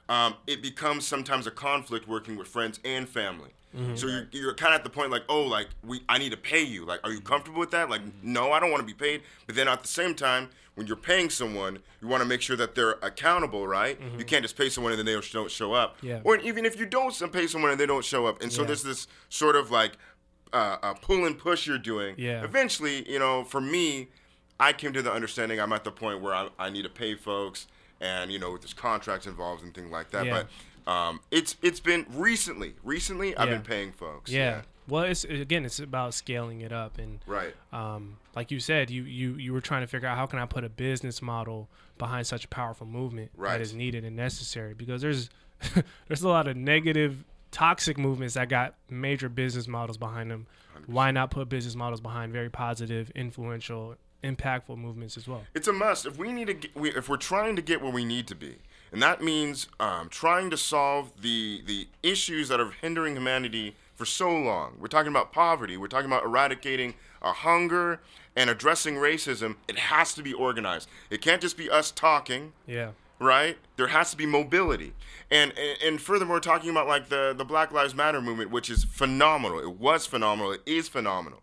um, 0.09 0.35
it 0.47 0.61
becomes 0.61 1.05
sometimes 1.05 1.45
a 1.47 1.51
conflict 1.51 2.07
working 2.07 2.37
with 2.37 2.47
friends 2.47 2.79
and 2.85 3.07
family. 3.07 3.51
So 3.93 4.07
you're, 4.07 4.27
you're 4.31 4.53
kind 4.55 4.73
of 4.73 4.79
at 4.79 4.83
the 4.83 4.89
point 4.89 5.11
like, 5.11 5.21
oh, 5.29 5.43
like 5.43 5.67
we, 5.85 6.01
I 6.09 6.17
need 6.17 6.31
to 6.31 6.37
pay 6.37 6.63
you. 6.63 6.83
Like, 6.83 6.99
are 7.03 7.11
you 7.11 7.21
comfortable 7.21 7.59
with 7.59 7.69
that? 7.71 7.91
Like, 7.91 8.01
no, 8.23 8.51
I 8.51 8.59
don't 8.59 8.71
want 8.71 8.81
to 8.81 8.87
be 8.87 8.93
paid. 8.95 9.21
But 9.45 9.53
then 9.55 9.67
at 9.67 9.83
the 9.83 9.87
same 9.87 10.15
time, 10.15 10.49
when 10.73 10.87
you're 10.87 10.95
paying 10.95 11.29
someone, 11.29 11.77
you 12.01 12.07
want 12.07 12.23
to 12.23 12.27
make 12.27 12.41
sure 12.41 12.55
that 12.55 12.73
they're 12.73 12.93
accountable, 13.03 13.67
right? 13.67 13.99
You 14.17 14.25
can't 14.25 14.41
just 14.41 14.57
pay 14.57 14.69
someone 14.69 14.93
and 14.93 14.97
then 14.99 15.05
they 15.05 15.13
don't- 15.13 15.31
don't 15.31 15.51
show 15.51 15.73
up. 15.73 15.97
Yeah. 16.01 16.21
Or 16.23 16.37
even 16.37 16.65
if 16.65 16.79
you 16.79 16.87
don't 16.87 17.13
pay 17.31 17.45
someone 17.45 17.69
and 17.69 17.79
they 17.79 17.85
don't 17.85 18.03
show 18.05 18.25
up, 18.25 18.41
and 18.41 18.51
so 18.51 18.61
Yeah. 18.61 18.67
there's 18.67 18.81
this 18.81 19.05
sort 19.29 19.55
of 19.55 19.69
like 19.69 19.91
uh, 20.53 20.77
uh, 20.81 20.93
pull 20.95 21.25
and 21.25 21.37
push 21.37 21.67
you're 21.67 21.77
doing. 21.77 22.15
Yeah. 22.17 22.43
Eventually, 22.43 23.07
you 23.11 23.19
know, 23.19 23.43
for 23.43 23.61
me, 23.61 24.07
I 24.59 24.73
came 24.73 24.93
to 24.93 25.01
the 25.01 25.11
understanding 25.11 25.59
I'm 25.59 25.73
at 25.73 25.83
the 25.83 25.91
point 25.91 26.21
where 26.21 26.33
I, 26.33 26.49
I 26.57 26.69
need 26.69 26.83
to 26.83 26.89
pay 26.89 27.15
folks, 27.15 27.67
and 28.01 28.31
you 28.31 28.39
know, 28.39 28.57
there's 28.57 28.73
contracts 28.73 29.27
involved 29.27 29.63
and 29.63 29.73
things 29.73 29.91
like 29.91 30.11
that. 30.11 30.25
Yeah. 30.25 30.43
But 30.85 30.91
um, 30.91 31.19
it's 31.31 31.55
it's 31.61 31.79
been 31.79 32.05
recently. 32.13 32.73
Recently, 32.83 33.35
I've 33.37 33.49
been 33.49 33.61
paying 33.61 33.91
folks. 33.91 34.31
Yeah. 34.31 34.61
Well, 34.87 35.03
it's 35.03 35.25
again, 35.25 35.65
it's 35.65 35.79
about 35.79 36.13
scaling 36.13 36.61
it 36.61 36.71
up 36.71 36.97
and 36.97 37.19
Right. 37.27 37.53
um, 37.73 38.17
like 38.37 38.51
you 38.51 38.61
said, 38.61 38.89
you, 38.89 39.03
you 39.03 39.33
you 39.33 39.51
were 39.51 39.59
trying 39.59 39.81
to 39.81 39.87
figure 39.87 40.07
out 40.07 40.17
how 40.17 40.25
can 40.27 40.39
I 40.39 40.45
put 40.45 40.63
a 40.63 40.69
business 40.69 41.21
model 41.21 41.67
behind 41.97 42.25
such 42.25 42.45
a 42.45 42.47
powerful 42.47 42.87
movement 42.87 43.31
Right. 43.35 43.51
that 43.57 43.61
is 43.61 43.73
needed 43.73 44.05
and 44.05 44.15
necessary 44.15 44.73
because 44.73 45.01
there's 45.01 45.29
there's 46.07 46.21
a 46.21 46.29
lot 46.29 46.47
of 46.47 46.55
negative, 46.55 47.25
toxic 47.51 47.97
movements 47.97 48.35
that 48.35 48.47
got 48.47 48.75
major 48.89 49.27
business 49.27 49.67
models 49.67 49.97
behind 49.97 50.31
them. 50.31 50.47
Why 50.85 51.11
not 51.11 51.31
put 51.31 51.49
business 51.49 51.75
models 51.75 51.99
behind 51.99 52.31
very 52.31 52.49
positive, 52.49 53.11
influential, 53.13 53.95
impactful 54.23 54.77
movements 54.77 55.17
as 55.17 55.27
well? 55.27 55.43
It's 55.53 55.67
a 55.67 55.73
must. 55.73 56.05
If 56.05 56.17
we 56.17 56.31
need 56.31 56.47
to, 56.47 56.53
get, 56.53 56.75
we, 56.75 56.91
if 56.91 57.07
we're 57.09 57.17
trying 57.17 57.55
to 57.55 57.61
get 57.61 57.81
where 57.81 57.91
we 57.91 58.05
need 58.05 58.27
to 58.27 58.35
be, 58.35 58.55
and 58.91 59.01
that 59.01 59.21
means 59.21 59.67
um, 59.79 60.09
trying 60.09 60.49
to 60.49 60.57
solve 60.57 61.21
the 61.21 61.61
the 61.65 61.87
issues 62.03 62.47
that 62.49 62.59
are 62.59 62.71
hindering 62.81 63.15
humanity 63.15 63.75
for 63.95 64.05
so 64.05 64.29
long. 64.29 64.75
We're 64.79 64.87
talking 64.87 65.11
about 65.11 65.31
poverty. 65.33 65.75
We're 65.75 65.87
talking 65.87 66.05
about 66.05 66.23
eradicating 66.23 66.93
uh, 67.21 67.33
hunger 67.33 67.99
and 68.35 68.49
addressing 68.49 68.95
racism. 68.95 69.55
It 69.67 69.77
has 69.79 70.13
to 70.13 70.21
be 70.23 70.31
organized. 70.33 70.87
It 71.09 71.19
can't 71.21 71.41
just 71.41 71.57
be 71.57 71.69
us 71.69 71.89
talking 71.91 72.53
Yeah. 72.67 72.91
right? 73.19 73.57
There 73.75 73.87
has 73.87 74.11
to 74.11 74.17
be 74.17 74.27
mobility. 74.27 74.93
And, 75.31 75.51
and 75.57 75.77
and 75.83 76.01
furthermore, 76.01 76.39
talking 76.39 76.69
about 76.69 76.87
like 76.87 77.09
the, 77.09 77.33
the 77.35 77.43
Black 77.43 77.71
Lives 77.73 77.95
Matter 77.95 78.21
movement, 78.21 78.51
which 78.51 78.69
is 78.69 78.83
phenomenal. 78.85 79.59
It 79.59 79.77
was 79.79 80.05
phenomenal. 80.05 80.51
It 80.53 80.61
is 80.67 80.87
phenomenal. 80.87 81.41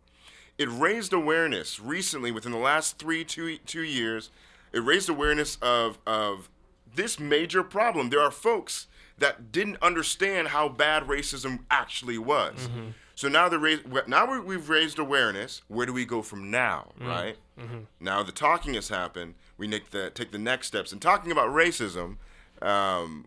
It 0.59 0.69
raised 0.71 1.13
awareness 1.13 1.81
recently 1.81 2.31
within 2.31 2.53
the 2.53 2.59
last 2.59 2.99
three, 2.99 3.25
two, 3.25 3.59
two 3.59 3.83
years. 3.83 4.31
It 4.73 4.81
raised 4.81 5.09
awareness 5.09 5.57
of, 5.61 5.99
of 6.07 6.49
this 6.95 7.19
major 7.19 7.63
problem. 7.63 8.11
There 8.11 8.21
are 8.21 8.31
folks 8.31 8.87
that 9.19 9.53
didn't 9.53 9.79
understand 9.83 10.49
how 10.49 10.69
bad 10.69 11.05
racism 11.05 11.61
actually 11.71 12.19
was. 12.19 12.69
Mm-hmm. 12.69 12.89
So 13.15 13.29
now 13.29 13.49
the 13.49 13.59
raise, 13.59 13.81
now 14.07 14.31
we- 14.31 14.41
we've 14.41 14.69
raised 14.69 14.99
awareness. 14.99 15.63
Where 15.69 15.87
do 15.87 15.93
we 15.93 16.05
go 16.05 16.23
from 16.23 16.51
now, 16.51 16.93
mm-hmm. 16.99 17.09
right? 17.09 17.37
Mm-hmm. 17.59 17.79
Now 18.01 18.23
the 18.23 18.33
talking 18.33 18.75
has 18.75 18.89
happened. 18.89 19.35
We 19.57 19.69
make 19.69 19.91
the 19.91 20.11
take 20.11 20.33
the 20.33 20.39
next 20.39 20.67
steps. 20.67 20.91
And 20.91 21.01
talking 21.01 21.31
about 21.31 21.51
racism, 21.51 22.17
um, 22.61 23.27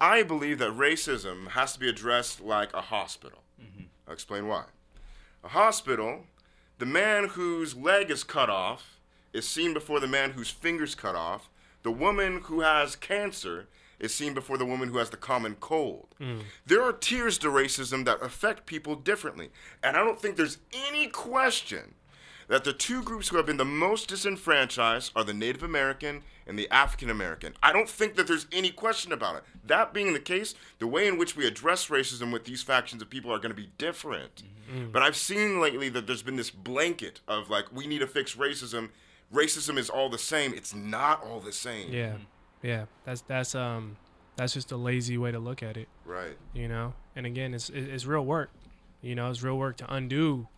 I 0.00 0.22
believe 0.22 0.58
that 0.60 0.70
racism 0.70 1.48
has 1.48 1.74
to 1.74 1.78
be 1.78 1.88
addressed 1.88 2.40
like 2.40 2.72
a 2.72 2.80
hospital. 2.80 3.40
I'll 4.06 4.14
explain 4.14 4.46
why. 4.46 4.64
A 5.44 5.48
hospital, 5.48 6.24
the 6.78 6.86
man 6.86 7.28
whose 7.28 7.76
leg 7.76 8.10
is 8.10 8.24
cut 8.24 8.48
off 8.48 8.98
is 9.32 9.46
seen 9.48 9.74
before 9.74 10.00
the 10.00 10.06
man 10.06 10.32
whose 10.32 10.50
fingers 10.50 10.94
cut 10.94 11.14
off. 11.14 11.50
The 11.82 11.90
woman 11.90 12.42
who 12.44 12.60
has 12.60 12.96
cancer 12.96 13.68
is 13.98 14.14
seen 14.14 14.34
before 14.34 14.58
the 14.58 14.66
woman 14.66 14.88
who 14.88 14.98
has 14.98 15.10
the 15.10 15.16
common 15.16 15.56
cold. 15.56 16.08
Hmm. 16.18 16.40
There 16.66 16.82
are 16.82 16.92
tiers 16.92 17.38
to 17.38 17.48
racism 17.48 18.04
that 18.04 18.22
affect 18.22 18.66
people 18.66 18.94
differently. 18.94 19.50
And 19.82 19.96
I 19.96 20.04
don't 20.04 20.20
think 20.20 20.36
there's 20.36 20.58
any 20.72 21.08
question 21.08 21.94
that 22.48 22.64
the 22.64 22.72
two 22.72 23.02
groups 23.02 23.28
who 23.28 23.36
have 23.36 23.46
been 23.46 23.56
the 23.58 23.64
most 23.64 24.08
disenfranchised 24.08 25.12
are 25.14 25.24
the 25.24 25.34
Native 25.34 25.62
American 25.62 26.22
and 26.46 26.58
the 26.58 26.68
African 26.70 27.10
American. 27.10 27.54
I 27.62 27.72
don't 27.72 27.88
think 27.88 28.16
that 28.16 28.26
there's 28.26 28.46
any 28.52 28.70
question 28.70 29.12
about 29.12 29.36
it. 29.36 29.42
That 29.66 29.92
being 29.92 30.14
the 30.14 30.20
case, 30.20 30.54
the 30.78 30.86
way 30.86 31.06
in 31.06 31.18
which 31.18 31.36
we 31.36 31.46
address 31.46 31.88
racism 31.88 32.32
with 32.32 32.44
these 32.44 32.62
factions 32.62 33.02
of 33.02 33.10
people 33.10 33.30
are 33.32 33.38
going 33.38 33.54
to 33.54 33.60
be 33.62 33.70
different. 33.78 34.42
But 34.92 35.02
I've 35.02 35.16
seen 35.16 35.60
lately 35.60 35.88
that 35.90 36.06
there's 36.06 36.22
been 36.22 36.36
this 36.36 36.50
blanket 36.50 37.20
of 37.26 37.48
like, 37.48 37.66
we 37.72 37.86
need 37.86 38.00
to 38.00 38.06
fix 38.06 38.34
racism. 38.34 38.90
Racism 39.32 39.78
is 39.78 39.88
all 39.88 40.08
the 40.10 40.18
same. 40.18 40.52
It's 40.54 40.74
not 40.74 41.22
all 41.22 41.40
the 41.40 41.52
same. 41.52 41.90
Yeah. 41.92 42.16
Yeah. 42.62 42.84
That's 43.04 43.20
that's 43.22 43.54
um 43.54 43.96
that's 44.36 44.52
just 44.54 44.72
a 44.72 44.76
lazy 44.76 45.16
way 45.18 45.32
to 45.32 45.38
look 45.38 45.62
at 45.62 45.76
it. 45.76 45.88
Right. 46.04 46.36
you 46.54 46.68
know 46.68 46.94
and 47.14 47.26
again 47.26 47.52
it's 47.54 47.68
it's 47.70 48.06
real 48.06 48.24
work 48.24 48.50
you 49.02 49.14
know 49.14 49.28
it's 49.30 49.42
real 49.42 49.58
work 49.58 49.76
to 49.78 49.94
undo 49.94 50.48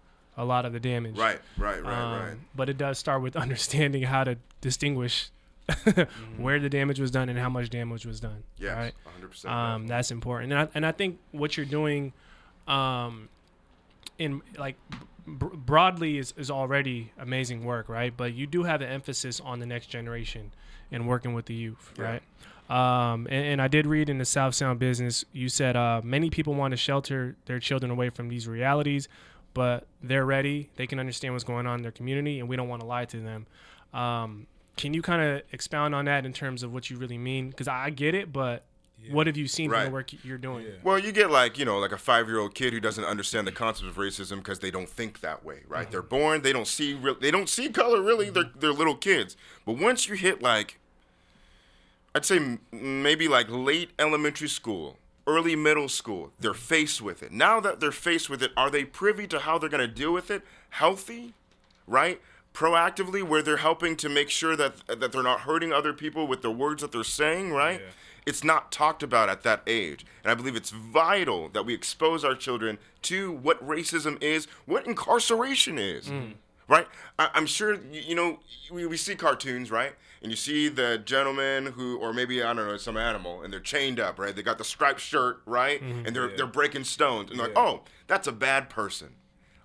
a 0.40 0.44
lot 0.44 0.64
of 0.64 0.72
the 0.72 0.80
damage 0.80 1.16
Right. 1.18 1.38
Right. 1.58 1.82
Right. 1.84 1.92
Um, 2.02 2.12
right. 2.20 2.36
but 2.54 2.68
it 2.68 2.78
does 2.78 2.98
start 2.98 3.20
with 3.22 3.36
understanding 3.44 4.02
how 4.04 4.24
to 4.24 4.36
distinguish 4.60 5.30
where 6.38 6.58
the 6.58 6.68
damage 6.68 6.98
was 6.98 7.10
done 7.10 7.28
and 7.28 7.38
how 7.38 7.48
much 7.48 7.70
damage 7.70 8.04
was 8.06 8.18
done 8.20 8.42
Yes. 8.58 8.76
right 8.76 8.94
100%. 9.22 9.48
um, 9.48 9.86
that's 9.86 10.10
important 10.10 10.52
and 10.52 10.62
I, 10.62 10.68
and 10.74 10.84
I 10.86 10.92
think 10.92 11.18
what 11.32 11.56
you're 11.56 11.66
doing 11.66 12.12
um, 12.66 13.28
in 14.18 14.42
like 14.58 14.76
br- 15.26 15.46
broadly 15.54 16.18
is, 16.18 16.34
is 16.36 16.50
already 16.50 17.12
amazing 17.18 17.64
work 17.64 17.88
right 17.88 18.12
but 18.16 18.34
you 18.34 18.46
do 18.46 18.64
have 18.64 18.80
an 18.82 18.88
emphasis 18.88 19.40
on 19.40 19.60
the 19.60 19.66
next 19.66 19.86
generation 19.86 20.52
and 20.90 21.06
working 21.06 21.34
with 21.34 21.46
the 21.46 21.54
youth 21.54 21.92
Yeah. 21.98 22.04
right 22.04 22.22
um, 22.68 23.26
and, 23.30 23.44
and 23.46 23.62
I 23.62 23.66
did 23.66 23.84
read 23.86 24.08
in 24.08 24.18
the 24.18 24.24
South 24.24 24.54
Sound 24.54 24.78
business, 24.78 25.24
you 25.32 25.48
said 25.48 25.74
uh, 25.74 26.00
many 26.04 26.30
people 26.30 26.54
want 26.54 26.70
to 26.70 26.76
shelter 26.76 27.34
their 27.46 27.58
children 27.58 27.90
away 27.90 28.10
from 28.10 28.28
these 28.28 28.46
realities, 28.46 29.08
but 29.54 29.86
they're 30.02 30.24
ready. 30.26 30.70
They 30.76 30.86
can 30.86 30.98
understand 30.98 31.34
what's 31.34 31.44
going 31.44 31.66
on 31.66 31.78
in 31.78 31.82
their 31.82 31.92
community, 31.92 32.40
and 32.40 32.48
we 32.48 32.56
don't 32.56 32.68
want 32.68 32.80
to 32.80 32.86
lie 32.86 33.04
to 33.06 33.20
them. 33.20 33.46
Um, 33.92 34.46
can 34.76 34.94
you 34.94 35.02
kind 35.02 35.20
of 35.20 35.42
expound 35.52 35.94
on 35.94 36.04
that 36.06 36.24
in 36.24 36.32
terms 36.32 36.62
of 36.62 36.72
what 36.72 36.88
you 36.90 36.96
really 36.96 37.18
mean? 37.18 37.50
Because 37.50 37.68
I 37.68 37.90
get 37.90 38.14
it, 38.14 38.32
but 38.32 38.64
what 39.10 39.26
have 39.26 39.36
you 39.36 39.48
seen 39.48 39.70
from 39.70 39.78
the 39.86 39.90
work 39.90 40.10
you're 40.24 40.38
doing? 40.38 40.66
Well, 40.84 40.98
you 40.98 41.10
get 41.10 41.30
like 41.30 41.58
you 41.58 41.64
know 41.64 41.78
like 41.78 41.92
a 41.92 41.96
five 41.98 42.28
year 42.28 42.38
old 42.38 42.54
kid 42.54 42.72
who 42.72 42.80
doesn't 42.80 43.04
understand 43.04 43.46
the 43.46 43.52
concept 43.52 43.88
of 43.88 43.96
racism 43.96 44.36
because 44.36 44.58
they 44.60 44.70
don't 44.70 44.88
think 44.88 45.20
that 45.20 45.44
way, 45.44 45.60
right? 45.68 45.90
They're 45.90 46.02
born, 46.02 46.42
they 46.42 46.52
don't 46.52 46.66
see 46.66 46.94
real, 46.94 47.16
they 47.18 47.30
don't 47.30 47.48
see 47.48 47.68
color 47.70 48.02
really. 48.02 48.30
They're 48.30 48.50
they're 48.54 48.72
little 48.72 48.94
kids, 48.96 49.36
but 49.66 49.78
once 49.78 50.06
you 50.08 50.14
hit 50.16 50.42
like, 50.42 50.78
I'd 52.14 52.24
say 52.24 52.36
m- 52.36 52.60
maybe 52.72 53.26
like 53.26 53.46
late 53.48 53.90
elementary 53.98 54.48
school, 54.48 54.98
early 55.26 55.56
middle 55.56 55.88
school, 55.88 56.32
they're 56.40 56.54
faced 56.54 57.00
with 57.00 57.22
it. 57.22 57.32
Now 57.32 57.60
that 57.60 57.80
they're 57.80 57.92
faced 57.92 58.30
with 58.30 58.42
it, 58.42 58.52
are 58.56 58.70
they 58.70 58.84
privy 58.84 59.26
to 59.28 59.40
how 59.40 59.58
they're 59.58 59.68
gonna 59.68 59.86
deal 59.86 60.12
with 60.12 60.30
it? 60.30 60.42
Healthy, 60.70 61.34
right? 61.86 62.20
Proactively, 62.52 63.22
where 63.22 63.42
they're 63.42 63.58
helping 63.58 63.96
to 63.96 64.08
make 64.08 64.28
sure 64.30 64.56
that 64.56 64.74
that 64.88 65.12
they're 65.12 65.22
not 65.22 65.40
hurting 65.40 65.72
other 65.72 65.92
people 65.92 66.26
with 66.26 66.42
the 66.42 66.50
words 66.50 66.82
that 66.82 66.92
they're 66.92 67.04
saying, 67.04 67.52
right? 67.52 67.80
It's 68.26 68.44
not 68.44 68.70
talked 68.70 69.02
about 69.02 69.28
at 69.28 69.42
that 69.44 69.62
age, 69.66 70.04
and 70.22 70.30
I 70.30 70.34
believe 70.34 70.54
it's 70.56 70.70
vital 70.70 71.48
that 71.50 71.64
we 71.64 71.74
expose 71.74 72.24
our 72.24 72.34
children 72.34 72.78
to 73.02 73.32
what 73.32 73.66
racism 73.66 74.22
is, 74.22 74.46
what 74.66 74.86
incarceration 74.86 75.78
is, 75.78 76.08
mm. 76.08 76.34
Right? 76.70 76.86
I, 77.18 77.28
I'm 77.34 77.44
sure 77.44 77.74
you, 77.74 78.00
you 78.00 78.14
know 78.14 78.38
we, 78.70 78.86
we 78.86 78.96
see 78.96 79.14
cartoons, 79.14 79.70
right? 79.70 79.92
And 80.22 80.30
you 80.30 80.36
see 80.36 80.68
the 80.68 80.98
gentleman 80.98 81.66
who, 81.66 81.98
or 81.98 82.12
maybe 82.12 82.42
I 82.42 82.54
don't 82.54 82.68
know, 82.68 82.76
some 82.78 82.96
animal, 82.96 83.42
and 83.42 83.52
they're 83.52 83.60
chained 83.60 84.00
up, 84.00 84.18
right? 84.18 84.34
They 84.34 84.42
got 84.42 84.56
the 84.56 84.64
striped 84.64 85.00
shirt, 85.00 85.42
right? 85.44 85.82
Mm-hmm. 85.82 86.06
And 86.06 86.16
they're 86.16 86.34
they're 86.34 86.46
breaking 86.46 86.84
stones, 86.84 87.30
and 87.30 87.38
they're 87.38 87.48
like, 87.48 87.58
oh, 87.58 87.82
that's 88.06 88.26
a 88.26 88.32
bad 88.32 88.70
person 88.70 89.16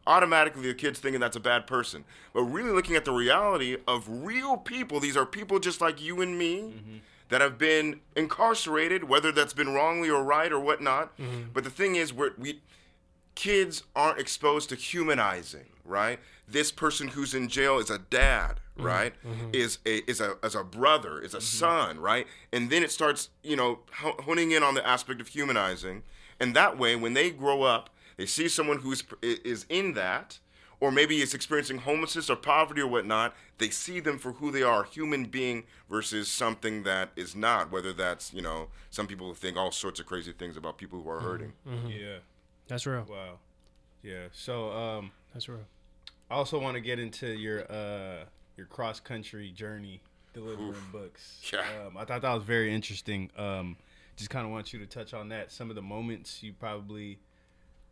automatically 0.08 0.68
the 0.68 0.74
kid's 0.74 1.00
thinking 1.00 1.20
that's 1.20 1.36
a 1.36 1.40
bad 1.40 1.66
person. 1.68 2.06
But 2.34 2.44
really 2.44 2.72
looking 2.72 2.96
at 2.96 3.06
the 3.06 3.12
reality 3.12 3.78
of 3.88 4.06
real 4.08 4.58
people, 4.58 5.00
these 5.00 5.18
are 5.18 5.26
people 5.26 5.60
just 5.60 5.82
like 5.82 6.02
you 6.02 6.22
and 6.22 6.38
me 6.38 6.58
mm-hmm. 6.58 6.98
that 7.30 7.42
have 7.42 7.58
been 7.58 8.02
incarcerated, 8.16 9.06
whether 9.06 9.32
that's 9.32 9.54
been 9.54 9.74
wrongly 9.74 10.10
or 10.10 10.24
right 10.24 10.52
or 10.52 10.60
whatnot. 10.60 11.18
Mm-hmm. 11.18 11.50
But 11.54 11.64
the 11.64 11.70
thing 11.70 11.96
is, 11.96 12.14
we're, 12.14 12.34
we 12.38 12.62
kids 13.36 13.84
aren't 13.96 14.20
exposed 14.20 14.70
to 14.70 14.76
humanizing, 14.76 15.66
right? 15.84 16.20
This 16.48 16.72
person 16.72 17.10
who's 17.10 17.34
in 17.34 17.48
jail 17.48 17.80
is 17.80 17.90
a 17.90 18.00
dad, 18.00 18.60
mm-hmm. 18.78 18.84
right? 18.84 19.14
Mm-hmm. 19.26 19.50
Is 19.54 19.80
a 19.86 20.10
is 20.10 20.22
a 20.22 20.38
as 20.44 20.56
a 20.56 20.64
brother, 20.64 21.20
is 21.20 21.34
a 21.34 21.38
mm-hmm. 21.38 21.44
son, 21.44 22.00
right? 22.00 22.28
And 22.52 22.70
then 22.70 22.84
it 22.84 22.92
starts, 22.92 23.30
you 23.44 23.56
know, 23.56 23.80
honing 23.94 24.52
in 24.52 24.64
on 24.64 24.76
the 24.76 24.88
aspect 24.88 25.22
of 25.22 25.28
humanizing, 25.28 26.04
and 26.40 26.56
that 26.56 26.78
way, 26.78 26.96
when 26.96 27.14
they 27.14 27.32
grow 27.32 27.64
up, 27.64 27.90
they 28.18 28.26
see 28.26 28.48
someone 28.48 28.80
who's 28.80 29.04
is 29.22 29.66
in 29.70 29.94
that, 29.94 30.40
or 30.80 30.92
maybe 30.92 31.22
is 31.22 31.34
experiencing 31.34 31.80
homelessness 31.80 32.30
or 32.30 32.36
poverty 32.36 32.82
or 32.82 32.88
whatnot. 32.88 33.36
They 33.58 33.70
see 33.70 34.00
them 34.00 34.20
for 34.20 34.34
who 34.34 34.52
they 34.52 34.64
are, 34.64 34.84
a 34.84 34.88
human 34.88 35.26
being 35.26 35.64
versus 35.90 36.28
something 36.28 36.84
that 36.84 37.10
is 37.16 37.36
not. 37.36 37.72
Whether 37.72 37.94
that's 37.94 38.34
you 38.34 38.42
know, 38.42 38.68
some 38.90 39.08
people 39.08 39.34
think 39.34 39.58
all 39.58 39.72
sorts 39.72 40.00
of 40.00 40.06
crazy 40.06 40.32
things 40.32 40.58
about 40.58 40.78
people 40.78 41.02
who 41.02 41.10
are 41.10 41.22
hurting. 41.22 41.54
Yeah. 41.88 42.18
That's 42.68 42.86
real. 42.86 43.06
Wow. 43.10 43.40
Yeah. 44.02 44.28
So 44.32 44.72
um, 44.72 45.12
That's 45.34 45.50
real. 45.50 45.66
I 46.30 46.36
also 46.36 46.60
want 46.60 46.76
to 46.76 46.82
get 46.82 47.00
into 47.00 47.28
your 47.28 47.70
uh 47.72 48.26
your 48.58 48.66
cross 48.68 49.00
country 49.00 49.52
journey 49.52 50.02
delivering 50.34 50.74
books. 50.92 51.42
Yeah. 51.52 51.60
Um, 51.86 51.98
I 51.98 52.06
thought 52.06 52.22
that 52.22 52.34
was 52.34 52.44
very 52.44 52.74
interesting. 52.74 53.30
Um, 53.38 53.78
just 54.18 54.30
kind 54.30 54.46
of 54.46 54.52
want 54.52 54.72
you 54.74 54.80
to 54.80 54.86
touch 54.86 55.14
on 55.14 55.30
that. 55.30 55.52
Some 55.52 55.70
of 55.70 55.76
the 55.76 55.82
moments 55.82 56.42
you 56.42 56.54
probably 56.54 57.20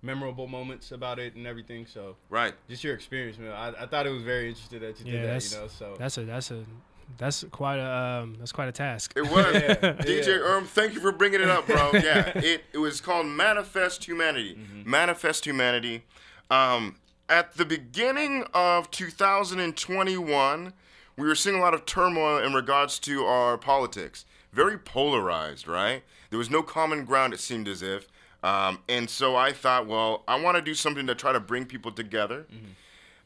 memorable 0.02 0.48
moments 0.48 0.91
about 0.91 1.19
it 1.19 1.36
and 1.36 1.46
everything. 1.48 1.86
So 1.86 2.15
Right. 2.30 2.54
just 2.69 2.84
your 2.84 2.93
experience, 2.93 3.38
man. 3.38 3.52
I, 3.52 3.84
I 3.84 3.86
thought 3.88 4.06
it 4.06 4.12
was 4.12 4.24
very 4.24 4.50
interesting 4.50 4.80
that 4.82 5.00
you 5.00 5.06
Yeah, 5.06 5.12
did 5.12 5.24
that. 5.24 5.34
that's 5.34 5.54
You 5.54 5.60
know, 5.62 5.67
so 5.67 5.96
that's 5.98 6.17
a 6.17 6.24
that's 6.26 6.52
a 6.52 6.65
that's 7.17 7.43
quite 7.52 7.78
a 7.78 7.91
um, 8.24 8.36
that's 8.39 8.52
quite 8.54 8.67
a 8.69 8.72
task. 8.72 9.13
It 9.15 9.24
was 9.24 9.32
Yeah, 9.54 9.76
DJ 9.76 10.28
yeah. 10.28 10.34
Erm. 10.36 10.65
Thank 10.65 10.93
you 10.93 11.00
for 11.02 11.12
bringing 11.12 11.41
it 11.41 11.50
up, 11.50 11.67
bro. 11.67 11.91
Yeah, 11.93 12.30
it 12.36 12.63
it 12.74 12.78
was 12.78 13.00
called 13.02 13.26
Manifest 13.28 14.06
Humanity. 14.06 14.58
Manifest 14.86 15.46
Humanity. 15.46 16.04
Um, 16.50 16.96
at 17.30 17.56
the 17.56 17.66
beginning 17.66 18.46
of 18.54 18.92
2021, 18.92 20.74
we 21.17 21.28
were 21.28 21.36
seeing 21.36 21.56
a 21.56 21.60
lot 21.60 21.74
of 21.74 21.86
turmoil 21.86 22.38
in 22.38 22.54
regards 22.54 23.00
to 23.00 23.24
our 23.26 23.58
politics. 23.58 24.26
Very 24.52 24.78
polarized, 24.78 25.67
right? 25.67 26.04
There 26.30 26.40
was 26.40 26.50
no 26.50 26.62
common 26.63 27.06
ground. 27.06 27.34
It 27.34 27.40
seemed 27.40 27.67
as 27.67 27.82
if. 27.82 28.08
Um, 28.44 28.80
and 28.90 29.10
so 29.10 29.36
I 29.36 29.52
thought, 29.54 29.88
well, 29.88 30.24
I 30.28 30.40
want 30.40 30.58
to 30.58 30.62
do 30.62 30.74
something 30.74 31.08
to 31.08 31.15
try 31.15 31.32
to 31.32 31.40
bring 31.40 31.65
people 31.65 31.92
together. 31.92 32.46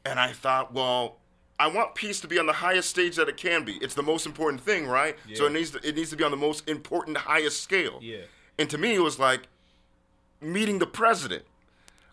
And 0.06 0.20
I 0.20 0.32
thought, 0.32 0.74
well, 0.74 1.18
I 1.60 1.68
want 1.68 1.95
peace 1.95 2.22
to 2.22 2.28
be 2.28 2.38
on 2.38 2.45
the 2.45 2.54
highest 2.54 2.89
stage 2.89 3.16
that 3.16 3.28
it 3.28 3.36
can 3.36 3.66
be. 3.66 3.74
It's 3.78 3.95
the 3.95 4.04
most 4.04 4.26
important 4.26 4.62
thing, 4.62 4.88
right? 4.88 5.16
So 5.34 5.48
it 5.48 5.54
needs 5.54 5.72
to, 5.72 5.80
it 5.88 5.95
needs 5.95 6.12
to 6.12 6.16
be 6.16 6.24
on 6.24 6.32
the 6.32 6.38
most 6.38 6.70
important, 6.70 7.18
highest 7.18 7.64
scale. 7.64 8.00
Yeah. 8.02 8.18
And 8.60 8.70
to 8.70 8.78
me, 8.78 8.93
it 8.93 9.00
was 9.02 9.18
like 9.18 9.48
meeting 10.39 10.78
the 10.80 10.86
president. 10.86 11.43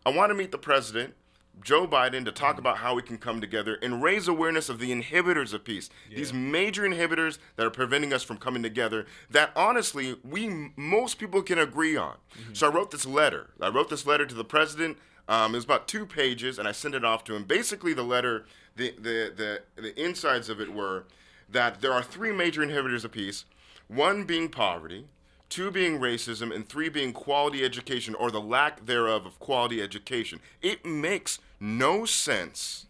I 0.07 0.11
want 0.11 0.31
to 0.31 0.35
meet 0.35 0.51
the 0.51 0.59
president, 0.59 1.15
Joe 1.63 1.87
Biden 1.87 2.25
to 2.25 2.33
talk 2.33 2.59
about 2.59 2.79
how 2.79 2.95
we 2.95 3.03
can 3.03 3.19
come 3.19 3.41
together 3.41 3.79
and 3.83 4.03
raise 4.03 4.29
awareness 4.29 4.69
of 4.69 4.79
the 4.79 4.93
inhibitors 4.93 5.55
of 5.55 5.65
peace. 5.65 5.89
These 6.15 6.33
major 6.33 6.83
inhibitors 6.83 7.39
that 7.57 7.67
are 7.67 7.71
preventing 7.71 8.13
us 8.13 8.23
from 8.23 8.37
coming 8.37 8.63
together 8.63 9.07
that 9.31 9.51
honestly 9.57 10.17
we 10.23 10.73
most 10.77 11.19
people 11.19 11.43
can 11.43 11.59
agree 11.59 11.97
on. 11.97 12.17
So 12.53 12.69
I 12.71 12.75
wrote 12.75 12.91
this 12.91 13.07
letter. 13.07 13.51
I 13.61 13.69
wrote 13.69 13.89
this 13.89 14.07
letter 14.07 14.27
to 14.27 14.35
the 14.35 14.45
president. 14.45 14.99
Um, 15.27 15.55
it 15.55 15.59
was 15.59 15.65
about 15.65 15.89
two 15.89 16.05
pages, 16.05 16.59
and 16.59 16.69
I 16.69 16.73
sent 16.73 16.95
it 16.95 17.05
off 17.05 17.25
to 17.25 17.35
him. 17.35 17.45
Basically, 17.45 17.95
the 17.95 18.03
letter, 18.03 18.45
the 18.77 18.95
the 18.99 19.33
the, 19.77 19.83
the 19.83 19.99
insides 20.03 20.51
of 20.51 20.61
it 20.61 20.75
were 20.75 21.05
that 21.49 21.81
there 21.81 21.93
are 21.93 22.03
three 22.03 22.33
major 22.33 22.61
inhibitors 22.61 23.05
of 23.05 23.13
peace. 23.13 23.47
One 23.89 24.25
being 24.25 24.49
poverty, 24.49 25.07
two 25.49 25.71
being 25.71 25.99
racism, 25.99 26.55
and 26.55 26.69
three 26.69 26.89
being 26.89 27.13
quality 27.13 27.65
education 27.65 28.15
or 28.15 28.31
the 28.31 28.41
lack 28.41 28.87
thereof 28.87 29.27
of 29.27 29.39
quality 29.39 29.83
education. 29.83 30.41
It 30.63 30.85
makes 30.85 31.39
no 31.61 32.05
sense 32.05 32.87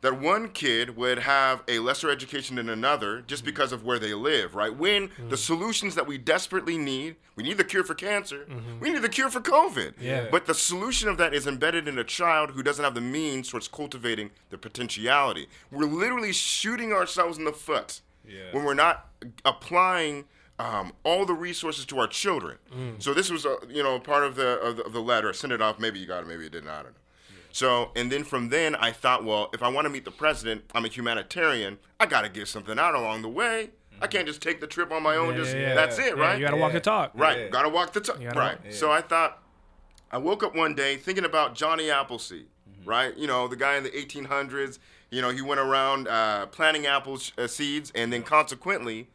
that 0.00 0.20
one 0.20 0.48
kid 0.48 0.96
would 0.96 1.18
have 1.18 1.62
a 1.66 1.80
lesser 1.80 2.08
education 2.08 2.56
than 2.56 2.68
another 2.68 3.20
just 3.22 3.42
mm-hmm. 3.42 3.46
because 3.46 3.72
of 3.72 3.84
where 3.84 3.98
they 3.98 4.14
live, 4.14 4.54
right? 4.54 4.74
When 4.74 5.10
the 5.28 5.34
mm. 5.34 5.38
solutions 5.38 5.96
that 5.96 6.06
we 6.06 6.18
desperately 6.18 6.78
need, 6.78 7.16
we 7.34 7.42
need 7.42 7.56
the 7.56 7.64
cure 7.64 7.82
for 7.82 7.94
cancer, 7.94 8.46
mm-hmm. 8.48 8.78
we 8.78 8.92
need 8.92 9.02
the 9.02 9.08
cure 9.08 9.28
for 9.28 9.40
COVID. 9.40 9.94
Yeah. 10.00 10.26
But 10.30 10.46
the 10.46 10.54
solution 10.54 11.08
of 11.08 11.16
that 11.18 11.34
is 11.34 11.46
embedded 11.46 11.88
in 11.88 11.98
a 11.98 12.04
child 12.04 12.52
who 12.52 12.62
doesn't 12.62 12.84
have 12.84 12.94
the 12.94 13.00
means 13.00 13.48
towards 13.48 13.66
cultivating 13.66 14.30
the 14.50 14.58
potentiality. 14.58 15.48
We're 15.72 15.86
literally 15.86 16.32
shooting 16.32 16.92
ourselves 16.92 17.36
in 17.36 17.44
the 17.44 17.52
foot 17.52 18.00
Yeah. 18.24 18.52
when 18.52 18.64
we're 18.64 18.74
not 18.74 19.08
applying 19.44 20.26
um, 20.58 20.92
all 21.04 21.24
the 21.24 21.34
resources 21.34 21.84
to 21.86 21.98
our 22.00 22.06
children. 22.08 22.58
So 22.98 23.14
this 23.14 23.30
was, 23.30 23.46
uh, 23.46 23.56
you 23.68 23.82
know, 23.82 23.98
part 24.00 24.24
of 24.24 24.34
the, 24.34 24.58
of 24.60 24.76
the 24.76 24.82
of 24.84 24.92
the 24.92 25.00
letter. 25.00 25.28
I 25.28 25.32
sent 25.32 25.52
it 25.52 25.62
off. 25.62 25.78
Maybe 25.78 25.98
you 25.98 26.06
got 26.06 26.22
it. 26.22 26.26
Maybe 26.26 26.44
you 26.44 26.50
didn't. 26.50 26.68
I 26.68 26.82
don't 26.82 26.92
know. 26.92 26.98
So, 27.50 27.90
and 27.96 28.10
then 28.12 28.24
from 28.24 28.50
then, 28.50 28.74
I 28.76 28.92
thought, 28.92 29.24
well, 29.24 29.50
if 29.54 29.62
I 29.62 29.68
want 29.68 29.86
to 29.86 29.88
meet 29.90 30.04
the 30.04 30.10
president, 30.10 30.64
I'm 30.74 30.84
a 30.84 30.88
humanitarian. 30.88 31.78
I 31.98 32.06
got 32.06 32.22
to 32.22 32.28
give 32.28 32.48
something 32.48 32.78
out 32.78 32.94
along 32.94 33.22
the 33.22 33.28
way. 33.28 33.70
I 34.00 34.06
can't 34.06 34.26
just 34.26 34.40
take 34.42 34.60
the 34.60 34.66
trip 34.66 34.92
on 34.92 35.02
my 35.02 35.16
own. 35.16 35.30
Yeah, 35.30 35.36
just 35.40 35.54
yeah, 35.56 35.60
yeah. 35.68 35.74
that's 35.74 35.98
it, 35.98 36.16
Yeah, 36.16 36.22
right? 36.22 36.38
you 36.38 36.44
gotta 36.44 36.56
walk 36.56 36.72
the 36.72 36.78
talk. 36.78 37.10
Right. 37.14 37.38
Yeah. 37.38 37.48
Gotta 37.48 37.68
walk 37.68 37.92
the 37.92 38.00
talk. 38.00 38.20
Gotta 38.22 38.38
Right. 38.38 38.64
walk- 38.64 38.72
So 38.72 38.92
I 38.92 39.00
thought, 39.00 39.42
I 40.12 40.18
woke 40.18 40.44
up 40.44 40.54
one 40.54 40.76
day 40.76 40.96
thinking 40.96 41.24
about 41.24 41.54
Johnny 41.56 41.90
Appleseed, 41.90 42.46
Mm-hmm. 42.70 42.88
right? 42.88 43.16
You 43.16 43.26
know, 43.26 43.48
the 43.48 43.56
guy 43.56 43.76
in 43.76 43.82
the 43.82 43.90
1800s. 43.90 44.78
You 45.10 45.20
know, 45.22 45.30
he 45.30 45.42
went 45.42 45.58
around 45.58 46.06
uh, 46.06 46.46
planting 46.46 46.86
apple 46.86 47.16
sh- 47.18 47.32
uh, 47.38 47.46
seeds, 47.48 47.90
and 47.94 48.12
then 48.12 48.22
consequently, 48.22 49.08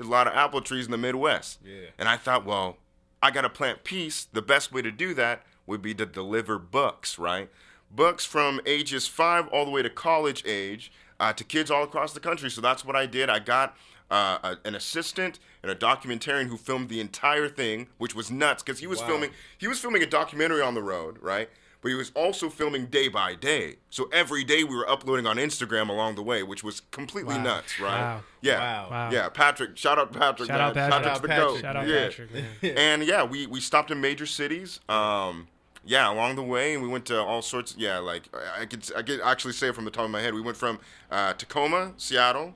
there's 0.00 0.08
a 0.08 0.10
lot 0.12 0.26
of 0.26 0.32
apple 0.32 0.62
trees 0.62 0.86
in 0.86 0.92
the 0.92 0.96
Midwest. 0.96 1.58
Yeah. 1.62 1.88
And 1.98 2.08
I 2.08 2.16
thought, 2.16 2.46
well, 2.46 2.78
I 3.22 3.30
gotta 3.30 3.50
plant 3.50 3.84
peace. 3.84 4.26
The 4.32 4.40
best 4.40 4.72
way 4.72 4.80
to 4.80 4.90
do 4.90 5.12
that 5.12 5.42
would 5.66 5.82
be 5.82 5.92
to 5.92 6.06
deliver 6.06 6.58
books, 6.58 7.18
right? 7.18 7.50
Books 7.90 8.24
from 8.24 8.62
ages 8.64 9.06
five 9.06 9.46
all 9.48 9.66
the 9.66 9.70
way 9.70 9.82
to 9.82 9.90
college 9.90 10.42
age 10.46 10.90
uh, 11.20 11.34
to 11.34 11.44
kids 11.44 11.70
all 11.70 11.82
across 11.82 12.14
the 12.14 12.20
country. 12.20 12.48
So 12.50 12.62
that's 12.62 12.82
what 12.82 12.96
I 12.96 13.04
did. 13.04 13.28
I 13.28 13.40
got 13.40 13.76
uh, 14.10 14.38
a, 14.42 14.56
an 14.66 14.74
assistant 14.74 15.38
and 15.62 15.70
a 15.70 15.74
documentarian 15.74 16.46
who 16.46 16.56
filmed 16.56 16.88
the 16.88 16.98
entire 16.98 17.46
thing, 17.50 17.88
which 17.98 18.14
was 18.14 18.30
nuts 18.30 18.62
because 18.62 18.80
he 18.80 18.86
was 18.86 19.00
Wow. 19.02 19.06
filming. 19.08 19.30
He 19.58 19.68
was 19.68 19.78
filming 19.80 20.02
a 20.02 20.06
documentary 20.06 20.62
on 20.62 20.72
the 20.74 20.82
road, 20.82 21.18
right? 21.20 21.50
But 21.82 21.88
he 21.88 21.94
was 21.94 22.12
also 22.14 22.50
filming 22.50 22.86
day 22.86 23.08
by 23.08 23.34
day. 23.34 23.76
So 23.88 24.08
every 24.12 24.44
day 24.44 24.64
we 24.64 24.76
were 24.76 24.88
uploading 24.88 25.26
on 25.26 25.36
Instagram 25.36 25.88
along 25.88 26.14
the 26.16 26.22
way, 26.22 26.42
which 26.42 26.62
was 26.62 26.80
completely 26.90 27.36
Wow. 27.36 27.42
nuts, 27.42 27.80
right? 27.80 28.00
Wow. 28.00 28.20
Yeah. 28.42 28.58
Wow. 28.58 28.88
Wow. 28.90 29.10
Yeah, 29.10 29.28
Patrick. 29.30 29.78
Shout 29.78 29.98
out 29.98 30.12
Patrick. 30.12 30.48
Shout 30.48 30.58
man. 30.58 30.68
out 30.68 30.74
Patrick. 30.74 31.02
Patrick's 31.02 31.20
the 31.20 31.28
Shout 31.28 31.38
out 31.40 31.48
goat. 31.48 31.60
Shout 31.62 31.76
out 31.76 31.88
yeah. 31.88 32.02
Patrick, 32.08 32.32
man. 32.34 32.44
And 32.76 33.04
yeah, 33.04 33.22
we 33.24 33.46
we 33.46 33.60
stopped 33.60 33.90
in 33.90 34.00
major 34.00 34.26
cities. 34.26 34.80
Um, 34.90 35.48
yeah, 35.82 36.12
along 36.12 36.36
the 36.36 36.42
way, 36.42 36.74
and 36.74 36.82
we 36.82 36.88
went 36.88 37.06
to 37.06 37.18
all 37.18 37.40
sorts. 37.40 37.74
Yeah, 37.78 37.96
like 37.98 38.24
I 38.34 38.62
I 38.62 38.66
could 38.66 38.84
I 38.94 39.00
could 39.02 39.20
actually 39.22 39.54
say 39.54 39.68
it 39.68 39.74
from 39.74 39.86
the 39.86 39.90
top 39.90 40.04
of 40.04 40.10
my 40.10 40.20
head. 40.20 40.34
We 40.34 40.42
went 40.42 40.58
from 40.58 40.80
uh, 41.10 41.32
Tacoma, 41.32 41.94
Seattle, 41.96 42.54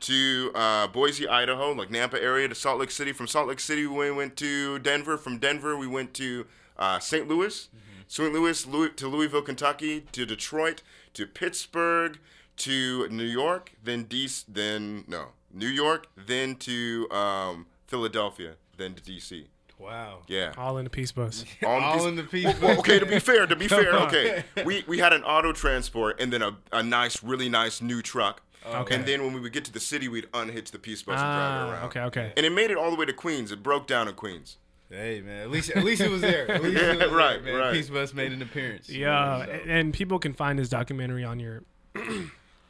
to 0.00 0.50
uh, 0.54 0.86
Boise, 0.86 1.28
Idaho, 1.28 1.72
like 1.72 1.90
Nampa 1.90 2.14
area, 2.14 2.48
to 2.48 2.54
Salt 2.54 2.78
Lake 2.80 2.90
City. 2.90 3.12
From 3.12 3.26
Salt 3.26 3.48
Lake 3.48 3.60
City, 3.60 3.86
we 3.86 4.10
went 4.10 4.36
to 4.36 4.78
Denver. 4.78 5.18
From 5.18 5.36
Denver, 5.38 5.76
we 5.76 5.86
went 5.86 6.14
to 6.14 6.46
uh, 6.78 6.98
St. 6.98 7.28
Louis. 7.28 7.68
St. 8.14 8.32
Louis 8.32 8.64
Louis, 8.64 8.90
to 8.90 9.08
Louisville, 9.08 9.42
Kentucky, 9.42 10.02
to 10.12 10.24
Detroit, 10.24 10.82
to 11.14 11.26
Pittsburgh, 11.26 12.20
to 12.58 13.08
New 13.08 13.24
York, 13.24 13.72
then 13.82 14.04
DC, 14.04 14.44
then 14.46 15.02
no, 15.08 15.30
New 15.52 15.66
York, 15.66 16.06
then 16.14 16.54
to 16.54 17.10
um, 17.10 17.66
Philadelphia, 17.88 18.52
then 18.76 18.94
to 18.94 19.02
DC. 19.02 19.46
Wow. 19.80 20.20
Yeah. 20.28 20.52
All 20.56 20.78
in 20.78 20.84
the 20.84 20.90
peace 20.90 21.10
bus. 21.10 21.44
All 21.66 21.80
All 21.82 22.06
in 22.06 22.14
the 22.14 22.22
peace 22.22 22.44
Well, 22.44 22.56
well, 22.62 22.78
okay, 22.78 23.00
to 23.00 23.04
be 23.06 23.18
fair, 23.18 23.48
to 23.48 23.56
be 23.56 23.66
fair, 23.66 23.92
okay, 24.06 24.44
we 24.64 24.84
we 24.86 24.98
had 24.98 25.12
an 25.12 25.24
auto 25.24 25.52
transport 25.52 26.20
and 26.20 26.32
then 26.32 26.40
a, 26.42 26.56
a 26.70 26.84
nice, 26.84 27.20
really 27.20 27.48
nice 27.48 27.82
new 27.82 28.00
truck. 28.00 28.42
Okay. 28.64 28.94
And 28.94 29.04
then 29.04 29.24
when 29.24 29.32
we 29.34 29.40
would 29.40 29.52
get 29.52 29.64
to 29.64 29.72
the 29.72 29.80
city, 29.80 30.06
we'd 30.06 30.28
unhitch 30.32 30.70
the 30.70 30.78
peace 30.78 31.02
bus 31.02 31.18
and 31.20 31.26
drive 31.26 31.32
it 31.32 31.64
Ah, 31.66 31.72
around. 31.72 31.84
okay, 31.86 32.00
okay. 32.02 32.32
And 32.36 32.46
it 32.46 32.52
made 32.52 32.70
it 32.70 32.76
all 32.76 32.90
the 32.92 32.96
way 32.96 33.06
to 33.06 33.12
Queens. 33.12 33.50
It 33.50 33.60
broke 33.60 33.88
down 33.88 34.06
in 34.06 34.14
Queens. 34.14 34.56
Hey 34.90 35.22
man, 35.22 35.42
at 35.42 35.50
least 35.50 35.70
at 35.70 35.82
least 35.84 36.00
it 36.02 36.10
was 36.10 36.20
there. 36.20 36.50
At 36.50 36.62
least 36.62 36.76
it 36.76 36.98
Yeah, 36.98 37.04
was 37.06 37.12
right, 37.12 37.42
there, 37.42 37.52
man. 37.54 37.60
right. 37.62 37.72
Peace 37.72 37.88
Bus 37.88 38.12
made 38.14 38.32
an 38.32 38.42
appearance. 38.42 38.88
Yeah, 38.88 39.44
So- 39.44 39.50
and- 39.52 39.70
and 39.70 39.94
people 39.94 40.18
can 40.18 40.32
find 40.34 40.58
this 40.58 40.68
documentary 40.68 41.24
on 41.24 41.40
your. 41.40 41.62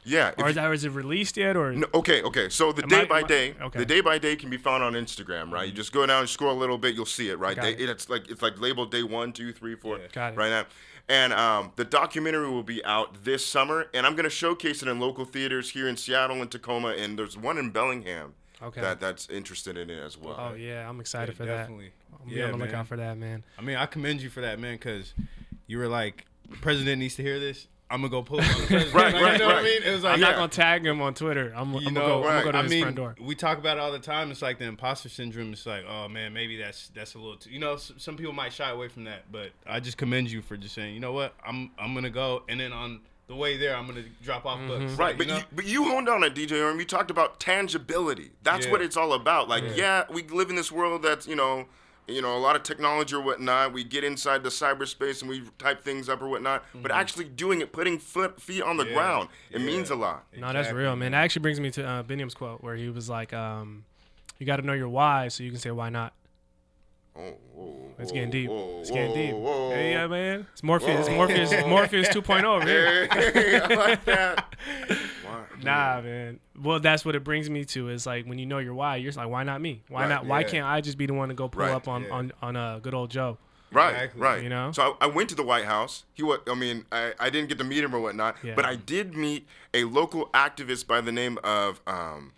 Yeah. 0.07 0.29
if 0.29 0.39
Or 0.39 0.49
is, 0.49 0.55
you- 0.55 0.61
that, 0.61 0.71
is 0.73 0.85
it 0.85 0.91
released 0.91 1.35
yet? 1.35 1.57
Or 1.57 1.73
No, 1.73 1.87
okay, 1.95 2.21
okay. 2.21 2.47
So 2.49 2.71
the 2.71 2.83
Am 2.83 2.89
day 2.89 3.01
I- 3.01 3.05
by 3.05 3.19
am 3.19 3.25
I- 3.25 3.27
day, 3.27 3.55
okay. 3.61 3.79
the 3.79 3.85
day 3.85 4.01
by 4.01 4.17
day 4.19 4.35
can 4.35 4.49
be 4.51 4.57
found 4.57 4.83
on 4.83 4.93
Instagram, 4.93 5.51
right? 5.51 5.67
You 5.67 5.73
just 5.73 5.91
go 5.91 6.05
down 6.05 6.19
and 6.21 6.29
scroll 6.29 6.55
a 6.55 6.59
little 6.59 6.77
bit, 6.77 6.93
you'll 6.95 7.05
see 7.07 7.29
it, 7.29 7.39
right? 7.39 7.55
Got 7.55 7.63
Day, 7.63 7.73
it. 7.73 7.89
It's 7.89 8.07
like 8.09 8.29
it's 8.29 8.41
like 8.41 8.59
labeled 8.61 8.91
day 8.91 9.03
one, 9.03 9.33
two, 9.33 9.51
three, 9.51 9.75
four, 9.75 9.97
Yeah. 9.97 10.07
Got 10.13 10.33
it. 10.33 10.37
right 10.37 10.49
now. 10.49 10.65
And 11.07 11.33
um, 11.33 11.71
the 11.75 11.85
documentary 11.85 12.49
will 12.49 12.63
be 12.63 12.83
out 12.85 13.23
this 13.25 13.45
summer, 13.45 13.87
and 13.93 14.05
I'm 14.07 14.15
gonna 14.15 14.29
showcase 14.29 14.81
it 14.81 14.87
in 14.87 14.99
local 14.99 15.25
theaters 15.25 15.71
here 15.71 15.87
in 15.87 15.97
Seattle 15.97 16.41
and 16.41 16.49
Tacoma, 16.51 16.89
and 16.89 17.17
there's 17.19 17.37
one 17.37 17.57
in 17.59 17.69
Bellingham 17.71 18.33
Okay. 18.63 18.81
that 18.81 18.99
that's 18.99 19.29
interested 19.29 19.77
in 19.77 19.89
it 19.89 19.99
as 20.01 20.17
well. 20.17 20.35
oh 20.39 20.53
yeah, 20.55 20.87
I'm 20.89 20.99
excited 20.99 21.33
Yeah, 21.33 21.37
for 21.37 21.45
definitely. 21.45 21.91
that. 22.11 22.17
I'm 22.23 22.29
Yeah, 22.29 22.45
on 22.45 22.51
the 22.53 22.57
man. 22.57 22.67
lookout 22.67 22.87
for 22.87 22.97
that, 22.97 23.17
man. 23.17 23.43
I 23.59 23.61
mean, 23.61 23.75
I 23.75 23.85
commend 23.85 24.21
you 24.21 24.29
for 24.29 24.41
that, 24.41 24.59
man, 24.59 24.75
because 24.75 25.13
you 25.67 25.77
were 25.77 25.87
like, 25.87 26.25
president 26.61 26.99
needs 26.99 27.15
to 27.15 27.21
hear 27.23 27.39
this. 27.39 27.67
I'm 27.87 28.01
gonna 28.01 28.09
go 28.09 28.23
pull 28.23 28.39
it 28.39 28.45
on 28.55 28.61
the 28.61 28.67
president. 28.67 28.93
Right, 28.95 29.13
Like, 29.13 29.23
right, 29.23 29.33
you 29.33 29.37
know 29.39 29.45
what 29.45 29.55
I 29.55 29.57
right. 29.59 29.63
mean? 29.63 29.83
It 29.83 29.91
was 29.93 30.03
like, 30.03 30.13
I'm 30.15 30.19
yeah. 30.21 30.27
not 30.29 30.35
gonna 30.37 30.47
tag 30.47 30.85
him 30.85 31.01
on 31.01 31.13
Twitter. 31.13 31.53
I'm, 31.55 31.75
I'm 31.75 31.81
you 31.81 31.87
gonna 31.91 31.99
know, 31.99 32.07
go. 32.07 32.27
I'm 32.27 32.33
gonna 32.33 32.43
go 32.45 32.51
to 32.53 32.57
I 32.57 32.63
his 32.63 32.71
mean, 32.71 32.81
front 32.81 32.95
door. 32.95 33.15
we 33.21 33.35
talk 33.35 33.57
about 33.59 33.77
it 33.77 33.79
all 33.81 33.91
the 33.91 33.99
time. 33.99 34.31
It's 34.31 34.41
like 34.41 34.57
the 34.57 34.65
imposter 34.65 35.07
syndrome. 35.09 35.53
It's 35.53 35.65
like, 35.67 35.83
oh 35.87 36.07
man, 36.07 36.33
maybe 36.33 36.57
that's 36.57 36.87
that's 36.95 37.13
a 37.13 37.19
little 37.19 37.37
too. 37.37 37.51
You 37.51 37.59
know, 37.59 37.73
s- 37.73 37.91
some 37.97 38.17
people 38.17 38.33
might 38.33 38.53
shy 38.53 38.71
away 38.71 38.87
from 38.87 39.03
that, 39.03 39.31
but 39.31 39.51
I 39.67 39.79
just 39.81 39.97
commend 39.97 40.31
you 40.31 40.41
for 40.41 40.57
just 40.57 40.73
saying, 40.73 40.95
you 40.95 40.99
know 40.99 41.11
what, 41.11 41.35
I'm 41.45 41.69
I'm 41.77 41.93
gonna 41.93 42.09
go, 42.09 42.41
and 42.49 42.59
then 42.59 42.73
on 42.73 43.01
the 43.27 43.35
way 43.35 43.57
there, 43.57 43.75
I'm 43.75 43.87
gonna 43.87 44.03
drop 44.21 44.45
off 44.45 44.59
books. 44.67 44.93
Right, 44.93 45.17
Like, 45.17 45.17
but 45.17 45.27
you 45.27 45.33
know? 45.33 45.37
you, 45.39 45.43
but 45.51 45.65
you 45.65 45.83
honed 45.85 46.07
down 46.07 46.23
at 46.23 46.35
DJ 46.35 46.63
Orm. 46.63 46.79
You 46.79 46.85
talked 46.85 47.09
about 47.11 47.39
tangibility. 47.39 48.31
That's 48.43 48.65
Yeah. 48.65 48.71
what 48.71 48.81
it's 48.81 48.95
all 48.97 49.13
about. 49.13 49.49
Like, 49.49 49.63
yeah. 49.75 50.03
we 50.09 50.23
live 50.23 50.49
in 50.49 50.55
this 50.55 50.71
world 50.71 51.01
that's 51.03 51.27
you 51.27 51.35
know, 51.35 51.65
you 52.07 52.21
know, 52.21 52.37
a 52.37 52.39
lot 52.39 52.55
of 52.55 52.61
technology 52.61 53.15
or 53.15 53.21
whatnot. 53.21 53.73
We 53.73 53.83
get 53.83 54.03
inside 54.03 54.43
the 54.43 54.49
cyberspace 54.49 55.21
and 55.21 55.29
we 55.29 55.41
type 55.57 55.83
things 55.83 56.07
up 56.07 56.21
or 56.21 56.27
whatnot. 56.29 56.63
But 56.75 56.91
actually 56.91 57.25
doing 57.25 57.61
it, 57.61 57.71
putting 57.71 57.97
foot 57.97 58.39
feet 58.39 58.61
on 58.61 58.77
the 58.77 58.83
Mm-hmm. 58.83 58.93
Yeah. 58.93 58.95
ground, 58.99 59.29
it 59.49 59.59
Yeah. 59.61 59.65
means 59.65 59.89
a 59.89 59.95
lot. 59.95 60.25
No, 60.37 60.53
that's 60.53 60.71
real, 60.71 60.95
man. 60.95 61.13
That 61.13 61.23
actually 61.23 61.41
brings 61.41 61.59
me 61.59 61.71
to 61.71 61.83
uh, 61.87 62.03
Biniam's 62.03 62.35
quote 62.35 62.61
where 62.61 62.75
he 62.75 62.89
was 62.89 63.09
like, 63.09 63.33
um, 63.33 63.85
"You 64.37 64.45
got 64.45 64.57
to 64.57 64.61
know 64.61 64.73
your 64.73 64.89
why, 64.89 65.29
so 65.29 65.43
you 65.43 65.49
can 65.49 65.59
say 65.59 65.71
why 65.71 65.89
not." 65.89 66.13
Oh, 67.17 67.33
whoa, 67.53 67.75
It's 67.97 68.11
getting 68.11 68.29
deep. 68.29 68.49
whoa, 68.49 68.79
it's 68.81 68.91
getting 68.91 69.13
deep. 69.15 69.33
whoa, 69.35 69.39
whoa. 69.39 69.69
Hey, 69.69 69.91
yeah, 69.93 70.07
man. 70.07 70.45
It's 70.51 70.61
Morpheus. 70.63 71.07
Whoa. 71.07 71.15
Morpheus. 71.15 71.51
Morpheus 71.65 72.09
2.0 72.09 72.43
over 72.43 72.65
here. 72.67 73.07
Hey, 73.07 73.59
I 73.63 73.73
like 73.75 74.05
that. 74.05 74.45
Wow. 75.25 75.45
Nah, 75.63 76.01
man. 76.01 76.39
Well, 76.61 76.79
that's 76.79 77.03
what 77.03 77.15
it 77.15 77.23
brings 77.23 77.49
me 77.49 77.65
to. 77.65 77.89
Is 77.89 78.05
like 78.05 78.25
when 78.25 78.37
you 78.37 78.45
know 78.45 78.59
your 78.59 78.73
why, 78.75 78.97
you're 78.97 79.07
just 79.07 79.17
like, 79.17 79.27
why 79.29 79.43
not 79.43 79.59
me? 79.59 79.81
Why 79.89 80.01
Right, 80.01 80.09
not? 80.09 80.25
Why 80.25 80.41
yeah. 80.41 80.47
can't 80.47 80.65
I 80.67 80.81
just 80.81 80.97
be 80.97 81.05
the 81.07 81.13
one 81.13 81.29
to 81.29 81.35
go 81.35 81.47
pull 81.47 81.63
Right, 81.63 81.71
up 81.71 81.87
on 81.87 82.03
yeah. 82.03 82.09
on 82.11 82.31
on 82.41 82.55
uh, 82.55 82.79
good 82.79 82.93
old 82.93 83.09
Joe? 83.09 83.37
Right, 83.71 83.91
Exactly. 83.93 84.21
right. 84.21 84.43
You 84.43 84.49
know? 84.49 84.71
So 84.71 84.97
I, 85.01 85.05
I 85.05 85.07
went 85.07 85.29
to 85.29 85.35
the 85.35 85.43
White 85.43 85.65
House. 85.65 86.03
He 86.13 86.21
was, 86.23 86.39
I 86.47 86.53
mean, 86.53 86.85
I, 86.91 87.13
I 87.19 87.29
didn't 87.31 87.49
get 87.49 87.57
to 87.57 87.63
meet 87.63 87.83
him 87.83 87.95
or 87.95 87.99
whatnot, 87.99 88.35
Yeah. 88.43 88.53
but 88.55 88.65
I 88.65 88.75
did 88.75 89.15
meet 89.15 89.47
a 89.73 89.83
local 89.85 90.27
activist 90.27 90.85
by 90.87 91.01
the 91.01 91.11
name 91.11 91.39
of, 91.43 91.81
um, 91.87 92.33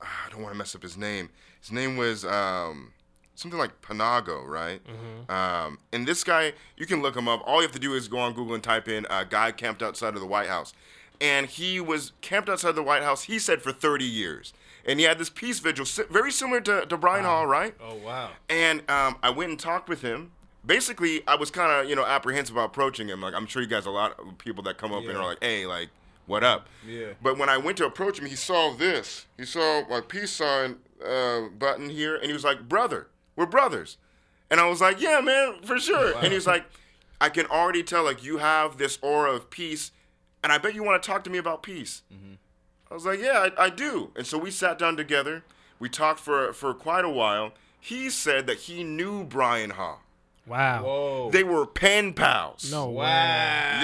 I 0.00 0.28
don't 0.30 0.42
want 0.42 0.52
to 0.54 0.58
mess 0.58 0.74
up 0.74 0.82
his 0.82 0.96
name. 0.96 1.30
His 1.60 1.70
name 1.72 1.96
was 1.96 2.24
um, 2.24 2.92
something 3.34 3.58
like 3.58 3.80
Panago, 3.82 4.46
right? 4.46 4.80
Mm-hmm. 4.84 5.30
Um, 5.30 5.78
and 5.92 6.06
this 6.06 6.24
guy, 6.24 6.52
you 6.76 6.86
can 6.86 7.02
look 7.02 7.16
him 7.16 7.28
up. 7.28 7.42
All 7.46 7.56
you 7.56 7.62
have 7.62 7.72
to 7.72 7.78
do 7.78 7.94
is 7.94 8.08
go 8.08 8.18
on 8.18 8.32
Google 8.32 8.54
and 8.54 8.62
type 8.62 8.88
in 8.88 9.06
uh, 9.10 9.24
guy 9.24 9.52
camped 9.52 9.82
outside 9.82 10.14
of 10.14 10.20
the 10.20 10.26
White 10.26 10.48
House. 10.48 10.72
And 11.20 11.46
he 11.46 11.80
was 11.80 12.12
camped 12.20 12.48
outside 12.48 12.72
the 12.72 12.82
White 12.82 13.02
House, 13.02 13.24
he 13.24 13.38
said, 13.38 13.62
for 13.62 13.72
30 13.72 14.04
years. 14.04 14.52
And 14.84 14.98
he 14.98 15.06
had 15.06 15.18
this 15.18 15.30
peace 15.30 15.60
vigil, 15.60 15.86
very 16.10 16.32
similar 16.32 16.60
to, 16.62 16.84
to 16.86 16.96
Brian 16.96 17.24
Haw, 17.24 17.42
right? 17.42 17.74
oh 17.80 17.94
wow, 17.94 18.30
And 18.48 18.80
um, 18.90 19.16
I 19.22 19.30
went 19.30 19.50
and 19.50 19.58
talked 19.58 19.88
with 19.88 20.02
him. 20.02 20.32
Basically, 20.66 21.26
I 21.26 21.36
was 21.36 21.50
kind 21.50 21.70
of, 21.72 21.88
you 21.88 21.94
know, 21.94 22.04
apprehensive 22.04 22.56
about 22.56 22.66
approaching 22.66 23.08
him. 23.08 23.20
Like, 23.20 23.34
I'm 23.34 23.46
sure 23.46 23.62
you 23.62 23.68
guys, 23.68 23.86
a 23.86 23.90
lot 23.90 24.18
of 24.18 24.38
people 24.38 24.64
that 24.64 24.78
come 24.78 24.92
up 24.92 25.04
and 25.04 25.16
are 25.16 25.24
like, 25.24 25.38
hey, 25.40 25.66
like, 25.66 25.90
what 26.26 26.42
up? 26.44 26.68
Yeah. 26.86 27.08
But 27.20 27.38
when 27.38 27.48
I 27.48 27.56
went 27.56 27.76
to 27.78 27.86
approach 27.86 28.18
him, 28.18 28.26
he 28.26 28.36
saw 28.36 28.72
this. 28.72 29.26
He 29.36 29.44
saw 29.44 29.82
my 29.88 30.00
peace 30.00 30.30
sign 30.30 30.76
uh, 31.04 31.42
button 31.58 31.90
here, 31.90 32.16
and 32.16 32.26
he 32.26 32.32
was 32.32 32.44
like, 32.44 32.68
brother, 32.68 33.08
we're 33.36 33.46
brothers. 33.46 33.98
And 34.50 34.60
I 34.60 34.68
was 34.68 34.80
like, 34.80 35.00
yeah, 35.00 35.20
man, 35.20 35.62
for 35.62 35.78
sure. 35.78 36.16
And 36.18 36.28
he 36.28 36.34
was 36.34 36.46
like, 36.46 36.64
I 37.20 37.28
can 37.28 37.46
already 37.46 37.82
tell 37.82 38.04
like 38.04 38.24
you 38.24 38.38
have 38.38 38.78
this 38.78 38.98
aura 39.00 39.32
of 39.32 39.48
peace, 39.48 39.92
and 40.42 40.52
I 40.52 40.58
bet 40.58 40.74
you 40.74 40.82
want 40.82 41.02
to 41.02 41.06
talk 41.06 41.24
to 41.24 41.30
me 41.30 41.38
about 41.38 41.62
peace. 41.62 42.02
Mm-hmm. 42.12 42.34
I 42.90 42.94
was 42.94 43.06
like, 43.06 43.20
yeah, 43.20 43.48
I, 43.56 43.66
I 43.66 43.70
do. 43.70 44.10
And 44.16 44.26
so 44.26 44.36
we 44.36 44.50
sat 44.50 44.78
down 44.78 44.96
together. 44.96 45.44
We 45.78 45.88
talked 45.88 46.20
for 46.20 46.52
for 46.52 46.74
quite 46.74 47.04
a 47.04 47.10
while. 47.10 47.52
He 47.80 48.10
said 48.10 48.46
that 48.46 48.58
he 48.58 48.84
knew 48.84 49.24
Brian 49.24 49.70
Haw. 49.70 49.98
Wow. 50.46 50.82
Whoa. 50.84 51.30
They 51.30 51.44
were 51.44 51.66
pen 51.66 52.14
pals. 52.14 52.70
No 52.72 52.86
wow. 52.86 53.02
way. 53.02 53.06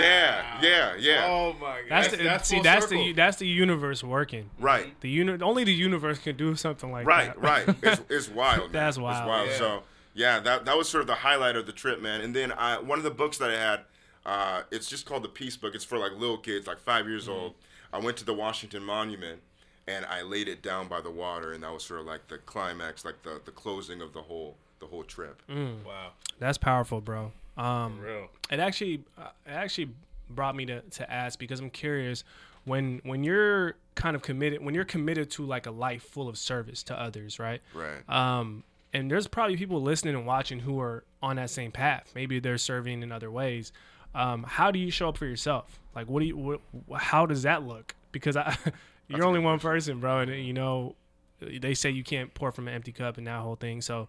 Yeah, 0.02 0.61
yeah, 0.61 0.96
yeah. 0.98 1.26
Oh 1.28 1.52
my 1.61 1.82
god. 1.82 1.84
That's, 1.88 2.09
the, 2.11 2.38
see 2.44 2.61
that's 2.62 2.84
circle. 2.88 3.04
the 3.04 3.12
that's 3.12 3.36
the 3.36 3.46
universe 3.46 4.02
working. 4.02 4.50
Right. 4.59 4.98
The 5.00 5.09
uni- 5.09 5.40
only 5.42 5.62
the 5.64 5.72
universe 5.72 6.18
can 6.18 6.36
do 6.36 6.56
something 6.56 6.90
like 6.90 7.06
Right, 7.06 7.26
that. 7.26 7.40
right. 7.40 7.66
Right. 7.66 7.76
It's, 7.82 8.02
it's 8.11 8.28
wild. 8.28 8.61
man. 8.64 8.72
That's 8.72 8.96
It's 8.96 9.02
wild. 9.02 9.28
wild. 9.28 9.48
Yeah. 9.50 9.56
So 9.56 9.82
yeah, 10.14 10.40
that 10.40 10.64
that 10.64 10.76
was 10.76 10.88
sort 10.88 11.02
of 11.02 11.06
the 11.06 11.14
highlight 11.14 11.54
of 11.54 11.66
the 11.66 11.72
trip, 11.72 12.00
man. 12.02 12.20
And 12.22 12.34
then 12.34 12.50
I, 12.52 12.78
one 12.80 12.98
of 12.98 13.04
the 13.04 13.11
books 13.12 13.38
that 13.38 13.50
I 13.50 13.56
had, 13.56 13.80
uh, 14.26 14.62
it's 14.72 14.88
just 14.90 15.06
called 15.06 15.22
the 15.22 15.28
Peace 15.28 15.56
Book. 15.56 15.76
It's 15.76 15.84
for 15.84 15.96
like 15.96 16.12
little 16.12 16.38
kids, 16.38 16.66
like 16.66 16.80
five 16.80 17.06
years 17.06 17.24
Mm-hmm. 17.28 17.32
old. 17.38 17.54
I 17.92 17.98
went 18.00 18.16
to 18.18 18.24
the 18.24 18.34
Washington 18.34 18.82
Monument 18.84 19.40
and 19.86 20.04
I 20.06 20.22
laid 20.22 20.48
it 20.48 20.61
down 20.61 20.88
by 20.88 21.00
the 21.00 21.11
water, 21.11 21.52
and 21.52 21.62
that 21.62 21.72
was 21.72 21.84
sort 21.84 22.00
of 22.00 22.06
like 22.06 22.26
the 22.28 22.38
climax, 22.38 23.04
like 23.04 23.22
the 23.22 23.40
the 23.44 23.52
closing 23.52 24.02
of 24.02 24.12
the 24.12 24.22
whole 24.22 24.56
the 24.81 24.87
whole 24.87 25.05
trip. 25.05 25.43
Mm. 25.49 25.85
Wow. 25.85 26.12
That's 26.39 26.59
powerful, 26.59 27.01
bro. 27.01 27.33
Um, 27.57 28.01
Real. 28.01 28.29
it 28.51 28.61
actually 28.61 29.03
uh, 29.16 29.31
it 29.47 29.51
actually 29.51 29.91
brought 30.31 30.55
me 30.55 30.66
to, 30.66 30.81
to 30.81 31.11
ask 31.11 31.39
because 31.39 31.61
I'm 31.61 31.70
curious 31.70 32.22
when 32.64 33.01
when 33.03 33.24
you're 33.24 33.74
kind 33.95 34.14
of 34.14 34.22
committed 34.22 34.64
when 34.64 34.74
you're 34.74 34.85
committed 34.85 35.31
to 35.33 35.45
like 35.45 35.66
a 35.66 35.70
life 35.70 36.03
full 36.03 36.29
of 36.29 36.39
service 36.39 36.83
to 36.85 37.01
others, 37.01 37.39
right? 37.39 37.61
Right. 37.74 38.09
Um, 38.09 38.62
and 38.93 39.11
there's 39.11 39.26
probably 39.26 39.57
people 39.57 39.83
listening 39.83 40.14
and 40.14 40.26
watching 40.26 40.61
who 40.61 40.81
are 40.81 41.05
on 41.22 41.37
that 41.37 41.51
same 41.51 41.72
path. 41.72 42.12
Maybe 42.14 42.41
they're 42.41 42.59
serving 42.59 43.03
in 43.03 43.12
other 43.12 43.31
ways. 43.31 43.72
Um, 44.14 44.45
how 44.45 44.70
do 44.70 44.79
you 44.79 44.91
show 44.91 45.11
up 45.11 45.18
for 45.18 45.26
yourself? 45.26 45.79
Like, 45.95 46.09
what 46.09 46.20
do 46.20 46.26
you? 46.26 46.37
What, 46.37 46.61
how 47.01 47.26
does 47.26 47.43
that 47.43 47.64
look? 47.64 47.95
Because 48.12 48.37
I, 48.37 48.57
you're 49.09 49.24
only 49.24 49.41
one 49.41 49.59
person, 49.59 50.01
bro, 50.01 50.20
and 50.20 50.33
you 50.45 50.53
know, 50.53 50.95
they 51.41 51.74
say 51.74 51.91
you 51.91 52.05
can't 52.05 52.33
pour 52.35 52.53
from 52.53 52.68
an 52.68 52.74
empty 52.74 52.93
cup 52.93 53.18
and 53.18 53.26
that 53.26 53.41
whole 53.41 53.57
thing. 53.57 53.81
So, 53.83 54.09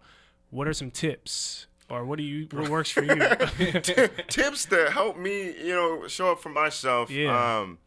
what 0.50 0.68
are 0.68 0.72
some 0.72 0.90
tips, 0.90 1.66
or 1.88 2.04
what 2.04 2.18
do 2.18 2.24
you? 2.24 2.46
What 2.50 2.68
works 2.76 2.90
for 2.90 3.02
you? 3.02 3.16
tips 4.28 4.66
that 4.66 4.90
help 4.92 5.16
me, 5.16 5.54
you 5.58 5.74
know, 5.74 6.06
show 6.08 6.32
up 6.32 6.40
for 6.40 6.50
myself. 6.50 7.10
Yeah. 7.10 7.60
Um, 7.60 7.78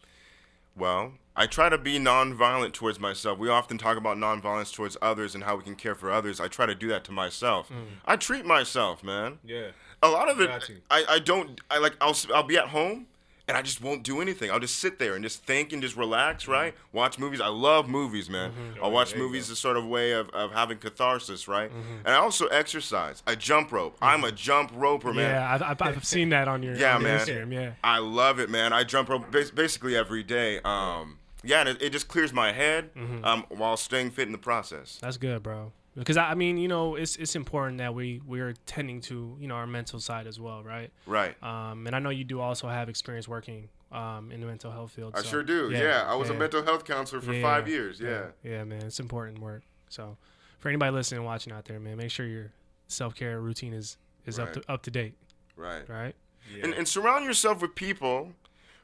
well, 0.75 1.13
I 1.35 1.45
try 1.47 1.69
to 1.69 1.77
be 1.77 1.99
nonviolent 1.99 2.73
towards 2.73 2.99
myself. 2.99 3.37
We 3.39 3.49
often 3.49 3.77
talk 3.77 3.97
about 3.97 4.17
nonviolence 4.17 4.73
towards 4.73 4.97
others 5.01 5.35
and 5.35 5.43
how 5.43 5.55
we 5.55 5.63
can 5.63 5.75
care 5.75 5.95
for 5.95 6.11
others. 6.11 6.39
I 6.39 6.47
try 6.47 6.65
to 6.65 6.75
do 6.75 6.87
that 6.89 7.03
to 7.05 7.11
myself. 7.11 7.69
Mm. 7.69 7.85
I 8.05 8.15
treat 8.15 8.45
myself, 8.45 9.03
man. 9.03 9.39
Yeah. 9.43 9.67
A 10.01 10.09
lot 10.09 10.29
of 10.29 10.41
it, 10.41 10.49
I, 10.91 11.05
I 11.07 11.19
don't. 11.19 11.61
I 11.71 11.77
like. 11.77 11.95
I'll 12.01 12.15
I'll 12.35 12.43
be 12.43 12.57
at 12.57 12.67
home. 12.67 13.07
And 13.45 13.57
I 13.57 13.61
just 13.61 13.81
won't 13.81 14.03
do 14.03 14.21
anything. 14.21 14.49
I'll 14.51 14.59
just 14.61 14.77
sit 14.79 14.99
there 14.99 15.15
and 15.15 15.23
just 15.23 15.43
think 15.43 15.73
and 15.73 15.81
just 15.81 15.97
relax, 15.97 16.47
right? 16.47 16.73
Watch 16.93 17.19
movies. 17.19 17.41
I 17.41 17.47
love 17.49 17.89
movies, 17.89 18.29
man. 18.29 18.53
I'll 18.81 18.89
watch 18.91 19.17
movies 19.17 19.51
as 19.51 19.59
sort 19.59 19.75
of 19.75 19.85
way 19.85 20.11
of, 20.13 20.29
of 20.29 20.53
having 20.53 20.77
catharsis, 20.77 21.45
right? 21.49 21.69
And 22.05 22.07
I 22.07 22.15
also 22.15 22.47
exercise. 22.47 23.21
I 23.27 23.35
jump 23.35 23.73
rope. 23.73 23.97
I'm 24.01 24.23
a 24.23 24.31
jump 24.31 24.71
roper, 24.73 25.13
man. 25.13 25.29
yeah, 25.29 25.53
I've, 25.53 25.61
I've, 25.61 25.81
I've 25.81 26.05
seen 26.05 26.29
that 26.29 26.47
on 26.47 26.63
your, 26.63 26.75
Yeah, 26.77 26.95
on 26.95 27.03
man. 27.03 27.19
Instagram. 27.19 27.51
Yeah, 27.53 27.71
I 27.83 27.97
love 27.99 28.39
it, 28.39 28.49
man. 28.49 28.71
I 28.71 28.85
jump 28.85 29.09
rope 29.09 29.29
basically 29.29 29.97
every 29.97 30.23
day. 30.23 30.61
Um, 30.63 31.19
yeah, 31.43 31.59
and 31.59 31.67
it, 31.67 31.81
it 31.81 31.89
just 31.89 32.07
clears 32.07 32.31
my 32.31 32.53
head 32.53 32.91
Mm-hmm. 32.95 33.25
um, 33.25 33.45
while 33.49 33.75
staying 33.75 34.11
fit 34.11 34.25
in 34.27 34.31
the 34.31 34.37
process. 34.37 34.99
that's 35.01 35.17
good, 35.17 35.43
bro. 35.43 35.73
Because 35.95 36.17
I, 36.17 36.31
I 36.31 36.35
mean, 36.35 36.57
you 36.57 36.67
know, 36.67 36.95
it's 36.95 37.15
it's 37.17 37.35
important 37.35 37.77
that 37.77 37.93
we 37.93 38.21
we're 38.25 38.53
tending 38.65 39.01
to 39.01 39.37
you 39.39 39.47
know 39.47 39.55
our 39.55 39.67
mental 39.67 39.99
side 39.99 40.25
as 40.27 40.39
well, 40.39 40.63
right? 40.63 40.91
Right. 41.05 41.41
Um, 41.43 41.85
and 41.85 41.95
I 41.95 41.99
know 41.99 42.09
you 42.09 42.23
do 42.23 42.39
also 42.39 42.67
have 42.67 42.89
experience 42.89 43.27
working 43.27 43.69
um, 43.91 44.31
in 44.31 44.41
the 44.41 44.47
mental 44.47 44.71
health 44.71 44.91
field. 44.91 45.13
I 45.15 45.21
so, 45.21 45.27
sure 45.29 45.43
do. 45.43 45.69
Yeah, 45.71 46.05
I 46.07 46.15
was 46.15 46.29
a 46.29 46.33
mental 46.33 46.63
health 46.63 46.83
counselor 46.85 47.21
for 47.21 47.33
Yeah, 47.33 47.41
five 47.41 47.67
years. 47.67 47.99
Yeah. 47.99 48.27
yeah, 48.43 48.63
man, 48.63 48.81
it's 48.83 48.99
important 48.99 49.39
work. 49.39 49.61
So, 49.89 50.17
for 50.59 50.69
anybody 50.69 50.91
listening 50.91 51.19
and 51.19 51.25
watching 51.25 51.53
out 51.53 51.65
there, 51.65 51.79
man, 51.79 51.97
make 51.97 52.09
sure 52.09 52.25
your 52.25 52.51
self 52.87 53.13
care 53.15 53.39
routine 53.39 53.73
is 53.73 53.97
is 54.25 54.39
up 54.39 54.53
to 54.53 54.63
up 54.67 54.81
to 54.83 54.91
date, 54.91 55.13
Right. 55.55 55.87
right? 55.87 56.15
And, 56.61 56.73
and 56.73 56.87
surround 56.87 57.23
yourself 57.23 57.61
with 57.61 57.75
people 57.75 58.33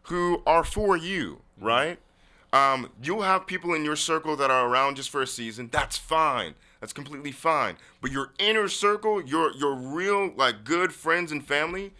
who 0.03 0.41
are 0.45 0.64
for 0.64 0.95
you, 0.95 1.41
right? 1.60 1.99
Um, 2.53 2.91
you'll 3.01 3.22
have 3.24 3.45
people 3.45 3.74
in 3.74 3.84
your 3.84 3.95
circle 3.95 4.36
that 4.38 4.49
are 4.49 4.68
around 4.68 4.95
just 4.95 5.10
for 5.10 5.22
a 5.22 5.28
season. 5.28 5.70
That's 5.72 5.97
fine. 5.97 6.55
That's 6.80 6.93
completely 6.93 7.32
fine. 7.32 7.75
But 8.01 8.11
your 8.11 8.32
inner 8.39 8.67
circle, 8.67 9.21
your 9.21 9.53
your 9.55 9.75
real 9.75 10.32
like 10.36 10.63
good 10.63 10.93
friends 10.93 11.32
and 11.32 11.45
family, 11.45 11.93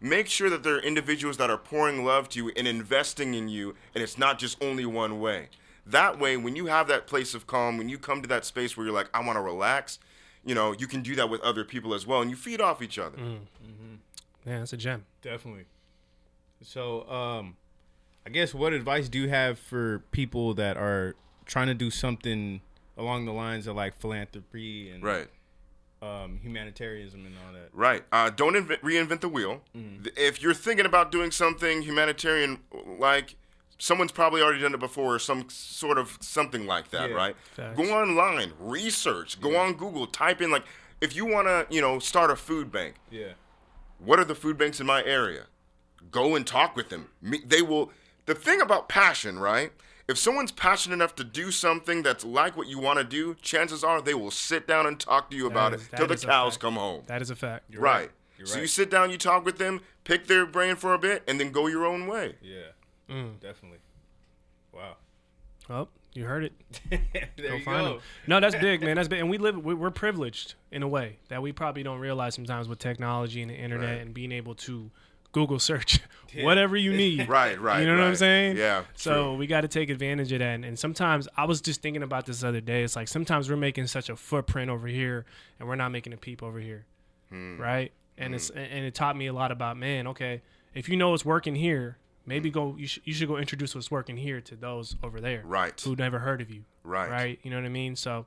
make 0.00 0.28
sure 0.28 0.48
that 0.50 0.62
they're 0.62 0.78
individuals 0.78 1.36
that 1.38 1.50
are 1.50 1.58
pouring 1.58 2.04
love 2.04 2.28
to 2.30 2.38
you 2.44 2.52
and 2.56 2.68
investing 2.68 3.34
in 3.34 3.48
you, 3.48 3.74
and 3.94 4.02
it's 4.02 4.16
not 4.18 4.38
just 4.38 4.62
only 4.62 4.86
one 4.86 5.20
way. 5.20 5.48
That 5.86 6.18
way, 6.18 6.36
when 6.36 6.54
you 6.54 6.66
have 6.66 6.86
that 6.88 7.06
place 7.06 7.34
of 7.34 7.46
calm, 7.46 7.76
when 7.76 7.88
you 7.88 7.98
come 7.98 8.22
to 8.22 8.28
that 8.28 8.44
space 8.44 8.76
where 8.76 8.86
you're 8.86 8.94
like, 8.94 9.08
I 9.12 9.24
want 9.24 9.36
to 9.36 9.40
relax, 9.42 9.98
you 10.44 10.54
know, 10.54 10.72
you 10.72 10.86
can 10.86 11.02
do 11.02 11.16
that 11.16 11.28
with 11.28 11.40
other 11.40 11.64
people 11.64 11.94
as 11.94 12.06
well, 12.06 12.20
and 12.20 12.30
you 12.30 12.36
feed 12.36 12.60
off 12.60 12.80
each 12.80 12.98
other. 12.98 13.18
Yeah, 14.46 14.60
that's 14.60 14.72
a 14.72 14.76
gem. 14.76 15.04
Definitely. 15.22 15.64
So, 16.62 17.08
um, 17.10 17.56
I 18.24 18.30
guess 18.30 18.54
what 18.54 18.72
advice 18.72 19.08
do 19.08 19.18
you 19.18 19.28
have 19.28 19.58
for 19.58 20.00
people 20.12 20.54
that 20.54 20.76
are 20.76 21.16
trying 21.46 21.66
to 21.66 21.74
do 21.74 21.90
something 21.90 22.60
along 23.00 23.24
the 23.24 23.32
lines 23.32 23.66
of 23.66 23.74
like 23.76 23.98
philanthropy 23.98 24.90
and 24.90 25.02
Right. 25.02 25.28
um, 26.02 26.38
humanitarianism 26.42 27.24
and 27.26 27.34
all 27.46 27.52
that? 27.54 27.68
Right. 27.72 28.04
Uh, 28.12 28.30
don't 28.30 28.56
invent, 28.56 28.82
reinvent 28.82 29.20
the 29.20 29.28
wheel. 29.28 29.62
Th- 29.74 30.14
If 30.16 30.42
you're 30.42 30.54
thinking 30.54 30.86
about 30.86 31.10
doing 31.10 31.30
something 31.30 31.82
humanitarian, 31.82 32.60
like 32.98 33.36
someone's 33.78 34.12
probably 34.12 34.42
already 34.42 34.60
done 34.60 34.74
it 34.74 34.80
before, 34.80 35.14
or 35.14 35.18
some 35.18 35.48
sort 35.48 35.98
of 35.98 36.18
something 36.20 36.66
like 36.66 36.90
that, 36.90 37.10
Yeah. 37.10 37.16
right? 37.16 37.36
Facts. 37.54 37.76
Go 37.76 37.84
online, 37.98 38.52
research, 38.58 39.40
go 39.40 39.56
on 39.56 39.74
Google, 39.74 40.06
type 40.06 40.40
in 40.42 40.50
like 40.50 40.64
if 41.00 41.16
you 41.16 41.24
want 41.24 41.48
to, 41.48 41.66
you 41.74 41.80
know, 41.80 41.98
start 41.98 42.30
a 42.30 42.36
food 42.36 42.70
bank. 42.70 42.96
Yeah. 43.10 43.32
What 43.98 44.18
are 44.18 44.24
the 44.24 44.34
food 44.34 44.58
banks 44.58 44.80
in 44.80 44.86
my 44.86 45.02
area? 45.04 45.46
Go 46.10 46.34
and 46.34 46.46
talk 46.46 46.76
with 46.76 46.88
them. 46.90 47.08
Me- 47.22 47.42
They 47.44 47.62
will. 47.62 47.90
The 48.26 48.34
thing 48.34 48.60
about 48.60 48.88
passion, 48.88 49.38
right? 49.38 49.72
If 50.10 50.18
someone's 50.18 50.50
passionate 50.52 50.94
enough 50.96 51.14
to 51.16 51.24
do 51.24 51.50
something 51.52 52.02
that's 52.02 52.24
like 52.24 52.56
what 52.56 52.66
you 52.66 52.78
want 52.80 52.98
to 52.98 53.04
do, 53.04 53.34
chances 53.40 53.84
are 53.84 54.02
they 54.02 54.12
will 54.14 54.30
sit 54.32 54.66
down 54.66 54.86
and 54.86 54.98
talk 54.98 55.30
to 55.30 55.36
you 55.36 55.46
about 55.46 55.72
is- 55.74 55.82
it 55.86 55.90
that 55.92 55.96
till 55.98 56.06
the 56.08 56.16
cows 56.16 56.56
come 56.56 56.74
home. 56.74 57.04
That 57.06 57.22
is 57.22 57.30
a 57.30 57.36
fact. 57.36 57.64
You're 57.70 57.80
Right. 57.80 58.10
You're 58.36 58.46
so 58.46 58.54
right. 58.54 58.62
you 58.62 58.66
sit 58.66 58.90
down, 58.90 59.10
you 59.10 59.18
talk 59.18 59.44
with 59.44 59.58
them, 59.58 59.82
pick 60.04 60.26
their 60.26 60.46
brain 60.46 60.74
for 60.76 60.94
a 60.94 60.98
bit, 60.98 61.22
and 61.28 61.38
then 61.38 61.52
go 61.52 61.66
your 61.68 61.84
own 61.86 62.06
way. 62.06 62.36
Yeah. 62.42 62.58
Mm. 63.08 63.38
Definitely. 63.38 63.78
Wow. 64.72 64.96
Well, 65.68 65.88
you 66.14 66.24
heard 66.24 66.44
it. 66.44 66.52
there 66.90 67.00
Go 67.36 67.54
you 67.56 67.62
find 67.64 67.86
go. 67.86 67.94
'em. 67.96 68.00
No, 68.26 68.40
that's 68.40 68.56
big, 68.56 68.80
man. 68.82 68.96
That's 68.96 69.08
big, 69.08 69.20
and 69.20 69.30
we 69.30 69.38
live. 69.38 69.56
we- 69.62 69.74
We're 69.74 69.90
privileged 69.90 70.54
in 70.72 70.82
a 70.82 70.88
way 70.88 71.18
that 71.28 71.42
we 71.42 71.52
probably 71.52 71.82
don't 71.82 71.98
realize 72.00 72.34
sometimes 72.34 72.66
with 72.66 72.78
technology 72.78 73.42
and 73.42 73.50
the 73.50 73.54
internet 73.54 73.90
Right. 73.90 74.00
and 74.00 74.12
being 74.14 74.32
able 74.32 74.54
to 74.56 74.90
Google 75.32 75.58
search 75.58 76.00
whatever 76.42 76.76
you 76.76 76.92
need. 76.92 77.20
Right, 77.30 77.60
right. 77.60 77.80
You 77.80 77.86
know 77.86 77.96
what 77.96 78.04
I'm 78.04 78.16
saying? 78.16 78.56
Yeah. 78.56 78.84
So 78.94 79.12
true. 79.12 79.36
we 79.36 79.46
got 79.46 79.60
to 79.60 79.68
take 79.68 79.88
advantage 79.88 80.32
of 80.32 80.40
that. 80.40 80.54
And, 80.54 80.64
and 80.64 80.78
sometimes 80.78 81.28
I 81.36 81.44
was 81.44 81.60
just 81.60 81.80
thinking 81.80 82.02
about 82.02 82.26
this 82.26 82.40
the 82.40 82.48
other 82.48 82.60
day. 82.60 82.82
It's 82.82 82.96
like 82.96 83.08
sometimes 83.08 83.48
we're 83.48 83.56
making 83.56 83.86
such 83.86 84.08
a 84.08 84.16
footprint 84.16 84.70
over 84.70 84.88
here, 84.88 85.26
and 85.58 85.68
we're 85.68 85.76
not 85.76 85.90
making 85.90 86.12
a 86.12 86.16
peep 86.16 86.42
over 86.42 86.58
here, 86.58 86.86
Hmm. 87.30 87.58
right? 87.58 87.92
And 88.18 88.34
it's 88.34 88.48
hmm. 88.48 88.58
and 88.58 88.84
it 88.84 88.94
taught 88.94 89.16
me 89.16 89.26
a 89.26 89.32
lot 89.32 89.52
about 89.52 89.76
man. 89.76 90.06
Okay, 90.08 90.42
if 90.74 90.88
you 90.88 90.96
know 90.96 91.14
it's 91.14 91.24
working 91.24 91.54
here, 91.54 91.98
maybe 92.26 92.48
hmm. 92.50 92.54
go. 92.54 92.76
You 92.78 92.86
should 92.86 93.02
you 93.04 93.14
should 93.14 93.28
go 93.28 93.36
introduce 93.36 93.74
what's 93.74 93.90
working 93.90 94.16
here 94.16 94.40
to 94.40 94.56
those 94.56 94.96
over 95.02 95.20
there, 95.20 95.42
Right. 95.44 95.78
Who 95.80 95.94
never 95.94 96.18
heard 96.18 96.40
of 96.40 96.50
you, 96.50 96.64
Right. 96.82 97.10
Right? 97.10 97.38
You 97.42 97.50
know 97.50 97.56
what 97.56 97.66
I 97.66 97.70
mean? 97.70 97.96
So 97.96 98.26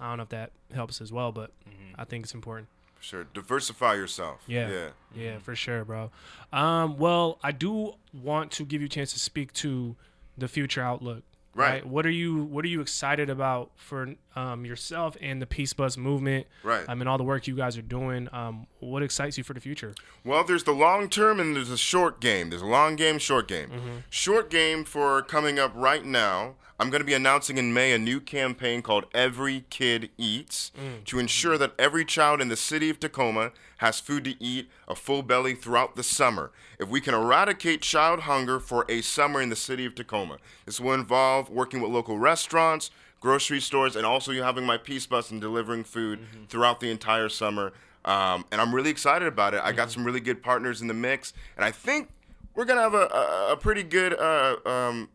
I 0.00 0.08
don't 0.08 0.18
know 0.18 0.22
if 0.22 0.28
that 0.30 0.52
helps 0.72 1.00
as 1.00 1.12
well, 1.12 1.32
but 1.32 1.50
mm-hmm. 1.68 2.00
I 2.00 2.04
think 2.04 2.24
it's 2.24 2.34
important. 2.34 2.68
Sure. 3.00 3.24
Diversify 3.32 3.94
yourself. 3.94 4.42
Yeah. 4.46 4.70
Yeah. 4.70 4.88
Yeah, 5.14 5.38
for 5.38 5.54
sure, 5.54 5.84
bro. 5.84 6.10
Um, 6.52 6.98
well, 6.98 7.38
I 7.42 7.52
do 7.52 7.94
want 8.12 8.50
to 8.52 8.64
give 8.64 8.80
you 8.80 8.86
a 8.86 8.90
chance 8.90 9.12
to 9.12 9.18
speak 9.18 9.52
to 9.54 9.96
the 10.36 10.48
future 10.48 10.82
outlook. 10.82 11.22
Right. 11.54 11.84
What 11.84 12.06
are 12.06 12.10
you 12.10 12.44
What 12.44 12.64
are 12.64 12.68
you 12.68 12.80
excited 12.80 13.28
about 13.28 13.72
for 13.74 14.14
um, 14.36 14.64
yourself 14.64 15.16
and 15.20 15.42
the 15.42 15.46
Peace 15.46 15.72
Bus 15.72 15.96
movement? 15.96 16.46
Right. 16.62 16.84
I 16.88 16.94
mean, 16.94 17.08
all 17.08 17.18
the 17.18 17.24
work 17.24 17.48
you 17.48 17.56
guys 17.56 17.76
are 17.76 17.82
doing. 17.82 18.28
Um, 18.32 18.68
what 18.78 19.02
excites 19.02 19.36
you 19.36 19.42
for 19.42 19.54
the 19.54 19.60
future? 19.60 19.94
Well, 20.24 20.44
there's 20.44 20.62
the 20.62 20.72
long 20.72 21.08
term 21.08 21.40
and 21.40 21.56
there's 21.56 21.70
a 21.70 21.78
short 21.78 22.20
game. 22.20 22.50
There's 22.50 22.62
a 22.62 22.66
long 22.66 22.94
game, 22.94 23.18
short 23.18 23.48
game. 23.48 23.70
Short 24.08 24.50
game 24.50 24.84
for 24.84 25.20
coming 25.22 25.58
up 25.58 25.72
right 25.74 26.04
now. 26.04 26.54
I'm 26.80 26.90
going 26.90 27.00
to 27.00 27.06
be 27.06 27.14
announcing 27.14 27.58
in 27.58 27.74
May 27.74 27.92
a 27.92 27.98
new 27.98 28.20
campaign 28.20 28.82
called 28.82 29.06
Every 29.12 29.64
Kid 29.68 30.10
Eats 30.16 30.70
to 31.06 31.18
ensure 31.18 31.58
that 31.58 31.72
every 31.78 32.04
child 32.04 32.40
in 32.40 32.48
the 32.48 32.56
city 32.56 32.88
of 32.88 33.00
Tacoma 33.00 33.50
has 33.78 33.98
food 33.98 34.24
to 34.24 34.42
eat, 34.42 34.68
a 34.86 34.94
full 34.94 35.22
belly 35.22 35.54
throughout 35.54 35.96
the 35.96 36.02
summer. 36.04 36.52
If 36.78 36.88
we 36.88 37.00
can 37.00 37.14
eradicate 37.14 37.82
child 37.82 38.20
hunger 38.20 38.60
for 38.60 38.84
a 38.88 39.00
summer 39.00 39.40
in 39.42 39.48
the 39.48 39.56
city 39.56 39.84
of 39.86 39.94
Tacoma, 39.96 40.38
this 40.66 40.78
will 40.80 40.94
involve 40.94 41.50
working 41.50 41.80
with 41.80 41.90
local 41.90 42.16
restaurants, 42.18 42.90
grocery 43.20 43.60
stores, 43.60 43.96
and 43.96 44.06
also 44.06 44.30
you 44.30 44.42
having 44.44 44.64
my 44.64 44.76
Peace 44.78 45.06
Bus 45.06 45.32
and 45.32 45.40
delivering 45.40 45.82
food 45.82 46.20
throughout 46.48 46.78
the 46.78 46.90
entire 46.90 47.28
summer. 47.28 47.72
um, 48.04 48.44
and 48.52 48.60
I'm 48.60 48.72
really 48.74 48.90
excited 48.90 49.26
about 49.26 49.52
it. 49.54 49.60
I 49.62 49.68
Mm-hmm. 49.70 49.76
got 49.76 49.90
some 49.90 50.04
really 50.04 50.20
good 50.20 50.42
partners 50.44 50.80
in 50.80 50.86
the 50.86 50.94
mix, 50.94 51.32
and 51.56 51.64
I 51.64 51.72
think 51.72 52.08
we're 52.54 52.64
gonna 52.64 52.80
have 52.82 52.94
a, 52.94 53.06
a, 53.06 53.52
a 53.52 53.56
pretty 53.56 53.82
good 53.82 54.14
uh, 54.18 54.56
um, 54.64 55.08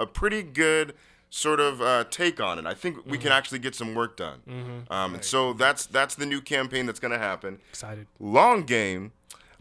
a 0.00 0.06
pretty 0.06 0.42
good 0.42 0.94
sort 1.32 1.60
of 1.60 1.80
uh, 1.80 2.04
take 2.10 2.40
on 2.40 2.58
it. 2.58 2.66
I 2.66 2.74
think 2.74 2.96
we 3.06 3.12
Mm-hmm. 3.12 3.22
can 3.22 3.32
actually 3.32 3.60
get 3.60 3.74
some 3.76 3.94
work 3.94 4.16
done. 4.16 4.86
Um, 4.90 5.14
and 5.14 5.24
so 5.24 5.52
that's 5.52 5.86
that's 5.86 6.14
the 6.16 6.26
new 6.26 6.40
campaign 6.40 6.86
that's 6.86 6.98
gonna 7.00 7.18
happen 7.18 7.60
Excited. 7.68 8.06
long 8.18 8.64
game. 8.64 9.12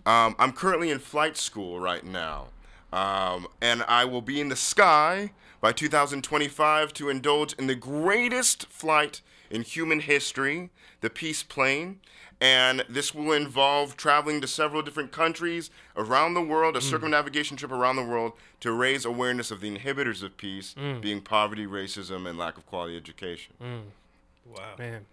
Um, 0.05 0.35
I'm 0.39 0.51
currently 0.53 0.89
in 0.89 0.97
flight 0.99 1.37
school 1.37 1.79
right 1.79 2.03
now, 2.03 2.47
um, 2.91 3.47
and 3.61 3.83
I 3.87 4.05
will 4.05 4.21
be 4.23 4.39
in 4.41 4.49
the 4.49 4.55
sky 4.55 5.31
by 5.61 5.71
2025 5.73 6.93
to 6.93 7.09
indulge 7.09 7.53
in 7.53 7.67
the 7.67 7.75
greatest 7.75 8.65
flight 8.67 9.21
in 9.51 9.61
human 9.61 9.99
history, 9.99 10.69
the 11.01 11.09
Peace 11.09 11.43
Plane. 11.43 11.99
And 12.41 12.85
this 12.87 13.13
will 13.13 13.33
involve 13.33 13.97
traveling 13.97 14.39
to 14.41 14.47
several 14.47 14.81
different 14.81 15.11
countries 15.11 15.69
around 15.97 16.35
the 16.35 16.41
world, 16.41 16.77
a 16.77 16.79
hmm. 16.79 16.85
circumnavigation 16.85 17.57
trip 17.57 17.71
around 17.71 17.97
the 17.97 18.03
world 18.03 18.33
to 18.61 18.71
raise 18.71 19.03
awareness 19.03 19.51
of 19.51 19.59
the 19.59 19.75
inhibitors 19.75 20.23
of 20.23 20.37
peace, 20.37 20.73
hmm. 20.77 20.99
being 21.01 21.21
poverty, 21.21 21.65
racism, 21.65 22.29
and 22.29 22.37
lack 22.37 22.57
of 22.57 22.65
quality 22.65 22.95
education. 22.95 23.53
Hmm. 23.59 23.79
Wow. 24.45 24.75
Man, 24.77 25.05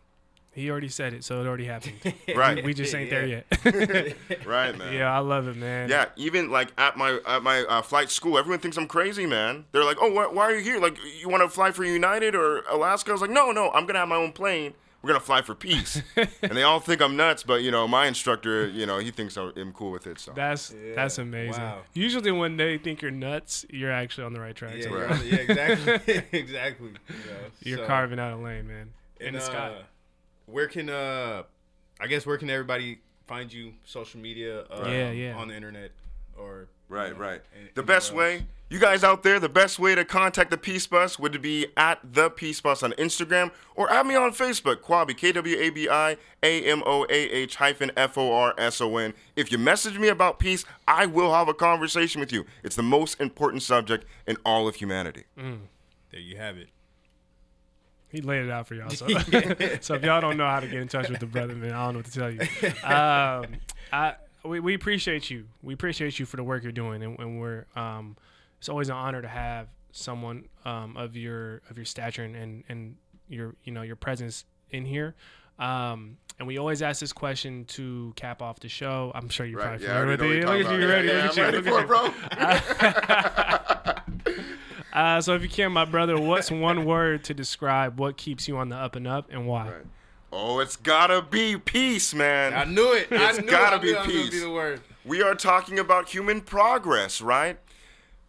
he 0.57 0.71
already 0.71 0.89
said 0.89 1.13
it, 1.13 1.23
so 1.23 1.41
it 1.41 1.47
already 1.47 1.67
happened. 1.67 1.95
Right, 2.35 2.65
we 2.65 2.75
just 2.75 2.95
ain't 2.95 3.11
there 3.11 3.27
yet. 3.27 3.47
right, 4.47 4.77
man. 4.77 4.93
yeah, 4.93 5.15
I 5.15 5.19
love 5.19 5.49
it, 5.49 5.57
man. 5.57 5.89
Yeah, 5.89 6.07
even 6.17 6.51
like 6.51 6.73
at 6.79 6.97
my 6.97 7.21
at 7.27 7.43
my 7.43 7.61
uh, 7.61 7.83
flight 7.83 8.11
school, 8.11 8.39
everyone 8.39 8.61
thinks 8.61 8.77
I'm 8.77 8.89
crazy, 8.89 9.27
man. 9.27 9.67
They're 9.73 9.85
like, 9.85 9.99
"Oh, 10.01 10.11
why, 10.11 10.27
why 10.27 10.45
are 10.45 10.55
you 10.55 10.63
here? 10.63 10.81
Like, 10.81 10.97
you 11.21 11.29
want 11.29 11.43
to 11.43 11.49
fly 11.49 11.73
for 11.73 11.85
United 11.85 12.35
or 12.35 12.63
Alaska?" 12.71 13.11
I 13.11 13.13
was 13.13 13.21
like, 13.21 13.31
"No, 13.31 13.53
no, 13.53 13.71
I'm 13.73 13.87
gonna 13.87 13.99
have 13.99 14.09
my 14.09 14.17
own 14.17 14.33
plane. 14.33 14.75
We're 15.07 15.13
gonna 15.13 15.21
fly 15.25 15.43
for 15.43 15.55
peace." 15.55 16.03
and 16.17 16.51
they 16.51 16.65
all 16.65 16.81
think 16.81 17.01
I'm 17.01 17.17
nuts, 17.17 17.45
but 17.45 17.63
you 17.63 17.71
know, 17.71 17.87
my 17.87 18.09
instructor, 18.09 18.67
you 18.67 18.87
know, 18.87 18.99
he 18.99 19.13
thinks 19.13 19.37
I'm 19.37 19.53
I'm 19.57 19.73
cool 19.73 19.93
with 19.93 20.09
it. 20.09 20.19
So 20.19 20.33
That's 20.35 20.75
that's 20.97 21.19
amazing. 21.19 21.63
Wow. 21.63 21.83
Usually, 21.95 22.33
when 22.33 22.57
they 22.57 22.77
think 22.77 23.03
you're 23.03 23.13
nuts, 23.13 23.65
you're 23.71 23.93
actually 23.93 24.25
on 24.25 24.33
the 24.33 24.41
right 24.41 24.57
track. 24.57 24.75
Yeah, 24.77 24.83
so 24.83 24.89
you're 24.89 25.09
on 25.09 25.19
the- 25.21 25.27
yeah, 25.27 25.37
exactly, 25.37 26.23
exactly. 26.33 26.89
You 26.89 27.15
know, 27.15 27.37
you're 27.63 27.79
so- 27.79 27.87
carving 27.87 28.19
out 28.19 28.33
a 28.33 28.37
lane, 28.37 28.67
man. 28.67 28.91
In 29.21 29.29
and, 29.29 29.37
the 29.37 29.41
sky. 29.41 29.69
uh, 29.69 29.83
where 30.47 30.67
can 30.67 30.91
uh, 30.91 31.45
I 32.01 32.09
guess 32.09 32.27
where 32.27 32.37
can 32.37 32.51
everybody 32.51 32.99
find 33.29 33.53
you? 33.53 33.75
Social 33.85 34.19
media, 34.21 34.63
uh, 34.63 34.89
Yeah, 34.89 35.13
yeah. 35.13 35.37
on 35.37 35.47
the 35.49 35.55
internet, 35.55 35.93
or 36.37 36.67
right, 36.89 37.09
you 37.09 37.15
know, 37.15 37.21
right. 37.21 37.41
any- 37.59 37.71
The 37.75 37.83
best 37.83 38.11
else? 38.11 38.19
way, 38.19 38.47
you 38.69 38.81
guys 38.81 39.05
out 39.05 39.23
there, 39.23 39.39
the 39.39 39.49
best 39.49 39.79
way 39.79 39.95
to 39.95 40.05
contact 40.05 40.51
the 40.51 40.57
Peace 40.57 40.87
Bus 40.89 41.19
would 41.21 41.41
be 41.41 41.69
at 41.77 42.01
the 42.03 42.31
Peace 42.31 42.61
Bus 42.61 42.83
on 42.83 42.93
Instagram 42.95 43.53
or 43.77 43.89
add 43.93 44.07
me 44.07 44.17
on 44.17 44.33
Facebook, 44.33 44.77
Kwabi 44.81 45.17
K 45.17 45.31
W 45.33 45.57
A 45.57 45.71
B 45.71 45.89
I 45.89 46.17
A 46.43 46.65
M 46.65 46.83
O 46.85 47.05
A 47.05 47.13
H 47.13 47.57
hyphen 47.57 47.93
F 47.97 48.19
O 48.19 48.33
R 48.33 48.55
S 48.59 48.81
O 48.81 48.97
N. 48.97 49.15
If 49.37 49.53
you 49.53 49.59
message 49.59 49.99
me 49.99 50.09
about 50.09 50.39
peace, 50.41 50.65
I 50.89 51.07
will 51.07 51.33
have 51.33 51.49
a 51.49 51.55
conversation 51.55 52.21
with 52.21 52.33
you. 52.33 52.45
It's 52.65 52.75
the 52.77 52.83
most 52.83 53.21
important 53.21 53.63
subject 53.63 54.05
in 54.27 54.37
all 54.45 54.67
of 54.67 54.75
humanity. 54.77 55.25
There 55.37 56.21
you 56.21 56.37
have 56.37 56.57
it. 56.57 56.69
He 58.09 58.21
laid 58.21 58.45
it 58.47 58.51
out 58.51 58.67
for 58.67 58.75
y'all. 58.75 58.89
So, 58.91 59.07
so 59.81 59.95
if 59.95 60.03
y'all 60.03 60.21
don't 60.21 60.37
know 60.37 60.47
how 60.47 60.61
to 60.61 60.67
get 60.67 60.81
in 60.81 60.89
touch 60.89 61.09
with 61.09 61.21
the 61.21 61.27
brother, 61.27 61.55
man, 61.55 61.73
I 61.73 61.85
don't 61.85 61.95
know 61.95 61.99
what 62.01 62.07
to 62.07 62.13
tell 62.13 62.31
you. 62.31 62.41
Um, 62.85 63.57
I 63.93 64.15
we, 64.49 64.61
we 64.61 64.75
appreciate 64.75 65.31
you. 65.31 65.47
We 65.63 65.75
appreciate 65.75 66.19
you 66.19 66.27
for 66.27 66.37
the 66.37 66.45
work 66.45 66.63
you're 66.63 66.73
doing, 66.73 67.03
and, 67.03 67.19
and 67.19 67.41
we're 67.41 67.67
um, 67.77 68.17
it's 68.59 68.69
always 68.69 68.89
an 68.89 68.97
honor 68.97 69.23
to 69.23 69.29
have 69.29 69.69
someone 69.93 70.45
um, 70.65 70.97
of 70.97 71.17
your 71.17 71.63
of 71.71 71.77
your 71.79 71.85
stature 71.87 72.23
and, 72.25 72.37
and 72.37 72.65
and 72.69 72.97
your 73.29 73.55
you 73.65 73.73
know 73.73 73.83
your 73.83 73.97
presence 73.97 74.45
in 74.71 74.85
here. 74.85 75.15
Um, 75.59 76.19
and 76.39 76.47
we 76.47 76.59
always 76.59 76.83
ask 76.83 77.01
this 77.01 77.15
question 77.15 77.65
to 77.67 78.13
cap 78.15 78.43
off 78.43 78.61
the 78.61 78.69
show. 78.69 79.11
I'm 79.15 79.29
sure 79.31 79.47
you're 79.47 79.59
Right? 79.59 79.81
probably 79.81 79.87
Yeah, 79.87 80.01
familiar 80.01 80.17
with 80.17 80.21
it. 80.21 80.25
Look 80.27 80.43
you're 80.43 80.53
at 80.53 80.59
you, 80.59 80.85
about. 80.85 80.95
ready? 80.95 81.09
Yeah, 81.09 81.25
Look 81.25 81.37
yeah, 81.37 81.43
at 81.43 81.55
I'm 81.55 81.65
you. 81.67 81.71
ready 81.71 81.71
Look 81.71 81.89
for 81.89 81.97
at 81.97 82.63
it, 82.63 82.77
bro. 82.77 84.37
Uh, 84.93 85.21
so 85.21 85.35
if 85.35 85.43
you 85.43 85.49
can, 85.51 85.73
my 85.73 85.85
brother, 85.85 86.19
what's 86.19 86.51
one 86.51 86.87
word 86.87 87.23
to 87.25 87.35
describe 87.35 88.01
what 88.01 88.17
keeps 88.17 88.49
you 88.49 88.57
on 88.57 88.71
the 88.71 88.77
up 88.77 88.97
and 88.97 89.07
up 89.07 89.29
and 89.31 89.47
why? 89.47 89.67
Right. 89.69 89.87
Oh, 90.33 90.59
it's 90.59 90.77
gotta 90.77 91.23
be 91.23 91.57
peace, 91.57 92.13
man. 92.15 92.53
I 92.55 92.65
knew 92.65 92.93
it. 92.93 93.09
I 93.11 93.31
It's 93.31 93.41
knew 93.41 93.47
gotta 93.51 93.77
it. 93.77 93.79
I 93.79 93.83
be 93.83 93.87
knew 93.87 93.93
that 93.95 94.07
was 94.07 94.13
gonna 94.15 94.23
peace. 94.25 94.31
Be 94.31 94.39
the 94.41 94.51
word. 94.51 94.81
We 95.05 95.23
are 95.23 95.35
talking 95.35 95.79
about 95.79 96.09
human 96.09 96.41
progress, 96.41 97.21
right? 97.21 97.59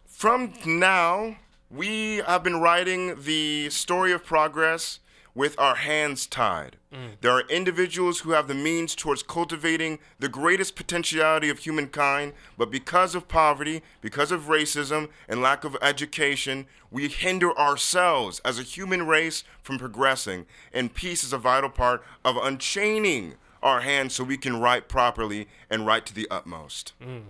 From 0.06 0.54
now, 0.64 1.36
we 1.70 2.16
have 2.18 2.42
been 2.44 2.60
writing 2.60 3.22
the 3.22 3.68
story 3.70 4.12
of 4.12 4.24
progress 4.24 5.00
with 5.34 5.58
our 5.58 5.76
hands 5.76 6.26
tied. 6.26 6.76
Mm. 6.92 7.12
There 7.20 7.32
are 7.32 7.42
individuals 7.48 8.20
who 8.20 8.30
have 8.30 8.48
the 8.48 8.54
means 8.54 8.94
towards 8.94 9.22
cultivating 9.22 9.98
the 10.18 10.28
greatest 10.28 10.74
potentiality 10.74 11.48
of 11.48 11.60
humankind, 11.60 12.32
but 12.56 12.70
because 12.70 13.14
of 13.14 13.28
poverty, 13.28 13.82
because 14.00 14.32
of 14.32 14.42
racism, 14.44 15.08
and 15.28 15.42
lack 15.42 15.64
of 15.64 15.76
education, 15.82 16.66
we 16.90 17.08
hinder 17.08 17.56
ourselves 17.58 18.40
as 18.44 18.58
a 18.58 18.62
human 18.62 19.06
race 19.06 19.44
from 19.62 19.78
progressing. 19.78 20.46
And 20.72 20.94
peace 20.94 21.22
is 21.22 21.32
a 21.32 21.38
vital 21.38 21.70
part 21.70 22.02
of 22.24 22.36
unchaining 22.36 23.34
our 23.62 23.80
hands 23.80 24.14
so 24.14 24.24
we 24.24 24.36
can 24.36 24.60
write 24.60 24.88
properly 24.88 25.48
and 25.68 25.86
write 25.86 26.06
to 26.06 26.14
the 26.14 26.28
utmost. 26.30 26.92
Mm. 27.02 27.22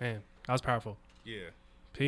Man, 0.00 0.22
that 0.46 0.52
was 0.52 0.60
powerful. 0.60 0.98
Yeah. 1.24 1.50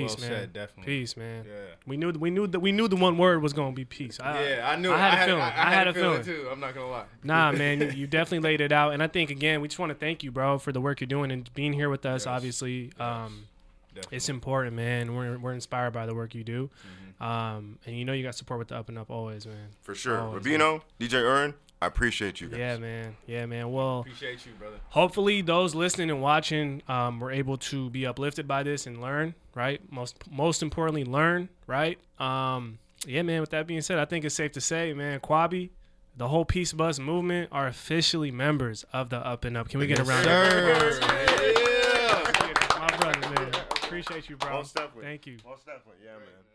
Peace, 0.03 0.17
Well 0.19 0.29
man. 0.31 0.41
said, 0.41 0.53
definitely. 0.53 0.85
Peace, 0.93 1.17
man. 1.17 1.45
Yeah. 1.47 1.53
We 1.87 1.97
knew 1.97 2.11
we 2.13 2.31
knew 2.31 2.47
that 2.47 2.61
we 2.61 2.73
knew 2.73 2.89
the 2.89 2.97
one 2.97 3.17
word 3.19 3.43
was 3.43 3.53
gonna 3.53 3.73
be 3.73 3.85
peace. 3.85 4.19
I, 4.21 4.43
Yeah, 4.49 4.71
I 4.71 4.77
knew. 4.77 4.93
I 4.93 4.99
had 4.99 5.23
a 5.23 5.27
feeling. 5.27 5.43
I, 5.43 5.47
I, 5.49 5.75
had, 5.75 5.89
a 5.89 5.95
feeling. 5.95 6.23
too. 6.25 6.49
I'm 6.51 6.61
not 6.61 6.75
gonna 6.75 6.91
lie. 6.91 7.05
Nah, 7.23 7.53
man, 7.63 7.81
you, 7.81 7.89
you 7.91 8.07
definitely 8.07 8.49
laid 8.49 8.61
it 8.61 8.73
out, 8.73 8.93
and 8.95 9.03
I 9.03 9.07
think 9.07 9.31
again, 9.31 9.61
we 9.61 9.69
just 9.69 9.79
want 9.79 9.91
to 9.91 9.95
thank 9.99 10.23
you, 10.23 10.31
bro, 10.31 10.59
for 10.59 10.73
the 10.73 10.81
work 10.81 11.01
you're 11.01 11.07
doing 11.07 11.31
and 11.31 11.53
being 11.55 11.73
here 11.73 11.89
with 11.89 12.05
us. 12.07 12.23
Yes. 12.23 12.27
Obviously, 12.27 12.93
um, 13.01 13.47
Definitely. 13.95 14.17
it's 14.17 14.29
important, 14.29 14.77
man. 14.77 15.15
We're 15.15 15.39
we're 15.39 15.53
inspired 15.55 15.93
by 15.93 16.07
the 16.07 16.15
work 16.15 16.35
you 16.35 16.45
do, 16.45 16.71
Mm-hmm. 17.19 17.23
um, 17.25 17.79
and 17.87 17.97
you 17.97 18.05
know 18.05 18.13
you 18.13 18.23
got 18.25 18.35
support 18.35 18.59
with 18.59 18.69
the 18.69 18.77
up 18.77 18.89
and 18.89 18.99
up 18.99 19.11
always, 19.11 19.47
man. 19.47 19.69
For 19.83 19.95
sure. 19.95 20.19
Always, 20.21 20.43
Rabino, 20.45 20.83
DJ 20.99 21.23
Earn, 21.23 21.55
I 21.85 21.87
appreciate 21.87 22.41
you 22.41 22.49
guys. 22.49 22.59
Yeah, 22.59 22.77
man. 22.79 23.17
Yeah, 23.27 23.45
man. 23.47 23.71
Well, 23.71 24.01
Appreciate 24.01 24.45
you, 24.47 24.53
brother. 24.59 24.77
hopefully 24.89 25.43
those 25.43 25.75
listening 25.75 26.11
and 26.11 26.23
watching 26.23 26.83
um, 26.89 27.21
were 27.21 27.31
able 27.31 27.59
to 27.59 27.91
be 27.91 28.07
uplifted 28.07 28.49
by 28.49 28.63
this 28.63 28.87
and 28.87 29.01
learn 29.01 29.35
right 29.55 29.81
most 29.93 30.17
most 30.31 30.63
importantly 30.63 31.05
learn 31.05 31.49
right 31.69 31.99
um, 32.19 32.79
yeah 33.07 33.23
man 33.23 33.41
with 33.41 33.51
that 33.51 33.67
being 33.69 33.81
said 33.83 33.99
i 33.99 34.05
think 34.05 34.25
it's 34.25 34.35
safe 34.35 34.51
to 34.53 34.61
say 34.61 34.93
man 34.93 35.21
Kwabi 35.21 35.71
the 36.17 36.27
whole 36.29 36.45
peace 36.45 36.73
bus 36.73 36.99
movement 36.99 37.49
are 37.53 37.67
officially 37.69 38.31
members 38.33 38.85
of 38.93 39.11
the 39.11 39.19
up 39.19 39.45
and 39.45 39.57
up 39.57 39.69
can 39.69 39.79
we 39.79 39.87
get 39.87 39.99
a 40.01 40.05
round 40.05 40.27
of 40.27 40.33
applause? 40.33 41.01
Yeah. 41.01 42.79
my 42.81 42.97
brother 42.97 43.21
man 43.35 43.55
appreciate 43.85 44.29
you 44.29 44.37
bro 44.37 44.53
Most 44.55 44.75
definitely. 44.75 45.05
thank 45.05 45.27
you 45.27 45.37
Most 45.47 45.67
definitely. 45.67 46.03
Yeah, 46.05 46.13
man. 46.15 46.54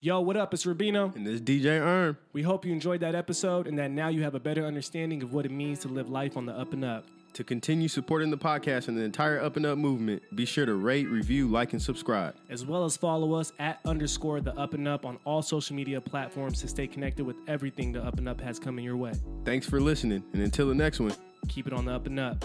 Yo 0.00 0.20
what 0.20 0.36
up 0.36 0.54
it's 0.54 0.64
rubino 0.64 1.14
And 1.16 1.26
this 1.26 1.40
DJ 1.40 1.80
Erm. 1.80 2.16
we 2.32 2.42
hope 2.42 2.64
you 2.64 2.72
enjoyed 2.72 3.00
that 3.00 3.14
episode 3.14 3.66
and 3.66 3.78
that 3.78 3.90
now 3.90 4.08
you 4.08 4.22
have 4.22 4.34
a 4.34 4.40
better 4.40 4.64
understanding 4.64 5.22
of 5.22 5.32
what 5.32 5.44
it 5.44 5.50
means 5.50 5.80
to 5.80 5.88
live 5.88 6.08
life 6.08 6.36
on 6.36 6.46
the 6.46 6.52
up 6.52 6.72
and 6.72 6.84
up 6.84 7.04
To 7.34 7.42
continue 7.44 7.88
supporting 7.88 8.30
the 8.30 8.38
podcast 8.38 8.88
and 8.88 8.96
the 8.96 9.02
entire 9.02 9.40
Up 9.40 9.56
and 9.56 9.66
Up 9.66 9.76
movement, 9.76 10.22
be 10.34 10.44
sure 10.46 10.66
to 10.66 10.74
rate, 10.74 11.08
review, 11.08 11.46
like, 11.48 11.72
and 11.72 11.82
subscribe. 11.82 12.34
as 12.48 12.64
well 12.64 12.84
as 12.84 12.96
follow 12.96 13.34
us 13.34 13.52
at 13.58 13.80
underscore 13.84 14.40
the 14.40 14.54
up 14.58 14.72
and 14.74 14.86
up 14.88 15.04
on 15.04 15.18
all 15.24 15.42
social 15.42 15.76
media 15.76 16.00
platforms 16.00 16.60
to 16.62 16.68
stay 16.68 16.86
connected 16.86 17.24
with 17.26 17.36
everything 17.46 17.92
the 17.92 18.02
up 18.02 18.18
and 18.18 18.28
up 18.28 18.40
has 18.40 18.58
coming 18.58 18.84
your 18.84 18.96
way. 18.96 19.12
Thanks 19.44 19.68
for 19.68 19.80
listening, 19.80 20.22
and 20.32 20.42
until 20.42 20.68
the 20.68 20.74
next 20.74 21.00
one. 21.00 21.14
Keep 21.48 21.66
it 21.68 21.72
on 21.72 21.84
the 21.84 21.92
up 21.92 22.06
and 22.06 22.18
up. 22.18 22.44